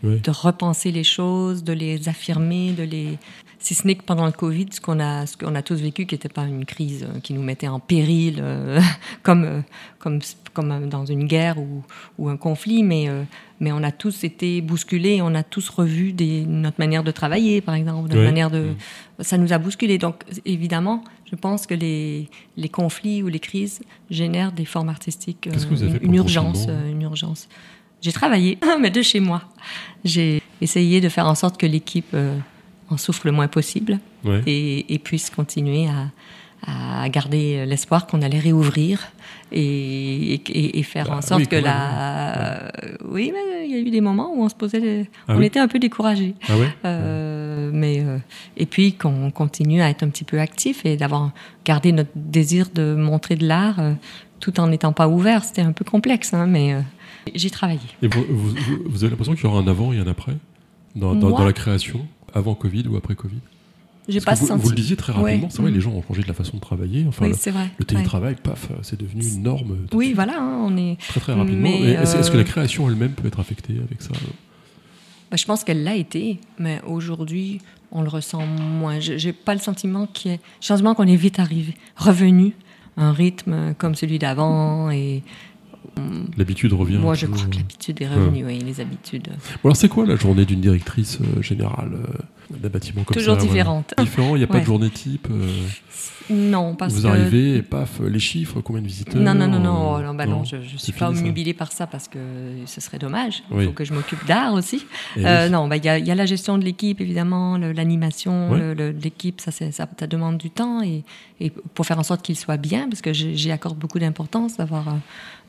de 0.03 0.31
repenser 0.31 0.91
les 0.91 1.05
choses, 1.05 1.63
de 1.63 1.73
les 1.73 2.07
affirmer, 2.07 2.73
de 2.73 2.83
les. 2.83 3.17
Si 3.65 3.73
ce 3.73 3.87
n'est 3.87 3.95
que 3.95 4.03
pendant 4.03 4.27
le 4.27 4.31
Covid, 4.31 4.67
ce 4.69 4.79
qu'on 4.79 4.99
a, 4.99 5.25
ce 5.25 5.37
qu'on 5.37 5.55
a 5.55 5.63
tous 5.63 5.81
vécu, 5.81 6.05
qui 6.05 6.13
n'était 6.13 6.29
pas 6.29 6.43
une 6.43 6.65
crise 6.65 7.03
euh, 7.03 7.19
qui 7.19 7.33
nous 7.33 7.41
mettait 7.41 7.67
en 7.67 7.79
péril, 7.79 8.37
euh, 8.39 8.79
comme, 9.23 9.43
euh, 9.43 9.61
comme, 9.97 10.19
comme 10.53 10.87
dans 10.87 11.03
une 11.03 11.23
guerre 11.23 11.57
ou, 11.57 11.81
ou 12.19 12.29
un 12.29 12.37
conflit, 12.37 12.83
mais, 12.83 13.09
mais 13.59 13.71
on 13.71 13.81
a 13.81 13.91
tous 13.91 14.23
été 14.23 14.61
bousculés, 14.61 15.19
on 15.23 15.33
a 15.33 15.41
tous 15.41 15.67
revu 15.67 16.13
des, 16.13 16.45
notre 16.45 16.77
manière 16.77 17.03
de 17.03 17.09
travailler, 17.09 17.59
par 17.59 17.73
exemple, 17.73 18.07
notre 18.07 18.21
manière 18.21 18.51
de. 18.51 18.59
Mm. 18.59 19.23
Ça 19.23 19.39
nous 19.39 19.51
a 19.51 19.57
bousculés. 19.57 19.97
Donc, 19.97 20.21
évidemment, 20.45 21.03
je 21.31 21.35
pense 21.35 21.65
que 21.65 21.73
les, 21.73 22.29
les 22.57 22.69
conflits 22.69 23.23
ou 23.23 23.29
les 23.29 23.39
crises 23.39 23.81
génèrent 24.11 24.51
des 24.51 24.65
formes 24.65 24.89
artistiques, 24.89 25.49
une, 25.51 25.99
une 26.03 26.13
urgence, 26.13 26.67
une 26.67 27.01
urgence. 27.01 27.49
J'ai 28.05 28.11
travaillé, 28.11 28.59
mais 28.79 28.91
de 28.91 29.01
chez 29.01 29.19
moi. 29.19 29.41
J'ai 30.03 30.43
essayé 30.61 31.01
de 31.01 31.09
faire 31.09 31.25
en 31.25 31.33
sorte 31.33 31.57
que 31.57 31.65
l'équipe 31.65 32.13
euh, 32.13 32.37
en 32.89 32.97
souffre 32.97 33.21
le 33.25 33.31
moins 33.31 33.47
possible 33.47 33.99
et, 34.45 34.99
puisse 35.03 35.29
continuer 35.29 35.87
à, 35.87 36.11
garder 37.09 37.65
l'espoir 37.65 38.07
qu'on 38.07 38.21
allait 38.23 38.39
réouvrir 38.39 38.99
et, 39.51 40.83
faire 40.83 41.11
en 41.11 41.15
bah, 41.15 41.21
sorte 41.21 41.47
que 41.47 41.55
la. 41.55 42.71
Oui, 43.07 43.31
mais 43.33 43.67
il 43.67 43.71
y 43.71 43.75
a 43.75 43.79
eu 43.79 43.91
des 43.91 44.01
moments 44.01 44.33
où 44.35 44.43
on 44.43 44.49
se 44.49 44.55
posait. 44.55 45.07
Ah 45.27 45.35
on 45.37 45.41
était 45.41 45.59
un 45.59 45.67
peu 45.67 45.79
découragés. 45.79 46.33
Ah 46.47 46.53
euh, 46.85 47.69
mais, 47.71 47.99
euh, 47.99 48.17
et 48.57 48.65
puis 48.65 48.93
qu'on 48.93 49.29
continue 49.31 49.81
à 49.81 49.89
être 49.89 50.03
un 50.03 50.09
petit 50.09 50.23
peu 50.23 50.39
actif 50.39 50.85
et 50.85 50.97
d'avoir 50.97 51.31
gardé 51.65 51.91
notre 51.91 52.11
désir 52.15 52.69
de 52.73 52.95
montrer 52.95 53.35
de 53.35 53.47
l'art 53.47 53.79
tout 54.39 54.59
en 54.59 54.67
n'étant 54.67 54.93
pas 54.93 55.07
ouvert. 55.07 55.43
C'était 55.43 55.61
un 55.61 55.71
peu 55.71 55.85
complexe, 55.85 56.33
hein, 56.33 56.47
mais 56.47 56.75
j'ai 57.33 57.49
travaillé. 57.49 57.79
Et 58.01 58.07
vous, 58.07 58.25
vous, 58.85 59.03
avez 59.03 59.11
l'impression 59.11 59.33
qu'il 59.33 59.43
y 59.43 59.47
aura 59.47 59.59
un 59.59 59.67
avant 59.67 59.93
et 59.93 59.99
un 59.99 60.07
après 60.07 60.35
dans, 60.95 61.13
dans, 61.13 61.43
la 61.43 61.53
création, 61.53 62.05
avant 62.35 62.53
Covid 62.53 62.87
ou 62.87 62.97
après 62.97 63.15
Covid 63.15 63.39
j'ai 64.07 64.21
pas 64.21 64.35
vous, 64.35 64.47
senti. 64.47 64.61
vous 64.61 64.69
le 64.69 64.75
disiez 64.75 64.95
très 64.95 65.13
rapidement, 65.13 65.49
c'est 65.49 65.61
vrai, 65.61 65.71
les 65.71 65.81
gens 65.81 65.91
ont 65.91 66.03
changé 66.03 66.21
de 66.21 66.27
la 66.27 66.33
façon 66.33 66.57
de 66.57 66.61
travailler. 66.61 67.05
Enfin, 67.07 67.25
oui, 67.25 67.33
c'est 67.37 67.51
vrai. 67.51 67.69
Le 67.79 67.85
télétravail, 67.85 68.35
paf, 68.35 68.69
c'est 68.83 68.99
devenu 68.99 69.25
une 69.25 69.41
norme. 69.41 69.87
Oui, 69.93 70.13
voilà, 70.13 70.39
hein, 70.39 70.59
on 70.63 70.77
est. 70.77 70.97
Très, 70.99 71.19
très 71.19 71.33
rapidement. 71.33 71.69
Est-ce 71.69 72.29
que 72.29 72.37
la 72.37 72.43
euh, 72.43 72.45
création 72.45 72.87
elle-même 72.89 73.13
peut 73.13 73.27
être 73.27 73.39
affectée 73.39 73.77
avec 73.83 74.01
ça 74.01 74.11
bah, 75.31 75.37
Je 75.37 75.45
pense 75.45 75.63
qu'elle 75.63 75.83
l'a 75.83 75.95
été, 75.95 76.39
mais 76.59 76.81
aujourd'hui, 76.85 77.61
on 77.91 78.03
le 78.03 78.09
ressent 78.09 78.45
moins. 78.45 78.99
J'ai 78.99 79.33
pas 79.33 79.55
le 79.55 79.59
sentiment 79.59 80.05
qu'il 80.05 80.31
y 80.31 80.33
ait. 80.35 80.39
Changement 80.61 80.93
qu'on 80.93 81.07
est 81.07 81.15
vite 81.15 81.39
arrivé, 81.39 81.73
revenu 81.95 82.53
un 82.97 83.11
rythme 83.11 83.73
comme 83.77 83.95
celui 83.95 84.19
d'avant 84.19 84.89
et 84.91 85.23
L'habitude 86.37 86.73
revient. 86.73 86.97
Moi, 86.97 87.15
je 87.15 87.25
crois 87.27 87.45
que 87.45 87.55
l'habitude 87.55 88.01
est 88.01 88.07
revenue, 88.07 88.45
oui, 88.45 88.59
les 88.59 88.81
habitudes. 88.81 89.29
alors, 89.63 89.75
c'est 89.75 89.87
quoi 89.87 90.05
la 90.05 90.15
journée 90.15 90.45
d'une 90.45 90.59
directrice 90.59 91.19
euh, 91.21 91.41
générale 91.41 91.93
euh, 91.93 92.57
d'un 92.57 92.69
bâtiment 92.69 93.03
comme 93.03 93.15
Toujours 93.15 93.35
ça 93.35 93.39
Toujours 93.39 93.53
différente. 93.53 93.93
Différent, 93.97 94.35
il 94.35 94.39
n'y 94.39 94.43
a 94.43 94.47
pas 94.47 94.59
de 94.59 94.65
journée 94.65 94.89
type 94.89 95.27
euh, 95.31 95.47
Non, 96.29 96.75
parce 96.75 96.93
que... 96.93 96.99
Vous 96.99 97.07
arrivez 97.07 97.55
et 97.55 97.61
paf, 97.61 98.01
les 98.01 98.19
chiffres, 98.19 98.59
combien 98.59 98.81
de 98.81 98.87
visiteurs 98.87 99.21
Non, 99.21 99.33
non, 99.33 99.47
non, 99.47 99.59
non, 99.59 99.95
oh, 99.97 100.13
bah 100.13 100.25
non, 100.25 100.43
je 100.43 100.57
ne 100.57 100.77
suis 100.77 100.91
pas 100.91 101.09
omnubilée 101.09 101.53
par 101.53 101.71
ça 101.71 101.87
parce 101.87 102.09
que 102.09 102.19
ce 102.65 102.81
serait 102.81 102.99
dommage. 102.99 103.43
Il 103.57 103.65
faut 103.65 103.71
que 103.71 103.85
je 103.85 103.93
m'occupe 103.93 104.25
d'art 104.25 104.53
aussi. 104.53 104.85
Non, 105.17 105.67
bah, 105.69 105.77
il 105.77 105.85
y, 105.85 105.89
a, 105.89 105.97
y, 105.97 106.11
a 106.11 106.15
la 106.15 106.25
gestion 106.25 106.57
de 106.57 106.65
l'équipe, 106.65 106.99
évidemment, 106.99 107.57
l'animation, 107.57 108.53
l'équipe, 108.75 109.39
ça, 109.39 109.51
ça, 109.51 109.71
ça, 109.71 110.07
demande 110.07 110.37
du 110.37 110.49
temps 110.49 110.81
et, 110.83 111.03
et 111.39 111.49
pour 111.49 111.85
faire 111.85 111.99
en 111.99 112.03
sorte 112.03 112.21
qu'il 112.21 112.35
soit 112.35 112.57
bien, 112.57 112.89
parce 112.89 113.01
que 113.01 113.13
j'y 113.13 113.51
accorde 113.51 113.77
beaucoup 113.77 113.99
d'importance 113.99 114.57
d'avoir 114.57 114.97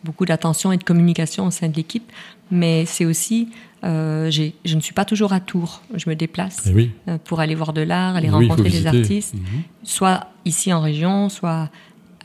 beaucoup 0.05 0.25
d'attention 0.25 0.73
et 0.73 0.77
de 0.77 0.85
communication 0.85 1.47
au 1.47 1.51
sein 1.51 1.69
de 1.69 1.77
l'équipe, 1.77 2.11
mais 2.51 2.85
c'est 2.87 3.05
aussi, 3.05 3.49
euh, 3.85 4.31
je 4.31 4.75
ne 4.75 4.81
suis 4.81 4.95
pas 4.95 5.05
toujours 5.05 5.33
à 5.33 5.41
Tours, 5.41 5.83
je 5.95 6.09
me 6.09 6.15
déplace 6.15 6.69
eh 6.75 6.91
euh, 7.09 7.19
pour 7.23 7.41
aller 7.41 7.55
voir 7.55 7.73
de 7.73 7.81
l'art, 7.81 8.17
aller 8.17 8.31
rencontrer 8.31 8.71
des 8.71 8.87
artistes, 8.87 9.35
mhm. 9.35 9.63
soit 9.83 10.29
ici 10.45 10.73
en 10.73 10.81
région, 10.81 11.29
soit 11.29 11.71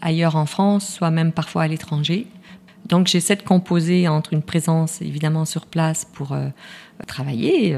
ailleurs 0.01 0.35
en 0.35 0.45
France, 0.45 0.87
soit 0.87 1.11
même 1.11 1.31
parfois 1.31 1.63
à 1.63 1.67
l'étranger. 1.67 2.27
Donc 2.87 3.07
j'essaie 3.07 3.35
de 3.35 3.43
composer 3.43 4.07
entre 4.07 4.33
une 4.33 4.41
présence 4.41 5.01
évidemment 5.01 5.45
sur 5.45 5.65
place 5.65 6.05
pour 6.13 6.33
euh, 6.33 6.47
travailler, 7.07 7.75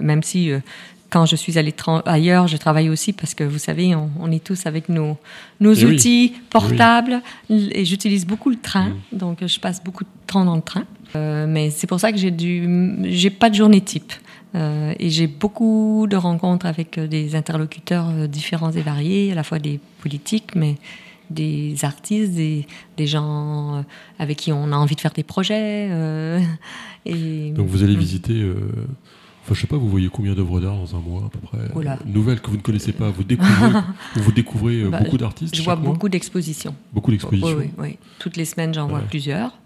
même 0.00 0.24
si 0.24 0.50
quand 1.14 1.26
je 1.26 1.36
suis 1.36 1.58
allée 1.58 1.72
ailleurs, 2.06 2.48
je 2.48 2.56
travaille 2.56 2.88
aussi 2.88 3.12
parce 3.12 3.34
que 3.34 3.44
vous 3.44 3.60
savez, 3.60 3.94
on, 3.94 4.32
est 4.32 4.42
tous 4.42 4.66
avec 4.66 4.88
nos, 4.88 5.16
nos 5.60 5.72
eh 5.72 5.84
outils 5.84 6.32
portables 6.50 7.22
et 7.48 7.84
j'utilise 7.84 8.26
beaucoup 8.26 8.50
le 8.50 8.56
train, 8.56 8.88
mm. 8.88 9.18
donc 9.18 9.46
je 9.46 9.60
passe 9.60 9.80
beaucoup 9.84 10.02
de 10.02 10.08
temps 10.26 10.44
dans 10.44 10.56
le 10.56 10.60
train. 10.60 10.82
Euh, 11.14 11.46
mais 11.48 11.70
c'est 11.70 11.86
pour 11.86 12.00
ça 12.00 12.10
que 12.10 12.18
j'ai 12.18 12.32
du, 12.32 12.68
j'ai 13.04 13.30
pas 13.30 13.48
de 13.48 13.54
journée 13.54 13.80
type. 13.80 14.12
Euh, 14.56 14.92
et 14.98 15.08
j'ai 15.08 15.28
beaucoup 15.28 16.08
de 16.10 16.16
rencontres 16.16 16.66
avec 16.66 16.98
des 16.98 17.36
interlocuteurs 17.36 18.08
euh, 18.08 18.26
différents 18.26 18.72
et 18.72 18.82
variés, 18.82 19.30
à 19.30 19.36
la 19.36 19.44
fois 19.44 19.60
des 19.60 19.78
politiques, 20.00 20.56
mais 20.56 20.74
des 21.30 21.76
artistes, 21.84 22.32
des, 22.32 22.66
des 22.96 23.06
gens 23.06 23.84
avec 24.18 24.38
qui 24.38 24.52
on 24.52 24.72
a 24.72 24.76
envie 24.76 24.96
de 24.96 25.00
faire 25.00 25.12
des 25.12 25.22
projets. 25.22 25.90
et, 27.06 27.50
Donc 27.52 27.68
vous 27.68 27.84
allez 27.84 27.94
mm. 27.94 28.00
visiter 28.00 28.44
Enfin, 29.44 29.54
je 29.54 29.60
sais 29.60 29.66
pas, 29.66 29.76
vous 29.76 29.90
voyez 29.90 30.08
combien 30.08 30.34
d'œuvres 30.34 30.58
d'art 30.58 30.74
dans 30.74 30.96
un 30.96 31.00
mois 31.00 31.24
à 31.26 31.28
peu 31.28 31.38
près 31.38 31.58
Oula. 31.74 31.98
Nouvelles 32.06 32.40
que 32.40 32.48
vous 32.48 32.56
ne 32.56 32.62
connaissez 32.62 32.92
pas, 32.92 33.10
vous 33.10 33.24
découvrez, 33.24 33.80
vous 34.16 34.32
découvrez 34.32 34.80
euh, 34.80 34.88
bah, 34.88 35.00
beaucoup 35.00 35.18
d'artistes 35.18 35.54
Je 35.54 35.62
vois 35.62 35.76
beaucoup 35.76 36.08
d'expositions. 36.08 36.74
Beaucoup 36.94 37.10
d'expositions 37.10 37.58
oui, 37.58 37.70
oui, 37.76 37.98
Toutes 38.18 38.38
les 38.38 38.46
semaines, 38.46 38.72
j'en 38.72 38.88
vois 38.88 39.00
plusieurs. 39.00 39.58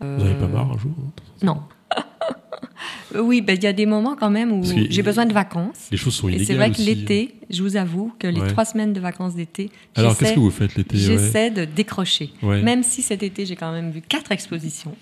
Vous 0.00 0.06
n'avez 0.06 0.34
pas 0.34 0.46
marre 0.46 0.72
un 0.72 0.78
jour 0.78 0.92
hein, 0.98 1.10
Non. 1.42 1.60
oui, 3.14 3.42
ben, 3.42 3.54
il 3.54 3.62
y 3.62 3.66
a 3.66 3.74
des 3.74 3.84
moments 3.84 4.16
quand 4.16 4.30
même 4.30 4.50
où 4.50 4.64
j'ai 4.64 5.02
besoin 5.02 5.26
de 5.26 5.34
vacances. 5.34 5.88
Les 5.90 5.98
choses 5.98 6.14
sont 6.14 6.28
inégales. 6.28 6.42
Et 6.42 6.46
c'est 6.46 6.54
vrai 6.54 6.70
que 6.72 6.80
l'été, 6.80 7.34
je 7.50 7.62
vous 7.62 7.76
avoue 7.76 8.14
que 8.18 8.28
les 8.28 8.40
trois 8.48 8.64
semaines 8.64 8.94
de 8.94 9.00
vacances 9.00 9.34
d'été. 9.34 9.70
Alors, 9.94 10.16
qu'est-ce 10.16 10.32
que 10.32 10.40
vous 10.40 10.50
faites 10.50 10.74
l'été 10.74 10.96
J'essaie 10.96 11.50
de 11.50 11.66
décrocher. 11.66 12.30
Même 12.42 12.82
si 12.82 13.02
cet 13.02 13.22
été, 13.22 13.44
j'ai 13.44 13.56
quand 13.56 13.72
même 13.72 13.90
vu 13.90 14.00
quatre 14.00 14.32
expositions. 14.32 14.94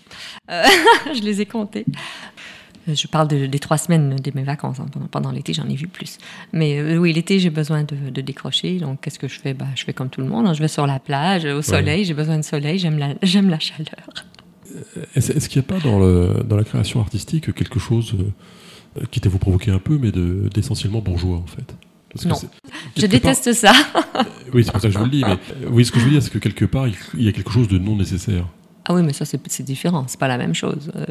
Euh, 0.51 0.65
je 1.15 1.21
les 1.21 1.41
ai 1.41 1.47
comptées. 1.47 1.87
Je 2.87 3.07
parle 3.09 3.29
des 3.29 3.59
trois 3.59 3.79
semaines 3.79 4.17
de 4.17 4.33
mes 4.35 4.45
vacances. 4.45 4.79
Hein. 4.81 4.87
Pendant, 5.11 5.33
l'été, 5.33 5.53
j'en 5.53 5.69
ai 5.69 5.75
vu 5.75 5.89
plus. 5.89 6.19
Mais 6.53 6.79
euh, 6.79 6.99
oui, 6.99 7.13
l'été, 7.13 7.39
j'ai 7.41 7.51
besoin 7.51 7.85
de, 7.85 8.21
décrocher. 8.21 8.79
Donc, 8.79 9.01
qu'est-ce 9.01 9.19
que 9.19 9.29
je 9.29 9.41
fais? 9.41 9.55
Bah, 9.55 9.67
Je 9.75 9.85
fais 9.85 9.93
comme 9.93 10.09
tout 10.09 10.21
le 10.21 10.29
monde. 10.29 10.47
Hein. 10.47 10.55
Je 10.55 10.61
vais 10.61 10.69
sur 10.69 10.87
la 10.87 11.01
plage, 11.01 11.45
au 11.45 11.63
soleil. 11.63 12.05
J'ai 12.05 12.15
besoin 12.15 12.39
de 12.39 12.45
soleil. 12.45 12.79
J'aime 12.79 12.99
la, 12.99 13.15
j'aime 13.23 13.49
la 13.49 13.59
chaleur. 13.59 14.09
Est-ce, 15.15 15.49
qu'il 15.49 15.61
n'y 15.61 15.67
a 15.67 15.69
pas 15.69 15.81
dans, 15.81 15.99
le, 15.99 16.45
dans, 16.47 16.57
la 16.57 16.65
création 16.65 17.01
artistique 17.01 17.55
quelque 17.55 17.81
chose 17.81 18.15
qui 19.11 19.21
t'a 19.21 19.29
vous 19.29 19.39
provoqué 19.39 19.71
un 19.71 19.79
peu, 19.79 19.99
mais 19.99 20.13
de, 20.13 20.49
d'essentiellement 20.53 21.01
bourgeois, 21.01 21.39
en 21.39 21.47
fait? 21.47 21.75
Non, 22.25 22.37
je 22.97 23.07
déteste 23.07 23.53
ça. 23.53 23.73
oui, 24.55 24.65
c'est 24.65 24.73
pour 24.73 24.81
ça 24.81 24.89
que 24.89 24.95
je 24.95 24.99
vous 24.99 25.05
le 25.05 25.11
dis. 25.11 25.23
Mais 25.27 25.37
oui, 25.69 25.85
ce 25.85 25.93
que 25.93 25.99
je 25.99 26.05
veux 26.05 26.11
dire, 26.11 26.23
c'est 26.23 26.31
que 26.31 26.39
quelque 26.39 26.65
part, 26.65 26.87
il 26.89 27.23
y 27.23 27.29
a 27.29 27.33
quelque 27.33 27.51
chose 27.51 27.69
de 27.69 27.79
non 27.79 27.97
nécessaire. 27.97 28.47
Ah 28.89 28.95
oui, 28.95 29.03
mais 29.03 29.13
ça, 29.13 29.25
c'est 29.25 29.63
différent. 29.63 30.05
C'est 30.07 30.21
pas 30.21 30.29
la 30.29 30.39
même 30.39 30.55
chose. 30.55 30.93
Euh, 30.95 31.05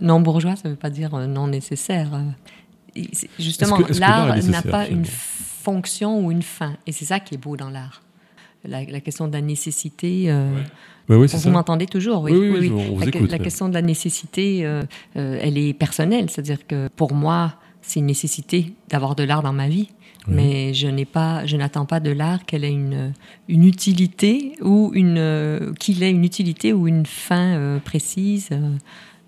non 0.00 0.20
bourgeois, 0.20 0.54
ça 0.54 0.68
veut 0.68 0.76
pas 0.76 0.90
dire 0.90 1.12
euh, 1.14 1.26
non 1.26 1.48
nécessaire. 1.48 2.08
Euh, 2.14 3.02
justement, 3.36 3.78
l'art 3.98 4.36
n'a 4.36 4.62
pas 4.62 4.86
une 4.86 5.04
fonction 5.04 6.24
ou 6.24 6.30
une 6.30 6.42
fin. 6.42 6.76
Et 6.86 6.92
c'est 6.92 7.06
ça 7.06 7.18
qui 7.18 7.34
est 7.34 7.38
beau 7.38 7.56
dans 7.56 7.68
l'art. 7.68 8.02
La, 8.64 8.84
question 9.00 9.26
de 9.26 9.32
la 9.32 9.40
nécessité. 9.40 10.32
vous 11.08 11.50
m'entendez 11.50 11.86
toujours, 11.86 12.22
oui. 12.22 12.32
oui, 12.32 12.70
oui, 12.70 12.72
On 12.72 12.98
la, 13.00 13.06
écoute, 13.06 13.30
la 13.30 13.38
question 13.38 13.68
de 13.68 13.74
la 13.74 13.82
nécessité, 13.82 14.60
elle 15.14 15.58
est 15.58 15.72
personnelle. 15.72 16.30
C'est-à-dire 16.30 16.64
que 16.66 16.88
pour 16.94 17.12
moi, 17.12 17.54
c'est 17.80 17.98
une 17.98 18.06
nécessité 18.06 18.74
d'avoir 18.88 19.16
de 19.16 19.24
l'art 19.24 19.42
dans 19.42 19.52
ma 19.52 19.66
vie. 19.66 19.88
Mais 20.30 20.74
je 20.74 20.86
n'ai 20.88 21.04
pas, 21.04 21.44
je 21.46 21.56
n'attends 21.56 21.86
pas 21.86 22.00
de 22.00 22.10
l'art 22.10 22.44
qu'elle 22.44 22.64
ait 22.64 22.72
une, 22.72 23.12
une 23.48 23.64
utilité 23.64 24.52
ou 24.62 24.92
une, 24.94 25.74
qu'il 25.78 26.02
ait 26.02 26.10
une 26.10 26.24
utilité 26.24 26.72
ou 26.72 26.88
une 26.88 27.06
fin 27.06 27.56
euh, 27.56 27.78
précise. 27.80 28.50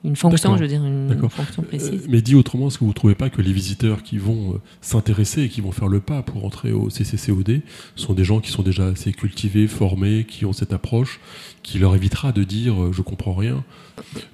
Euh, 0.05 0.09
une 0.09 0.17
fonction, 0.17 0.57
je 0.57 0.63
veux 0.63 0.69
dire, 0.69 0.85
une 0.85 1.29
fonction 1.29 1.63
précise. 1.63 2.03
Euh, 2.03 2.09
mais 2.09 2.23
dit 2.23 2.35
autrement, 2.35 2.69
est-ce 2.69 2.79
que 2.79 2.85
vous 2.85 2.91
ne 2.91 2.95
trouvez 2.95 3.15
pas 3.15 3.31
que 3.31 3.43
les 3.43 3.53
visiteurs 3.53 4.03
qui 4.03 4.19
vont 4.19 4.61
s'intéresser 4.81 5.43
et 5.43 5.49
qui 5.49 5.61
vont 5.61 5.73
faire 5.73 5.89
le 5.89 6.01
pas 6.01 6.23
pour 6.23 6.45
entrer 6.45 6.73
au 6.73 6.89
CCCOD 6.89 7.63
sont 7.97 8.15
des 8.15 8.25
gens 8.25 8.41
qui 8.41 8.51
sont 8.51 8.63
déjà 8.63 8.87
assez 8.87 9.13
cultivés, 9.13 9.67
formés, 9.67 10.25
qui 10.25 10.45
ont 10.45 10.53
cette 10.53 10.73
approche, 10.73 11.21
qui 11.63 11.79
leur 11.79 11.95
évitera 11.95 12.33
de 12.33 12.45
dire 12.45 12.93
je 12.93 13.03
comprends 13.03 13.35
rien 13.35 13.65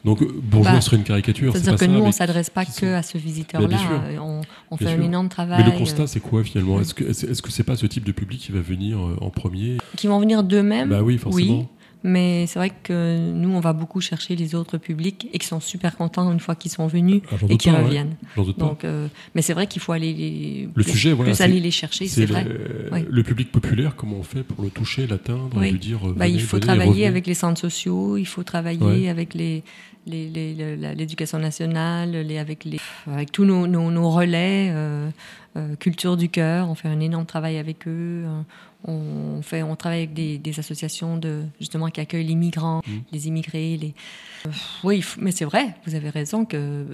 donc 0.05 0.23
bourgeois 0.43 0.75
bah, 0.75 0.81
serait 0.81 0.97
une 0.97 1.05
caricature. 1.05 1.53
C'est-à-dire 1.53 1.77
que 1.77 1.85
nous, 1.85 2.01
on 2.01 2.09
ne 2.09 2.13
s'adresse 2.13 2.51
pas 2.51 2.65
que 2.65 2.95
à 2.95 3.03
ce 3.03 3.19
visiteur-là. 3.19 3.79
On, 4.21 4.41
on 4.71 4.77
fait 4.77 4.89
un 4.89 5.03
énorme 5.03 5.29
travail. 5.29 5.63
Mais 5.65 5.71
le 5.71 5.79
constat, 5.79 6.07
c'est 6.07 6.21
quoi 6.21 6.45
finalement? 6.45 6.81
Est-ce 6.81 6.95
que 6.95 7.05
est-ce 7.05 7.43
que 7.43 7.51
c'est 7.51 7.65
pas 7.65 7.77
ce 7.77 7.87
type 7.87 8.05
de 8.05 8.13
public 8.13 8.41
qui 8.41 8.53
va 8.53 8.61
venir 8.61 8.99
euh, 8.99 9.17
en 9.21 9.31
premier? 9.31 9.79
Qui 9.97 10.07
vont 10.07 10.21
venir 10.21 10.43
d'eux-mêmes? 10.43 10.89
Bah 10.89 11.03
oui, 11.03 11.19
forcément. 11.19 11.59
Oui. 11.61 11.67
Mais 12.05 12.47
c'est 12.47 12.59
vrai 12.59 12.71
que 12.71 13.33
nous, 13.33 13.51
on 13.51 13.61
va 13.61 13.73
beaucoup 13.73 14.01
chercher 14.01 14.37
les 14.37 14.55
autres 14.55 14.79
publics 14.79 15.29
et 15.33 15.39
qui 15.39 15.47
sont 15.47 15.61
super 15.61 15.97
contents 15.97 16.31
une 16.31 16.39
fois 16.39 16.55
qu'ils 16.55 16.71
sont 16.71 16.87
venus 16.87 17.23
ah, 17.33 17.35
et 17.49 17.57
qu'ils 17.57 17.73
reviennent. 17.73 18.15
Donc, 18.57 18.85
euh, 18.85 19.09
mais 19.35 19.43
c'est 19.43 19.53
vrai 19.53 19.67
qu'il 19.67 19.83
faut 19.83 19.93
aller 19.93 20.13
les, 20.13 20.69
le 20.73 20.83
sujet, 20.83 21.13
voilà, 21.13 21.33
aller 21.41 21.61
les 21.61 21.71
chercher, 21.71 22.07
c'est 22.07 22.27
vrai. 22.27 22.47
Le 23.09 23.23
public 23.23 23.51
populaire, 23.51 23.97
comment 23.97 24.17
on 24.17 24.23
fait 24.23 24.43
pour 24.43 24.63
le 24.63 24.71
toucher, 24.71 25.07
l'atteindre, 25.07 25.61
lui 25.61 25.79
dire 25.79 26.01
bah, 26.17 26.29
Il 26.29 26.43
faut 26.43 26.59
travailler 26.59 27.07
avec 27.07 27.27
les 27.27 27.35
centres 27.35 27.61
sociaux, 27.61 28.17
il 28.17 28.27
faut 28.27 28.43
travailler 28.43 29.09
avec 29.09 29.35
les 29.35 29.63
l'éducation 30.09 31.39
nationale, 31.39 32.13
les, 32.13 32.39
avec, 32.39 32.65
les, 32.65 32.79
avec 33.07 33.33
tous 33.33 33.45
nos, 33.45 33.67
nos, 33.67 34.11
relais, 34.11 34.71
euh, 34.73 35.11
euh, 35.57 35.77
culture 35.77 36.17
du 36.17 36.29
cœur, 36.29 36.69
on 36.69 36.75
fait 36.75 36.89
un 36.89 37.01
énorme 37.01 37.27
travail 37.27 37.59
avec 37.59 37.87
eux. 37.87 38.25
On, 38.85 39.43
fait, 39.43 39.63
on 39.63 39.75
travaille 39.75 40.05
avec 40.05 40.15
des, 40.15 40.59
associations 40.59 41.17
de, 41.17 41.43
justement 41.59 41.89
qui 41.89 42.01
accueillent 42.01 42.27
les 42.27 42.37
migrants, 42.37 42.81
mmh. 42.87 42.93
les 43.13 43.29
immigrés. 43.29 43.77
Les... 43.77 43.95
Euh, 44.47 44.51
oui, 44.85 45.05
mais 45.19 45.33
c'est 45.33 45.45
vrai, 45.45 45.75
vous 45.87 45.95
avez 45.95 46.11
raison 46.11 46.45
que 46.45 46.87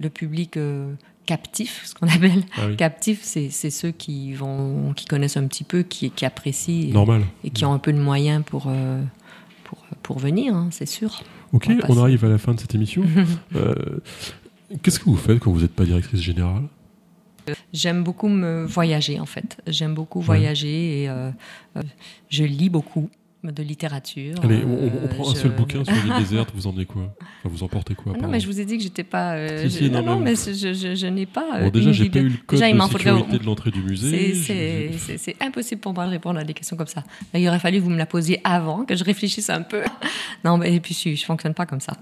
le 0.00 0.10
public 0.10 0.56
euh, 0.56 0.92
captif, 1.26 1.82
ce 1.84 1.94
qu'on 1.94 2.08
appelle 2.14 2.44
ah 2.56 2.68
captif, 2.78 3.20
c'est 3.22 3.50
ceux 3.50 3.90
qui, 3.90 4.32
vont, 4.32 4.94
qui 4.94 5.04
connaissent 5.04 5.36
un 5.36 5.46
petit 5.46 5.64
peu, 5.64 5.82
qui, 5.82 6.10
qui 6.10 6.24
apprécient 6.24 6.92
Normal. 6.92 7.24
Et, 7.44 7.50
qui 7.50 7.64
ont 7.64 7.74
un 7.74 7.78
peu 7.78 7.92
de 7.92 8.00
moyens 8.00 8.42
pour, 8.44 8.66
euh, 8.68 9.02
pour, 9.64 9.78
pour, 10.02 10.18
venir, 10.18 10.54
hein, 10.54 10.68
c'est 10.70 10.86
sûr. 10.86 11.22
Ok, 11.52 11.68
on, 11.88 11.98
arrive 11.98 12.24
à 12.24 12.28
la 12.28 12.38
fin 12.38 12.54
de 12.54 12.60
cette 12.60 12.74
émission. 12.74 13.04
Qu'est-ce 14.82 14.98
que 14.98 15.04
vous 15.04 15.16
faites 15.16 15.38
quand 15.38 15.52
vous 15.52 15.60
n'êtes 15.60 15.74
pas 15.74 15.84
directrice 15.84 16.20
générale? 16.20 16.64
J'aime 17.72 18.02
beaucoup 18.02 18.28
me 18.28 18.64
voyager 18.64 19.20
en 19.20 19.26
fait. 19.26 19.58
J'aime 19.66 19.94
beaucoup 19.94 20.20
voyager 20.20 21.02
et 21.02 21.08
euh, 21.08 21.30
euh, 21.76 21.82
je 22.28 22.44
lis 22.44 22.70
beaucoup 22.70 23.10
de 23.52 23.62
littérature. 23.62 24.34
Allez, 24.42 24.62
on, 24.64 25.06
prend 25.08 25.30
un 25.30 25.34
seul 25.34 25.52
bouquin 25.52 25.84
sur 25.84 25.94
l'île 25.94 26.14
déserte, 26.18 26.50
vous 26.54 26.66
emmenez 26.66 26.86
quoi? 26.86 27.14
Enfin, 27.20 27.48
Vous 27.48 27.62
emportez 27.62 27.94
quoi 27.94 28.12
ah 28.16 28.22
Non, 28.22 28.28
mais 28.28 28.40
je 28.40 28.46
vous 28.46 28.60
ai 28.60 28.64
dit 28.64 28.76
que 28.76 28.82
j'étais 28.82 29.04
pas. 29.04 29.34
Euh, 29.34 29.68
non, 29.90 30.02
non, 30.02 30.20
mais, 30.20 30.34
je, 30.34 30.94
je, 30.94 31.06
n'ai 31.06 31.26
pas. 31.26 31.60
bon, 31.60 31.70
déjà, 31.70 31.92
j'ai 31.92 32.10
pas 32.10 32.18
eu 32.20 32.28
le 32.28 32.36
code 32.46 32.58
déjà, 32.58 32.72
de 32.72 32.92
sécurité 32.92 33.38
de 33.38 33.44
l'entrée 33.44 33.70
du 33.70 33.82
musée. 33.82 34.34
C'est 34.34 35.36
impossible 35.40 35.80
pour 35.80 35.94
moi 35.94 36.06
de 36.06 36.10
répondre 36.10 36.38
à 36.38 36.44
des 36.44 36.54
questions 36.54 36.76
comme 36.76 36.86
ça. 36.86 37.02
Il 37.34 37.46
aurait 37.48 37.58
fallu 37.58 37.78
que 37.78 37.82
vous 37.82 37.90
me 37.90 37.98
la 37.98 38.06
posiez 38.06 38.40
avant, 38.44 38.84
que 38.84 38.96
je 38.96 39.04
réfléchisse 39.04 39.50
un 39.50 39.62
peu. 39.62 39.82
non, 40.44 40.58
mais 40.58 40.74
et 40.74 40.80
puis 40.80 40.94
je, 40.94 41.14
je 41.14 41.24
fonctionne 41.24 41.54
pas 41.54 41.66
comme 41.66 41.80
ça. 41.80 41.94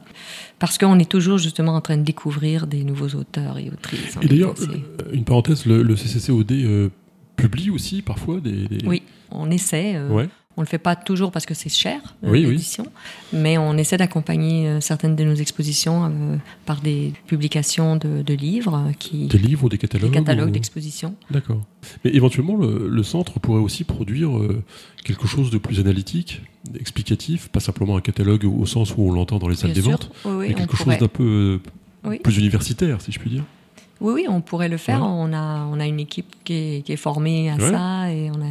Parce 0.59 0.79
qu'on 0.79 0.99
est 0.99 1.11
toujours 1.11 1.39
justement 1.39 1.75
en 1.75 1.81
train 1.81 1.97
de 1.97 2.03
découvrir 2.03 2.67
des 2.67 2.85
nouveaux 2.85 3.19
auteurs 3.19 3.59
et 3.59 3.71
autrices. 3.71 4.17
Et 4.23 4.29
d'ailleurs, 4.29 4.55
une 5.13 5.25
parenthèse, 5.25 5.67
le, 5.67 5.95
CCCOD 5.97 6.53
euh, 6.53 6.89
publie 7.37 7.71
aussi 7.71 8.03
parfois 8.03 8.41
des. 8.41 8.67
Oui, 8.87 9.03
on 9.31 9.51
essaie. 9.51 9.97
Euh, 9.97 10.09
ouais. 10.09 10.29
On 10.57 10.61
ne 10.61 10.67
le 10.67 10.71
fait 10.71 10.79
pas 10.79 10.95
toujours 10.95 11.33
parce 11.33 11.47
que 11.47 11.55
c'est 11.55 11.69
cher, 11.69 12.01
euh, 12.23 12.33
l'édition, 12.33 12.87
mais 13.33 13.59
on 13.59 13.77
essaie 13.77 13.97
d'accompagner 13.97 14.69
euh, 14.69 14.81
certaines 14.81 15.17
de 15.17 15.25
nos 15.25 15.35
expositions 15.35 16.05
euh, 16.05 16.37
par 16.65 16.81
des 16.81 17.13
publications 17.27 17.97
de, 17.97 18.35
livres. 18.35 18.93
Qui, 19.01 19.27
des 19.27 19.39
livres 19.39 19.65
ou 19.65 19.69
des 19.69 19.79
catalogues 19.79 20.13
Des 20.13 20.19
catalogues 20.19 20.53
d'expositions. 20.53 21.17
D'accord. 21.29 21.61
Mais 22.05 22.13
éventuellement, 22.15 22.57
le, 22.57 23.03
centre 23.03 23.41
pourrait 23.41 23.61
aussi 23.61 23.85
produire 23.85 24.31
quelque 25.05 25.27
chose 25.27 25.51
de 25.51 25.59
plus 25.59 25.81
analytique, 25.81 26.41
explicatif, 26.79 27.49
pas 27.49 27.61
simplement 27.61 27.97
un 27.97 28.01
catalogue 28.01 28.45
au 28.45 28.65
sens 28.65 28.95
où 28.97 29.03
on 29.03 29.13
l'entend 29.13 29.39
dans 29.39 29.49
les 29.49 29.57
salles 29.57 29.73
des 29.73 29.81
ventes, 29.81 30.11
mais 30.25 30.55
quelque 30.55 30.77
chose 30.77 30.97
d'un 30.99 31.09
peu 31.09 31.61
plus 32.23 32.39
universitaire, 32.39 33.01
si 33.01 33.13
je 33.13 33.19
puis 33.19 33.31
dire. 33.31 33.45
Oui, 34.01 34.13
oui, 34.15 34.27
on 34.29 34.41
pourrait 34.41 34.69
le 34.69 34.77
faire. 34.77 35.03
On, 35.03 35.33
a, 35.33 35.67
on 35.67 35.81
a 35.81 35.87
une 35.87 36.01
équipe 36.01 36.35
qui 36.45 36.53
est, 36.53 36.83
qui 36.85 36.93
est 36.93 36.97
formée 36.97 37.51
à 37.51 37.59
ça 37.59 38.11
et 38.13 38.31
on 38.31 38.41
a 38.41 38.51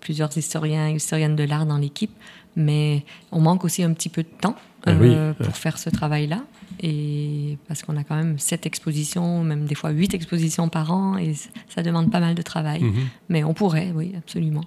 plusieurs 0.00 0.36
historiens 0.36 0.88
et 0.88 0.94
historiennes 0.94 1.36
de 1.36 1.44
l'art 1.44 1.66
dans 1.66 1.78
l'équipe, 1.78 2.12
mais 2.56 3.04
on 3.32 3.40
manque 3.40 3.64
aussi 3.64 3.82
un 3.82 3.92
petit 3.92 4.08
peu 4.08 4.22
de 4.22 4.28
temps 4.40 4.56
ah 4.86 4.90
euh, 4.90 5.34
pour 5.34 5.56
faire 5.56 5.78
ce 5.78 5.90
travail-là. 5.90 6.42
Et 6.82 7.58
parce 7.68 7.82
qu'on 7.82 7.96
a 7.96 8.04
quand 8.04 8.16
même 8.16 8.38
sept 8.38 8.64
expositions, 8.64 9.44
même 9.44 9.66
des 9.66 9.74
fois 9.74 9.90
huit 9.90 10.14
expositions 10.14 10.68
par 10.68 10.92
an, 10.92 11.18
et 11.18 11.34
ça 11.68 11.82
demande 11.82 12.10
pas 12.10 12.20
mal 12.20 12.34
de 12.34 12.42
travail. 12.42 12.82
Mhm. 12.82 13.08
Mais 13.28 13.44
on 13.44 13.52
pourrait, 13.52 13.92
oui, 13.94 14.12
absolument. 14.16 14.64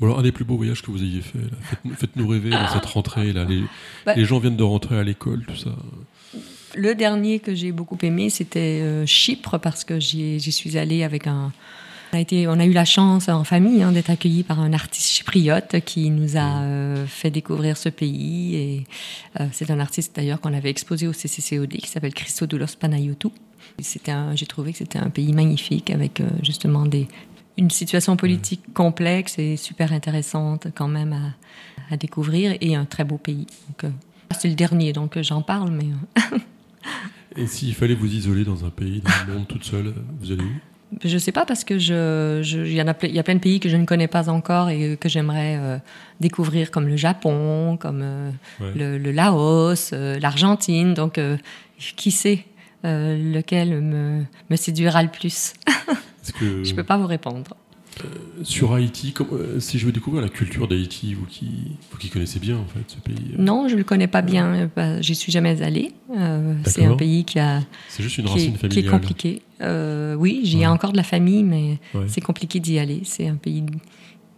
Bon 0.00 0.06
alors, 0.06 0.18
un 0.18 0.22
des 0.22 0.32
plus 0.32 0.44
beaux 0.44 0.56
voyages 0.56 0.82
que 0.82 0.90
vous 0.90 1.02
ayez 1.02 1.20
fait, 1.20 1.38
faites-nous 1.94 2.26
rêver 2.26 2.50
dans 2.50 2.68
cette 2.68 2.86
rentrée. 2.86 3.32
Là. 3.32 3.44
Les, 3.44 3.62
bah 4.04 4.14
les 4.14 4.24
gens 4.24 4.38
viennent 4.38 4.56
de 4.56 4.62
rentrer 4.62 4.98
à 4.98 5.04
l'école, 5.04 5.44
tout 5.46 5.56
ça. 5.56 5.70
Le 6.74 6.94
dernier 6.94 7.38
que 7.38 7.54
j'ai 7.54 7.72
beaucoup 7.72 7.98
aimé, 8.02 8.30
c'était 8.30 8.80
euh, 8.82 9.06
Chypre, 9.06 9.58
parce 9.58 9.84
que 9.84 9.98
j'y 10.00 10.52
suis 10.52 10.76
allée 10.76 11.02
avec 11.02 11.26
un, 11.26 11.52
on 12.12 12.16
a, 12.16 12.20
été, 12.20 12.48
on 12.48 12.58
a 12.58 12.64
eu 12.64 12.72
la 12.72 12.84
chance 12.84 13.28
en 13.28 13.44
famille 13.44 13.82
hein, 13.82 13.92
d'être 13.92 14.10
accueillis 14.10 14.42
par 14.42 14.60
un 14.60 14.72
artiste 14.72 15.08
chypriote 15.08 15.80
qui 15.84 16.10
nous 16.10 16.36
a 16.36 16.62
euh, 16.62 17.06
fait 17.06 17.30
découvrir 17.30 17.76
ce 17.76 17.88
pays. 17.88 18.56
Et 18.56 18.84
euh, 19.40 19.46
c'est 19.52 19.70
un 19.70 19.80
artiste 19.80 20.16
d'ailleurs 20.16 20.40
qu'on 20.40 20.54
avait 20.54 20.70
exposé 20.70 21.06
au 21.06 21.12
CCCOD 21.12 21.68
qui 21.68 21.88
s'appelle 21.88 22.14
Christodoulos 22.14 22.76
Panayotou. 22.78 23.32
C'était 23.80 24.12
j'ai 24.34 24.46
trouvé 24.46 24.72
que 24.72 24.78
c'était 24.78 24.98
un 24.98 25.10
pays 25.10 25.32
magnifique 25.32 25.90
avec 25.90 26.20
euh, 26.20 26.28
justement 26.42 26.86
des, 26.86 27.06
une 27.56 27.70
situation 27.70 28.16
politique 28.16 28.62
complexe 28.72 29.38
et 29.38 29.56
super 29.56 29.92
intéressante 29.92 30.68
quand 30.74 30.88
même 30.88 31.12
à, 31.12 31.94
à 31.94 31.96
découvrir 31.96 32.56
et 32.60 32.74
un 32.74 32.86
très 32.86 33.04
beau 33.04 33.18
pays. 33.18 33.46
Donc, 33.68 33.92
c'est 34.38 34.48
le 34.48 34.54
dernier, 34.54 34.92
donc 34.92 35.20
j'en 35.20 35.42
parle, 35.42 35.70
mais. 35.70 35.86
et 37.36 37.46
s'il 37.46 37.74
fallait 37.74 37.94
vous 37.94 38.12
isoler 38.12 38.44
dans 38.44 38.64
un 38.64 38.70
pays, 38.70 39.00
dans 39.00 39.26
le 39.26 39.38
monde 39.38 39.48
toute 39.48 39.64
seule, 39.64 39.94
vous 40.20 40.32
allez 40.32 40.44
où? 40.44 40.77
Je 41.04 41.14
ne 41.14 41.18
sais 41.18 41.32
pas 41.32 41.44
parce 41.44 41.64
que 41.64 41.78
je, 41.78 42.42
il 42.42 42.72
y 42.72 42.82
en 42.82 42.88
a, 42.88 42.94
il 43.02 43.14
y 43.14 43.18
a 43.18 43.22
plein 43.22 43.34
de 43.34 43.40
pays 43.40 43.60
que 43.60 43.68
je 43.68 43.76
ne 43.76 43.84
connais 43.84 44.08
pas 44.08 44.28
encore 44.28 44.70
et 44.70 44.96
que 44.96 45.08
j'aimerais 45.08 45.56
euh, 45.58 45.78
découvrir, 46.20 46.70
comme 46.70 46.88
le 46.88 46.96
Japon, 46.96 47.76
comme 47.76 48.00
euh, 48.02 48.30
le, 48.60 49.12
Laos, 49.12 49.90
euh, 49.92 50.18
l'Argentine. 50.18 50.94
Donc, 50.94 51.20
qui 51.96 52.10
sait 52.10 52.44
lequel 52.84 53.80
me, 53.80 54.24
me 54.50 54.56
séduira 54.56 55.02
le 55.02 55.08
plus? 55.08 55.54
Je 56.40 56.44
ne 56.44 56.76
peux 56.76 56.84
pas 56.84 56.98
vous 56.98 57.06
répondre. 57.06 57.56
Euh, 58.04 58.44
sur 58.44 58.72
Haïti, 58.72 59.12
euh, 59.32 59.60
si 59.60 59.78
je 59.78 59.86
veux 59.86 59.92
découvrir 59.92 60.22
la 60.22 60.28
culture 60.28 60.68
d'Haïti, 60.68 61.14
vous 61.14 61.26
qui, 61.26 61.46
vous 61.90 61.98
qui 61.98 62.08
connaissez 62.08 62.38
bien 62.38 62.56
en 62.56 62.64
fait 62.66 62.84
ce 62.86 62.96
pays. 62.98 63.32
Euh. 63.34 63.42
Non, 63.42 63.68
je 63.68 63.74
ne 63.74 63.78
le 63.78 63.84
connais 63.84 64.06
pas 64.06 64.22
bien. 64.22 64.70
Bah, 64.76 65.00
j'y 65.00 65.14
suis 65.14 65.32
jamais 65.32 65.62
allée. 65.62 65.92
c'est 66.64 66.84
un 66.84 66.96
pays 66.96 67.24
qui 67.24 67.38
a. 67.38 67.60
C'est 67.88 68.02
juste 68.02 68.18
une 68.18 68.26
racine 68.26 68.56
familiale. 68.56 68.70
Qui 68.70 68.78
est 68.80 68.90
compliqué. 68.90 69.42
oui, 70.16 70.40
j'y 70.44 70.62
ai 70.62 70.66
encore 70.66 70.92
de 70.92 70.96
la 70.96 71.02
famille, 71.02 71.42
mais 71.42 71.78
c'est 72.06 72.20
compliqué 72.20 72.60
d'y 72.60 72.78
aller. 72.78 73.02
C'est 73.04 73.28
un 73.28 73.36
pays 73.36 73.64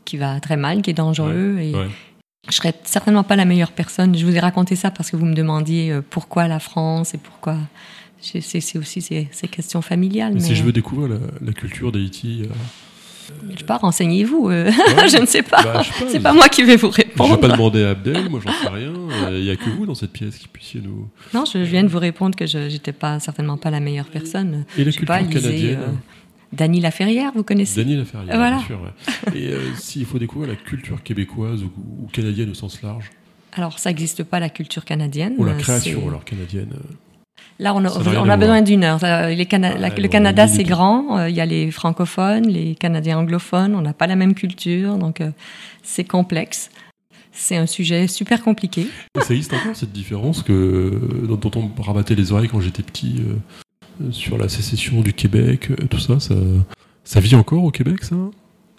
qui 0.05 0.17
va 0.17 0.41
très 0.41 0.57
mal, 0.57 0.83
qui 0.83 0.91
est 0.91 0.95
dangereux 0.95 1.59
et. 1.61 1.73
Je 2.49 2.57
serais 2.57 2.75
certainement 2.85 3.23
pas 3.23 3.37
la 3.37 3.45
meilleure 3.45 3.71
personne. 3.71 4.17
Je 4.17 4.25
vous 4.25 4.35
ai 4.35 4.41
raconté 4.41 4.75
ça 4.75 4.91
parce 4.91 5.11
que 5.11 5.17
vous 5.17 5.27
me 5.27 5.35
demandiez 5.35 6.01
pourquoi 6.09 6.49
la 6.49 6.59
France 6.59 7.13
et 7.13 7.19
pourquoi 7.19 7.59
c'est 8.19 8.79
aussi 8.79 9.03
ces, 9.03 9.29
ces 9.31 9.47
questions 9.47 9.83
familiales. 9.83 10.33
Mais 10.33 10.41
Mais, 10.41 10.47
si 10.47 10.55
je 10.55 10.63
veux 10.63 10.73
découvrir 10.73 11.09
la, 11.09 11.19
la 11.43 11.53
culture 11.53 11.93
d'Haïti, 11.93 12.45
euh, 13.51 13.57
sais 13.59 13.64
pas, 13.64 13.76
renseignez-vous. 13.78 14.49
euh, 14.51 14.64
ouais, 14.97 15.09
je 15.09 15.20
ne 15.20 15.26
sais 15.26 15.43
pas. 15.43 15.62
bah, 15.62 15.83
sais 15.85 16.05
pas, 16.05 16.11
c'est 16.11 16.20
pas 16.20 16.33
moi 16.33 16.49
qui 16.49 16.62
vais 16.62 16.76
vous 16.76 16.91
Je 16.93 16.97
vais 16.99 17.03
répondre. 17.09 17.39
pas 17.41 17.49
demander 17.49 17.85
à 17.85 17.91
Abdel, 17.91 18.28
moi 18.31 18.41
j'en 18.45 18.53
sais 18.53 18.68
rien. 18.68 18.93
Euh, 19.28 19.39
Il 19.39 19.45
y 19.45 19.51
a 19.51 19.57
que 19.57 19.68
vous 19.70 19.87
dans 19.87 19.95
cette 19.95 20.12
pièce 20.12 20.37
qui 20.37 20.49
puissiez 20.49 20.81
nous. 20.81 21.09
Non, 21.35 21.45
je 21.45 21.59
viens 21.59 21.83
de 21.83 21.89
vous 21.89 21.99
répondre 21.99 22.35
que 22.37 22.47
je 22.47 22.59
n'étais 22.59 22.93
pas 22.93 23.18
certainement 23.20 23.57
pas 23.57 23.70
la 23.70 23.81
meilleure 23.81 24.09
personne. 24.09 24.64
Et 24.78 24.85
la 24.85 24.91
Je 24.91 24.97
culture 24.99 25.07
pas, 25.14 25.20
lisez, 25.20 25.41
canadienne. 25.41 25.78
euh, 25.81 25.93
Dany 26.53 26.81
Laferrière, 26.81 27.33
vous 27.35 27.45
connaissez 27.45 27.83
Daniel 27.83 28.01
Laferrière, 28.01 28.37
Voilà. 28.37 28.57
bien 28.57 28.66
sûr. 28.66 28.81
ouais. 28.83 29.39
Et 29.39 29.53
euh, 29.53 29.61
s'il 29.76 30.05
faut 30.05 30.18
découvrir 30.18 30.49
la 30.51 30.57
culture 30.57 31.03
québécoise 31.03 31.62
ou, 31.62 31.70
ou 32.03 32.07
canadienne 32.12 32.51
au 32.51 32.55
sens 32.55 32.83
large, 32.83 33.11
Alors, 33.53 33.78
ça 33.78 33.91
n'existe 33.91 34.24
pas 34.24 34.41
la 34.41 34.49
culture 34.49 34.85
canadienne. 34.85 35.35
ou 35.39 35.45
la 35.45 35.53
euh, 35.53 35.59
création 35.59 36.09
alors 36.09 36.24
canadienne. 36.24 36.70
Euh, 37.61 37.65
Là, 37.65 37.75
on 37.75 37.85
a, 37.85 38.35
on 38.35 38.39
besoin 38.39 38.63
d'une 38.63 38.85
heure. 38.85 38.99
Ça, 39.01 39.29
les 39.31 39.47
Cana- 39.47 39.77
la- 39.79 39.89
Ouais, 39.89 40.01
le 40.01 40.09
Canada, 40.09 40.49
c'est 40.49 40.65
grand. 40.65 41.19
Euh, 41.19 41.29
Il 41.29 41.35
y 41.37 41.41
a 41.41 41.47
les 41.47 41.71
francophones, 41.71 42.47
les 42.47 42.75
Canadiens 42.75 43.19
anglophones. 43.19 43.75
On 43.75 43.83
n'a 43.83 43.93
pas 43.93 44.07
la 44.07 44.17
même 44.17 44.35
culture, 44.35 44.97
donc 44.97 45.21
euh, 45.21 45.31
c'est 45.83 46.05
complexe. 46.05 46.71
C'est 47.33 47.57
un 47.57 47.67
sujet 47.67 48.07
super 48.09 48.43
compliqué. 48.43 48.87
Ça 49.17 49.33
existe 49.35 49.53
encore 49.55 49.77
cette 49.77 49.93
différence 49.93 50.43
que, 50.43 51.01
dont, 51.29 51.37
dont 51.37 51.71
on 51.79 51.83
rabattait 51.83 52.15
les 52.17 52.33
oreilles 52.33 52.49
quand 52.49 52.61
j'étais 52.61 52.83
petit 52.83 53.17
euh, 53.21 54.05
euh, 54.07 54.11
sur 54.13 54.37
la 54.37 54.49
sécession 54.49 55.01
du 55.01 55.13
Québec, 55.13 55.69
euh, 55.71 55.77
tout 55.89 56.01
ça, 56.01 56.19
ça, 56.21 56.35
ça 57.05 57.21
vit 57.21 57.35
encore 57.37 57.63
au 57.65 57.71
Québec, 57.71 58.03
ça? 58.05 58.17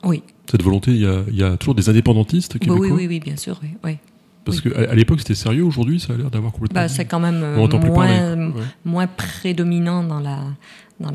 Oui. 0.04 0.22
Cette 0.50 0.64
volonté, 0.64 0.92
il 0.92 1.02
y 1.02 1.06
a, 1.06 1.22
il 1.30 1.36
y 1.36 1.44
a 1.44 1.56
toujours 1.58 1.76
des 1.76 1.88
indépendantistes 1.90 2.60
québécois 2.60 2.80
oui, 2.80 2.92
oui, 2.92 3.08
oui, 3.08 3.20
bien 3.20 3.38
sûr. 3.38 3.60
Oui, 3.64 3.70
oui. 3.84 3.98
Parce 4.44 4.62
qu'à 4.62 4.70
à, 4.90 4.96
l'époque 4.96 5.20
c'était 5.20 5.36
sérieux, 5.36 5.64
aujourd'hui 5.64 6.00
ça 6.00 6.14
a 6.14 6.18
l'air 6.18 6.32
d'avoir 6.32 6.52
complètement. 6.52 6.82
Bah, 6.82 6.88
c'est 6.88 7.06
quand 7.06 7.20
même 7.20 7.42
euh, 7.44 7.68
plus 7.68 7.80
moins, 7.90 8.08
parler. 8.08 8.46
Ouais. 8.48 8.64
moins 8.86 9.08
prédominant 9.08 10.04
dans 10.04 10.20
la 10.20 10.40
dans 11.00 11.10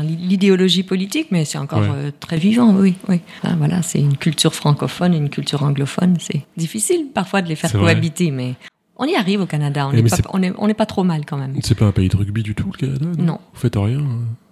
l'idéologie 0.00 0.84
politique, 0.84 1.28
mais 1.32 1.44
c'est 1.44 1.58
encore 1.58 1.80
Ouais. 1.80 1.88
euh, 1.92 2.10
très 2.20 2.36
vivant, 2.38 2.72
oui, 2.76 2.94
oui. 3.08 3.20
Voilà, 3.58 3.82
c'est 3.82 3.98
une 3.98 4.16
culture 4.16 4.54
francophone 4.54 5.14
et 5.14 5.16
une 5.16 5.30
culture 5.30 5.62
anglophone. 5.64 6.16
C'est 6.20 6.42
difficile 6.56 7.06
parfois 7.12 7.42
de 7.42 7.48
les 7.48 7.56
faire 7.56 7.72
cohabiter, 7.72 8.30
mais 8.30 8.54
on 8.96 9.04
y 9.04 9.16
arrive 9.16 9.40
au 9.40 9.46
Canada. 9.46 9.88
On 9.88 9.92
Eh, 9.92 9.96
n'est 9.96 10.02
mais 10.02 10.10
pas, 10.10 10.16
on 10.32 10.42
est, 10.42 10.52
on 10.58 10.72
pas 10.74 10.86
trop 10.86 11.02
mal 11.02 11.24
quand 11.26 11.36
même. 11.36 11.54
C'est 11.62 11.76
pas 11.76 11.86
un 11.86 11.92
pays 11.92 12.08
de 12.08 12.16
rugby 12.16 12.44
du 12.44 12.54
tout, 12.54 12.70
le 12.72 12.78
Canada 12.86 13.06
Non? 13.18 13.40
Vous 13.52 13.60
faites 13.60 13.74
rien 13.74 13.98
euh, 13.98 14.04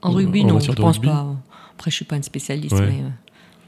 En 0.02 0.10
rugby, 0.10 0.42
en 0.42 0.48
non, 0.48 0.58
je 0.60 0.72
pense 0.72 0.96
rugby 0.96 1.06
pas. 1.08 1.26
Après, 1.76 1.90
je 1.92 1.96
suis 1.96 2.04
pas 2.04 2.16
une 2.16 2.24
spécialiste, 2.24 2.74
Ouais. 2.74 2.86
mais 2.86 3.02
euh, 3.04 3.08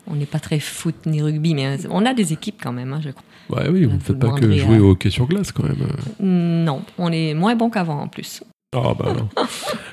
on 0.09 0.17
n'est 0.17 0.27
pas 0.27 0.41
très 0.41 0.59
foot 0.59 0.97
ni 1.07 1.23
rugby, 1.23 1.55
mais 1.55 1.67
euh, 1.67 1.89
on 1.91 2.05
a 2.05 2.15
des 2.15 2.33
équipes 2.33 2.59
quand 2.61 2.73
même, 2.73 2.93
hein, 2.93 3.01
je 3.03 3.11
crois. 3.11 3.23
Ouais, 3.51 3.69
oui, 3.71 3.85
vous 3.85 3.95
ne 3.95 4.01
faites 4.01 4.19
pas 4.19 4.31
que 4.33 4.51
jouer 4.57 4.77
à- 4.77 4.81
au 4.83 4.91
hockey 4.91 5.11
sur 5.11 5.27
glace 5.27 5.53
quand 5.53 5.65
même. 5.65 5.87
Non, 6.21 6.83
on 6.99 7.11
est 7.13 7.35
moins 7.35 7.55
bon 7.55 7.71
qu'avant 7.71 8.01
en 8.01 8.09
plus. 8.09 8.43
Ah 8.75 8.95
bah 8.99 9.13
non. 9.17 9.29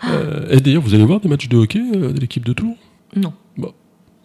Euh, 0.09 0.47
et 0.49 0.59
d'ailleurs, 0.61 0.81
vous 0.81 0.93
allez 0.95 1.03
voir 1.03 1.19
des 1.19 1.27
matchs 1.29 1.49
de 1.49 1.57
hockey 1.57 1.81
euh, 1.93 2.13
de 2.13 2.19
l'équipe 2.19 2.43
de 2.43 2.53
Tours? 2.53 2.75
Non. 3.15 3.33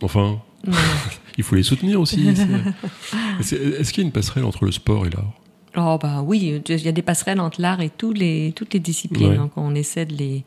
Enfin, 0.00 0.20
non, 0.20 0.72
non. 0.72 0.72
il 1.36 1.44
faut 1.44 1.56
les 1.56 1.62
soutenir 1.62 2.00
aussi. 2.00 2.28
Est-ce 3.40 3.92
qu'il 3.92 4.02
y 4.02 4.04
a 4.04 4.06
une 4.06 4.12
passerelle 4.12 4.44
entre 4.44 4.64
le 4.64 4.72
sport 4.72 5.04
et 5.06 5.10
l'art? 5.10 5.32
Oh 5.76 5.98
bah 6.00 6.22
oui, 6.24 6.60
il 6.68 6.80
y 6.84 6.88
a 6.88 6.92
des 6.92 7.02
passerelles 7.02 7.40
entre 7.40 7.60
l'art 7.60 7.80
et 7.80 7.90
tous 7.90 8.12
les, 8.12 8.52
toutes 8.54 8.72
les 8.72 8.80
disciplines. 8.80 9.30
Ouais. 9.30 9.36
Donc 9.36 9.52
on 9.56 9.74
essaie 9.74 10.06
de 10.06 10.14
les... 10.14 10.44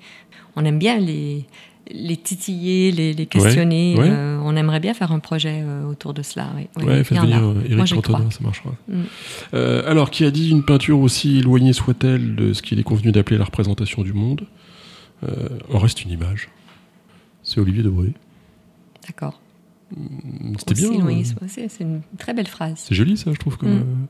On 0.55 0.63
aime 0.65 0.79
bien 0.79 0.97
les, 0.97 1.45
les 1.91 2.17
titiller, 2.17 2.91
les, 2.91 3.13
les 3.13 3.25
questionner. 3.25 3.95
ouais. 3.97 4.09
Euh, 4.09 4.39
on 4.43 4.55
aimerait 4.55 4.79
bien 4.79 4.93
faire 4.93 5.11
un 5.11 5.19
projet 5.19 5.61
euh, 5.63 5.85
autour 5.85 6.13
de 6.13 6.21
cela. 6.21 6.49
Oui, 6.55 6.83
Ouais, 6.83 7.03
faites 7.03 7.19
venir 7.19 7.43
euh, 7.43 7.55
Eric 7.69 7.85
j'y 7.85 7.93
Cantona, 7.95 8.29
ça 8.31 8.39
marchera. 8.41 8.71
Mm. 8.87 9.01
Euh, 9.53 9.89
alors, 9.89 10.09
qui 10.11 10.23
a 10.25 10.31
dit 10.31 10.49
une 10.49 10.63
peinture 10.63 10.99
aussi 10.99 11.37
éloignée 11.39 11.73
soit-elle 11.73 12.35
de 12.35 12.53
ce 12.53 12.61
qu'il 12.61 12.79
est 12.79 12.83
convenu 12.83 13.11
d'appeler 13.11 13.37
la 13.37 13.45
représentation 13.45 14.01
du 14.03 14.13
monde 14.13 14.45
euh, 15.27 15.49
En 15.73 15.79
reste 15.79 16.03
une 16.03 16.11
image. 16.11 16.49
C'est 17.43 17.59
Olivier 17.59 17.83
Debré. 17.83 18.13
D'accord. 19.07 19.39
Mm, 19.95 20.53
C'était 20.59 20.73
bien. 20.73 20.89
euh, 21.07 21.23
soit- 21.23 21.47
C'est 21.47 21.83
une 21.83 22.01
très 22.17 22.33
belle 22.33 22.47
phrase. 22.47 22.73
C'est 22.77 22.95
joli, 22.95 23.15
ça, 23.17 23.31
je 23.33 23.37
trouve. 23.39 23.57
Comme, 23.57 23.69
Mm. 23.69 23.79
euh, 23.81 24.05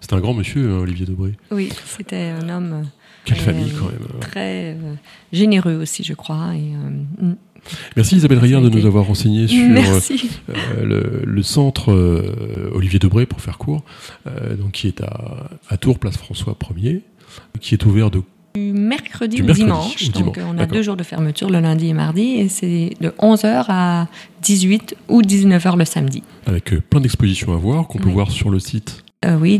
C'est 0.00 0.12
un 0.12 0.20
grand 0.20 0.34
monsieur, 0.34 0.70
hein, 0.70 0.78
Olivier 0.80 1.06
Debré. 1.06 1.32
Oui, 1.50 1.70
c'était 1.86 2.28
un 2.40 2.48
homme 2.50 2.72
euh, 2.72 2.82
Quelle 3.26 3.36
Euh, 3.38 3.40
famille, 3.42 3.72
quand 3.78 3.86
même. 3.86 3.98
euh. 4.14 4.18
très 4.20 4.72
euh, 4.74 4.94
généreux 5.32 5.74
aussi, 5.74 6.02
je 6.04 6.14
crois. 6.14 6.52
Et, 6.54 6.72
euh, 6.74 7.26
mm. 7.26 7.36
Merci 7.96 8.16
Isabelle 8.16 8.38
Rayard 8.38 8.62
de 8.62 8.68
nous 8.70 8.86
avoir 8.86 9.06
renseigné 9.06 9.48
sur 9.48 9.58
euh, 9.60 10.84
le, 10.84 11.22
le 11.26 11.42
centre 11.42 11.92
euh, 11.92 12.70
Olivier 12.72 12.98
Debré, 13.00 13.26
pour 13.26 13.40
faire 13.40 13.58
court, 13.58 13.82
euh, 14.28 14.54
donc, 14.56 14.70
qui 14.72 14.86
est 14.86 15.00
à, 15.02 15.48
à 15.68 15.76
Tours, 15.76 15.98
place 15.98 16.16
François 16.16 16.54
1er, 16.56 17.00
qui 17.60 17.74
est 17.74 17.84
ouvert 17.84 18.10
de 18.12 18.22
Du 18.54 18.72
mercredi 18.72 19.36
Du 19.36 19.42
mercredi 19.42 19.64
dimanche. 19.64 20.04
donc 20.12 20.34
dimanche, 20.34 20.38
euh, 20.38 20.52
on 20.54 20.58
a 20.58 20.66
deux 20.66 20.82
jours 20.82 20.96
de 20.96 21.02
fermeture, 21.02 21.50
le 21.50 21.58
lundi 21.58 21.88
et 21.88 21.92
mardi, 21.92 22.36
et 22.36 22.48
c'est 22.48 22.90
de 23.00 23.08
11h 23.18 23.64
à 23.68 24.06
18 24.42 24.94
ou 25.08 25.22
19h 25.22 25.76
le 25.76 25.84
samedi. 25.84 26.22
avec 26.46 26.72
euh, 26.72 26.80
plein 26.80 27.00
d'expositions 27.00 27.52
à 27.52 27.56
voir 27.56 27.88
qu'on 27.88 27.98
peut 27.98 28.08
voir 28.10 28.30
sur 28.30 28.48
le 28.50 28.60
site 28.60 29.02
Euh, 29.24 29.36
oui, 29.40 29.58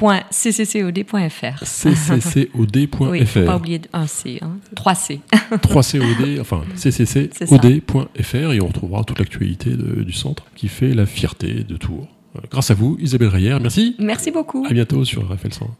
www.cccod.fr. 0.00 1.64
cccod.fr. 1.64 3.10
Oui, 3.10 3.26
faut 3.26 3.44
pas 3.44 3.56
oublier 3.56 3.80
un 3.92 4.06
C, 4.06 4.38
hein. 4.42 4.58
3 4.74 4.94
C. 4.94 5.20
3COD, 5.52 6.40
enfin 6.40 6.62
cccod.fr 6.76 8.52
et 8.52 8.60
on 8.60 8.66
retrouvera 8.66 9.04
toute 9.04 9.18
l'actualité 9.18 9.70
du 9.70 10.12
centre 10.12 10.44
qui 10.54 10.68
fait 10.68 10.94
la 10.94 11.06
fierté 11.06 11.64
de 11.64 11.76
Tours. 11.76 12.08
Grâce 12.50 12.70
à 12.70 12.74
vous, 12.74 12.96
Isabelle 13.00 13.28
Rayer, 13.28 13.56
merci. 13.60 13.96
Merci 13.98 14.30
beaucoup. 14.30 14.64
À 14.68 14.72
bientôt 14.72 15.04
sur 15.04 15.28
RFL 15.28 15.52
100. 15.52 15.70